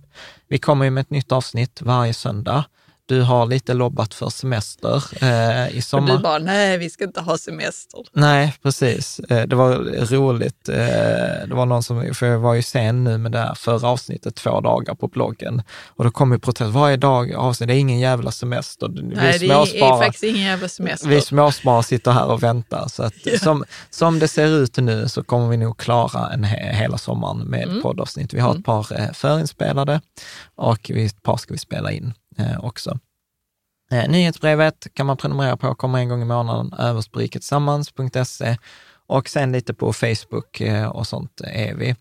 Vi 0.49 0.59
kommer 0.59 0.85
ju 0.85 0.91
med 0.91 1.01
ett 1.01 1.11
nytt 1.11 1.33
avsnitt 1.33 1.83
varje 1.83 2.15
söndag. 2.15 2.65
Du 3.07 3.23
har 3.23 3.47
lite 3.47 3.75
lobbat 3.75 4.15
för 4.15 4.29
semester 4.31 5.05
eh, 5.23 5.77
i 5.77 5.81
och 5.81 5.85
sommar. 5.85 6.17
du 6.17 6.23
bara, 6.23 6.39
nej 6.39 6.79
vi 6.79 6.91
ska 6.91 7.05
inte 7.05 7.21
ha 7.21 7.39
semester. 7.39 8.01
Nej, 8.13 8.55
precis. 8.63 9.19
Eh, 9.21 9.47
Det 9.47 9.57
var 9.57 9.75
roligt. 10.17 10.69
Eh, 10.69 10.77
Det 11.49 11.55
var 11.55 11.67
någon 11.67 11.83
som, 11.83 12.15
för 12.15 12.27
jag 12.27 12.39
var 12.39 12.55
ju 12.55 12.63
sen 12.63 13.05
nu 13.05 13.19
med 13.19 13.33
det 13.33 13.39
här 13.39 13.55
förra 13.55 13.89
avsnittet, 13.89 14.35
två 14.35 14.61
dagar 14.61 14.95
på 14.95 15.09
bloggen. 15.09 15.63
Och 15.87 16.05
då 16.05 16.11
kom 16.11 16.33
ju 16.33 16.39
protest, 16.39 16.71
varje 16.71 16.97
dag 16.97 17.33
avsnitt, 17.35 17.69
det 17.69 17.75
är 17.75 17.79
ingen 17.79 17.99
jävla 17.99 18.31
semester. 18.31 18.89
Vi 18.89 19.03
Nej, 19.03 19.39
det 19.39 19.47
är 19.47 19.99
faktiskt 19.99 20.25
ingen 20.25 20.43
jävla 20.43 20.69
semester. 20.69 21.09
vi 21.09 21.21
småsparare 21.21 21.83
sitter 21.83 22.11
här 22.11 22.27
och 22.27 22.43
väntar. 22.43 22.89
Så 22.89 23.03
att, 23.03 23.15
som, 23.43 23.65
som 23.91 24.19
det 24.19 24.29
ser 24.29 24.47
ut 24.49 24.77
nu 24.77 25.09
så 25.09 25.25
kommer 25.25 25.49
vi 25.49 25.57
nog 25.57 25.77
klara 25.79 26.33
en 26.33 26.45
he, 26.45 26.73
hela 26.77 26.99
sommaren 26.99 27.39
med 27.39 27.65
Mm. 27.69 27.83
poddavsnitt. 27.83 28.35
Vi 28.35 28.41
har 28.41 28.55
ett 28.55 28.65
par 28.65 29.01
eh, 29.01 29.13
förinspelade 29.13 30.01
och 30.57 30.91
vi, 30.95 31.05
ett 31.07 31.23
par 31.23 31.37
ska 31.37 31.53
vi 31.55 31.59
spela 31.59 31.93
in 31.93 32.13
Eh, 32.37 32.65
också. 32.65 32.99
Eh, 33.91 34.09
nyhetsbrevet 34.09 34.87
kan 34.95 35.07
man 35.07 35.17
prenumerera 35.17 35.57
på, 35.57 35.75
kommer 35.75 35.99
en 35.99 36.09
gång 36.09 36.23
i 36.23 36.25
månaden, 36.25 36.73
överst 36.79 37.13
på 37.13 37.19
riketillsammans.se 37.19 38.57
och 39.07 39.29
sen 39.29 39.53
lite 39.53 39.75
på 39.75 39.93
Facebook 39.93 40.61
eh, 40.61 40.87
och 40.89 41.07
sånt 41.07 41.41
är 41.45 41.75
vi. 41.75 41.97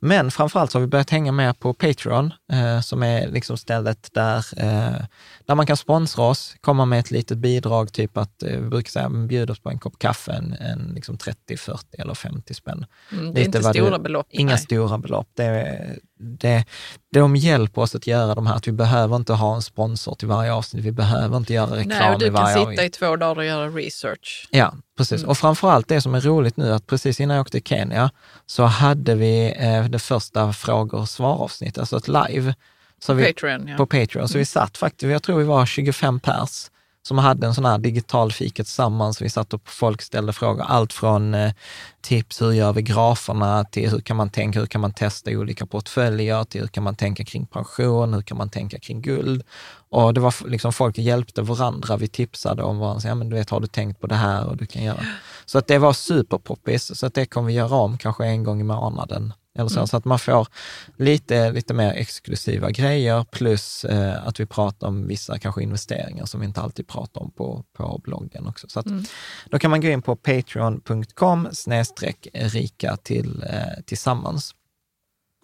Men 0.00 0.30
framförallt 0.30 0.70
så 0.70 0.78
har 0.78 0.80
vi 0.80 0.86
börjat 0.86 1.10
hänga 1.10 1.32
med 1.32 1.58
på 1.60 1.74
Patreon, 1.74 2.32
eh, 2.52 2.80
som 2.80 3.02
är 3.02 3.28
liksom 3.28 3.56
stället 3.56 4.08
där, 4.14 4.44
eh, 4.56 5.04
där 5.46 5.54
man 5.54 5.66
kan 5.66 5.76
sponsra 5.76 6.24
oss, 6.24 6.56
komma 6.60 6.84
med 6.84 6.98
ett 7.00 7.10
litet 7.10 7.38
bidrag, 7.38 7.92
typ 7.92 8.16
att 8.16 8.42
vi 8.42 8.56
brukar 8.58 8.90
säga, 8.90 9.08
men 9.08 9.26
bjud 9.28 9.50
oss 9.50 9.60
på 9.60 9.70
en 9.70 9.78
kopp 9.78 9.98
kaffe, 9.98 10.32
en, 10.32 10.52
en 10.52 10.92
liksom 10.94 11.18
30, 11.18 11.56
40 11.56 11.84
eller 11.98 12.14
50 12.14 12.54
spänn. 12.54 12.86
Mm, 13.12 13.24
det 13.24 13.28
är 13.40 13.44
lite 13.44 13.46
inte 13.46 13.60
vad 13.60 13.74
du- 13.74 13.80
stora 13.80 13.98
belopp. 13.98 14.26
Inga 14.30 14.48
nej. 14.52 14.58
stora 14.58 14.98
belopp. 14.98 15.28
Det, 15.34 15.78
det, 16.20 16.64
de 17.12 17.36
hjälper 17.36 17.82
oss 17.82 17.94
att 17.94 18.06
göra 18.06 18.34
de 18.34 18.46
här, 18.46 18.54
att 18.56 18.68
vi 18.68 18.72
behöver 18.72 19.16
inte 19.16 19.32
ha 19.32 19.54
en 19.54 19.62
sponsor 19.62 20.14
till 20.14 20.28
varje 20.28 20.52
avsnitt, 20.52 20.84
vi 20.84 20.92
behöver 20.92 21.36
inte 21.36 21.54
göra 21.54 21.76
reklam 21.76 21.98
Nej, 21.98 22.14
och 22.14 22.22
i 22.22 22.24
du 22.24 22.24
kan 22.24 22.34
varje 22.34 22.54
sitta 22.54 22.68
avsnitt. 22.68 22.80
i 22.80 22.90
två 22.90 23.16
dagar 23.16 23.36
och 23.36 23.44
göra 23.44 23.68
research. 23.68 24.48
Ja, 24.50 24.74
precis. 24.96 25.18
Mm. 25.20 25.30
Och 25.30 25.38
framförallt 25.38 25.88
det 25.88 26.00
som 26.00 26.14
är 26.14 26.20
roligt 26.20 26.47
nu, 26.56 26.72
att 26.72 26.86
precis 26.86 27.20
innan 27.20 27.36
jag 27.36 27.44
åkte 27.44 27.60
till 27.60 27.76
Kenya 27.76 28.10
så 28.46 28.64
hade 28.64 29.14
vi 29.14 29.54
eh, 29.58 29.84
det 29.84 29.98
första 29.98 30.52
frågor 30.52 31.00
och 31.00 31.08
svar-avsnittet, 31.08 31.78
alltså 31.78 31.96
ett 31.96 32.08
live. 32.08 32.54
Så 32.98 33.14
vi, 33.14 33.32
Patreon, 33.32 33.68
ja. 33.68 33.76
på 33.76 33.86
Patreon. 33.86 34.28
Så 34.28 34.38
vi 34.38 34.44
satt 34.44 34.76
faktiskt, 34.76 35.12
jag 35.12 35.22
tror 35.22 35.38
vi 35.38 35.44
var 35.44 35.66
25 35.66 36.20
pers 36.20 36.70
som 37.08 37.18
hade 37.18 37.46
en 37.46 37.54
sån 37.54 37.64
här 37.64 37.78
digital 37.78 38.32
fika 38.32 38.64
tillsammans. 38.64 39.22
Vi 39.22 39.30
satt 39.30 39.54
och 39.54 39.68
folk 39.68 40.02
ställde 40.02 40.32
frågor, 40.32 40.62
allt 40.62 40.92
från 40.92 41.34
eh, 41.34 41.52
tips, 42.00 42.42
hur 42.42 42.52
gör 42.52 42.72
vi 42.72 42.82
graferna, 42.82 43.64
till 43.64 43.90
hur 43.90 44.00
kan 44.00 44.16
man 44.16 44.30
tänka, 44.30 44.60
hur 44.60 44.66
kan 44.66 44.80
man 44.80 44.92
testa 44.92 45.30
olika 45.30 45.66
portföljer, 45.66 46.44
till 46.44 46.60
hur 46.60 46.68
kan 46.68 46.82
man 46.82 46.96
tänka 46.96 47.24
kring 47.24 47.46
pension, 47.46 48.14
hur 48.14 48.22
kan 48.22 48.36
man 48.36 48.50
tänka 48.50 48.78
kring 48.78 49.02
guld. 49.02 49.42
Och 49.90 50.14
det 50.14 50.20
var 50.20 50.48
liksom 50.48 50.72
folk 50.72 50.98
hjälpte 50.98 51.42
varandra. 51.42 51.96
Vi 51.96 52.08
tipsade 52.08 52.62
om 52.62 52.78
varandra, 52.78 53.08
ja 53.08 53.14
men 53.14 53.28
du 53.28 53.36
vet, 53.36 53.50
har 53.50 53.60
du 53.60 53.66
tänkt 53.66 54.00
på 54.00 54.06
det 54.06 54.14
här 54.14 54.46
och 54.46 54.56
du 54.56 54.66
kan 54.66 54.82
göra. 54.82 55.00
Så 55.48 55.58
att 55.58 55.66
det 55.66 55.78
var 55.78 55.92
superpoppis, 55.92 56.98
så 56.98 57.06
att 57.06 57.14
det 57.14 57.26
kommer 57.26 57.48
vi 57.48 57.54
göra 57.54 57.74
om 57.74 57.98
kanske 57.98 58.26
en 58.26 58.44
gång 58.44 58.60
i 58.60 58.64
månaden 58.64 59.32
eller 59.58 59.68
så, 59.68 59.78
mm. 59.78 59.86
så 59.86 59.96
att 59.96 60.04
man 60.04 60.18
får 60.18 60.48
lite, 60.96 61.52
lite 61.52 61.74
mer 61.74 61.92
exklusiva 61.92 62.70
grejer 62.70 63.24
plus 63.30 63.84
eh, 63.84 64.26
att 64.26 64.40
vi 64.40 64.46
pratar 64.46 64.86
om 64.86 65.06
vissa 65.06 65.38
kanske 65.38 65.62
investeringar 65.62 66.24
som 66.24 66.40
vi 66.40 66.46
inte 66.46 66.60
alltid 66.60 66.88
pratar 66.88 67.20
om 67.20 67.30
på, 67.30 67.64
på 67.76 68.00
bloggen 68.04 68.46
också. 68.46 68.66
Så 68.68 68.80
att, 68.80 68.86
mm. 68.86 69.04
Då 69.50 69.58
kan 69.58 69.70
man 69.70 69.80
gå 69.80 69.88
in 69.88 70.02
på 70.02 70.16
patreon.com 70.16 71.48
snedstreck 71.52 72.28
rika 72.34 72.96
till, 72.96 73.44
eh, 73.50 73.82
tillsammans. 73.86 74.54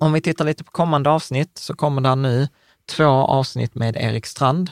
Om 0.01 0.13
vi 0.13 0.21
tittar 0.21 0.45
lite 0.45 0.65
på 0.65 0.71
kommande 0.71 1.11
avsnitt 1.11 1.59
så 1.59 1.75
kommer 1.75 2.01
det 2.01 2.15
nu 2.15 2.49
två 2.87 3.05
avsnitt 3.05 3.75
med 3.75 3.97
Erik 3.97 4.27
Strand 4.27 4.71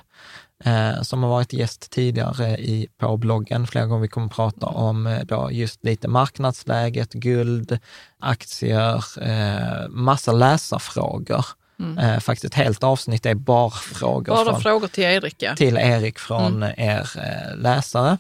eh, 0.65 1.03
som 1.03 1.23
har 1.23 1.31
varit 1.31 1.53
gäst 1.53 1.91
tidigare 1.91 2.59
i, 2.59 2.89
på 2.99 3.17
bloggen 3.17 3.67
flera 3.67 3.87
gånger. 3.87 4.03
Vi 4.03 4.09
kommer 4.09 4.29
prata 4.29 4.67
om 4.67 5.07
eh, 5.07 5.21
då 5.25 5.49
just 5.53 5.85
lite 5.85 6.09
marknadsläget, 6.09 7.13
guld, 7.13 7.79
aktier, 8.19 9.05
eh, 9.23 9.89
massa 9.89 10.33
läsarfrågor. 10.33 11.45
Mm. 11.83 11.99
Eh, 11.99 12.21
faktiskt 12.21 12.45
ett 12.45 12.55
helt 12.65 12.85
avsnitt 12.85 13.27
är 13.27 13.35
bara 13.35 13.71
frågor. 13.71 14.35
Bara 14.35 14.45
från, 14.45 14.61
frågor 14.61 14.89
till 14.89 15.05
Erik, 15.05 15.35
ja. 15.39 15.57
Till 15.57 15.77
Erik 15.77 16.19
från 16.19 16.63
mm. 16.63 16.75
er 16.77 17.11
eh, 17.17 17.57
läsare. 17.57 18.19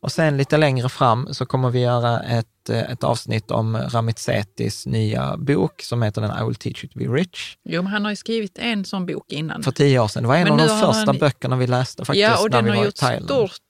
Och 0.00 0.12
sen 0.12 0.36
lite 0.36 0.56
längre 0.56 0.88
fram 0.88 1.28
så 1.34 1.46
kommer 1.46 1.70
vi 1.70 1.80
göra 1.80 2.20
ett, 2.22 2.70
eh, 2.70 2.90
ett 2.90 3.04
avsnitt 3.04 3.50
om 3.50 3.76
Ramit 3.76 4.18
Setis 4.18 4.86
nya 4.86 5.36
bok 5.36 5.82
som 5.82 6.02
heter 6.02 6.20
den 6.20 6.42
I 6.42 6.46
will 6.46 6.54
teach 6.54 6.84
you 6.84 6.92
to 6.92 6.98
be 6.98 7.20
rich. 7.20 7.56
Jo, 7.64 7.82
men 7.82 7.92
han 7.92 8.04
har 8.04 8.12
ju 8.12 8.16
skrivit 8.16 8.58
en 8.58 8.84
sån 8.84 9.06
bok 9.06 9.32
innan. 9.32 9.62
För 9.62 9.70
tio 9.70 10.00
år 10.00 10.08
sedan. 10.08 10.22
Det 10.22 10.28
var 10.28 10.36
en 10.36 10.42
men 10.42 10.52
av 10.52 10.58
de 10.58 10.80
första 10.80 11.06
han... 11.06 11.18
böckerna 11.18 11.56
vi 11.56 11.66
läste 11.66 12.04
faktiskt. 12.04 12.22
Ja, 12.22 12.42
och 12.42 12.50
den 12.50 12.68
har 12.68 12.84
gjort 12.84 12.96
stort 12.96 13.60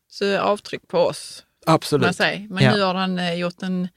avtryck 0.41 0.89
på 0.89 0.99
oss. 0.99 1.45
Absolut. 1.67 2.19
Men 2.19 2.65
ja. 2.65 2.75
nu 2.75 2.83
har 2.83 2.95
han 2.95 3.39
gjort 3.39 3.63
en 3.63 3.89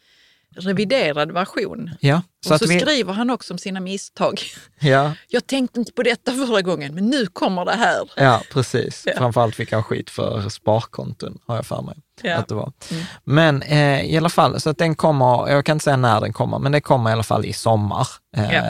reviderad 0.56 1.32
version. 1.32 1.91
Ja, 2.00 2.22
så 2.48 2.54
och 2.54 2.60
så 2.60 2.68
vi... 2.68 2.80
skriver 2.80 3.14
han 3.14 3.30
också 3.30 3.54
om 3.54 3.58
sina 3.58 3.80
misstag. 3.80 4.41
Ja. 4.80 5.14
Jag 5.28 5.48
tänkte 5.48 5.80
inte 5.80 5.91
på 5.91 6.04
detta 6.04 6.32
förra 6.32 6.62
gången, 6.62 6.96
men 6.96 7.10
nu 7.10 7.26
kommer 7.26 7.66
det 7.66 7.76
här. 7.76 8.10
Ja, 8.16 8.41
precis. 8.52 9.04
Ja. 9.06 9.14
Framförallt 9.18 9.56
fick 9.56 9.72
han 9.72 9.84
skit 9.84 10.10
för 10.10 10.50
sparkonton, 10.50 11.39
har 11.48 11.56
jag 11.56 11.66
för 11.66 11.82
mig. 11.82 11.96
Ja. 12.22 12.36
Att 12.36 12.48
det 12.48 12.56
var. 12.56 12.72
Mm. 12.91 13.04
Men 13.24 13.62
eh, 13.62 14.06
i 14.06 14.18
alla 14.18 14.30
fall, 14.30 14.62
så 14.62 14.70
att 14.70 14.78
den 14.78 14.96
kommer, 14.96 15.50
jag 15.50 15.66
kan 15.66 15.76
inte 15.76 15.84
säga 15.84 15.98
när 15.98 16.22
den 16.22 16.34
kommer, 16.34 16.60
men 16.60 16.72
det 16.72 16.82
kommer 16.82 17.10
i 17.10 17.14
alla 17.14 17.24
fall 17.24 17.46
i 17.46 17.54
sommar. 17.54 18.08
Eh, 18.38 18.54
ja. 18.54 18.64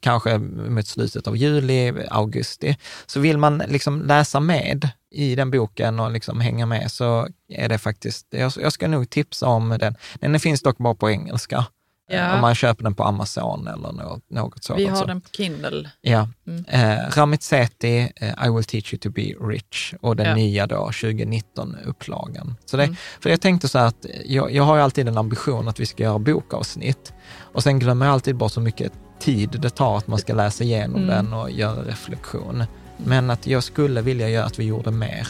Kanske 0.00 0.38
mot 0.38 0.86
slutet 0.86 1.26
av 1.26 1.36
juli, 1.36 2.06
augusti. 2.10 2.76
Så 3.06 3.20
vill 3.20 3.38
man 3.38 3.62
liksom 3.68 4.02
läsa 4.02 4.40
med 4.40 4.88
i 5.10 5.34
den 5.34 5.50
boken 5.50 6.00
och 6.00 6.10
liksom 6.10 6.40
hänga 6.40 6.66
med 6.66 6.92
så 6.92 7.28
är 7.48 7.68
det 7.68 7.78
faktiskt, 7.78 8.26
jag, 8.30 8.52
jag 8.56 8.72
ska 8.72 8.88
nog 8.88 9.10
tipsa 9.10 9.46
om 9.46 9.76
den. 9.80 9.96
Den 10.20 10.40
finns 10.40 10.62
dock 10.62 10.78
bara 10.78 10.94
på 10.94 11.10
engelska. 11.10 11.66
Ja. 12.10 12.34
Om 12.34 12.40
man 12.40 12.54
köper 12.54 12.84
den 12.84 12.94
på 12.94 13.04
Amazon 13.04 13.66
eller 13.66 13.92
något, 13.92 14.30
något 14.30 14.64
sådant. 14.64 14.82
Vi 14.82 14.86
har 14.86 15.06
den 15.06 15.20
på 15.20 15.28
Kindle. 15.32 15.90
Ja. 16.00 16.28
Mm. 16.46 16.64
Eh, 16.68 16.98
Ramit 17.16 17.42
Sethi, 17.42 18.12
eh, 18.16 18.46
I 18.46 18.50
will 18.50 18.64
teach 18.64 18.92
you 18.92 19.00
to 19.00 19.10
be 19.10 19.22
rich 19.22 19.94
och 20.00 20.16
den 20.16 20.26
ja. 20.26 20.34
nya 20.34 20.66
då 20.66 20.90
2019-upplagan. 20.92 22.54
Så 22.64 22.76
det, 22.76 22.84
mm. 22.84 22.96
För 23.20 23.30
jag 23.30 23.40
tänkte 23.40 23.68
så 23.68 23.78
här 23.78 23.86
att 23.86 24.06
jag, 24.24 24.52
jag 24.52 24.62
har 24.62 24.76
ju 24.76 24.82
alltid 24.82 25.08
en 25.08 25.18
ambition 25.18 25.68
att 25.68 25.80
vi 25.80 25.86
ska 25.86 26.02
göra 26.02 26.18
bokavsnitt 26.18 27.12
och 27.38 27.62
sen 27.62 27.78
glömmer 27.78 28.06
jag 28.06 28.12
alltid 28.12 28.36
bort 28.36 28.52
så 28.52 28.60
mycket 28.60 28.92
tid 29.20 29.50
det 29.50 29.70
tar 29.70 29.98
att 29.98 30.06
man 30.06 30.18
ska 30.18 30.34
läsa 30.34 30.64
igenom 30.64 31.02
mm. 31.02 31.08
den 31.08 31.32
och 31.32 31.50
göra 31.50 31.82
reflektion. 31.82 32.64
Men 32.96 33.30
att 33.30 33.46
jag 33.46 33.62
skulle 33.62 34.02
vilja 34.02 34.28
göra 34.28 34.44
att 34.44 34.58
vi 34.58 34.64
gjorde 34.64 34.90
mer 34.90 35.28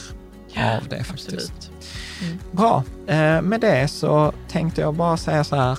ja, 0.53 0.77
av 0.77 0.89
det 0.89 1.05
faktiskt. 1.05 1.71
Mm. 2.23 2.39
Bra, 2.53 2.85
eh, 3.07 3.43
med 3.43 3.61
det 3.61 3.89
så 3.89 4.33
tänkte 4.49 4.81
jag 4.81 4.95
bara 4.95 5.17
säga 5.17 5.45
så 5.45 5.57
här, 5.57 5.79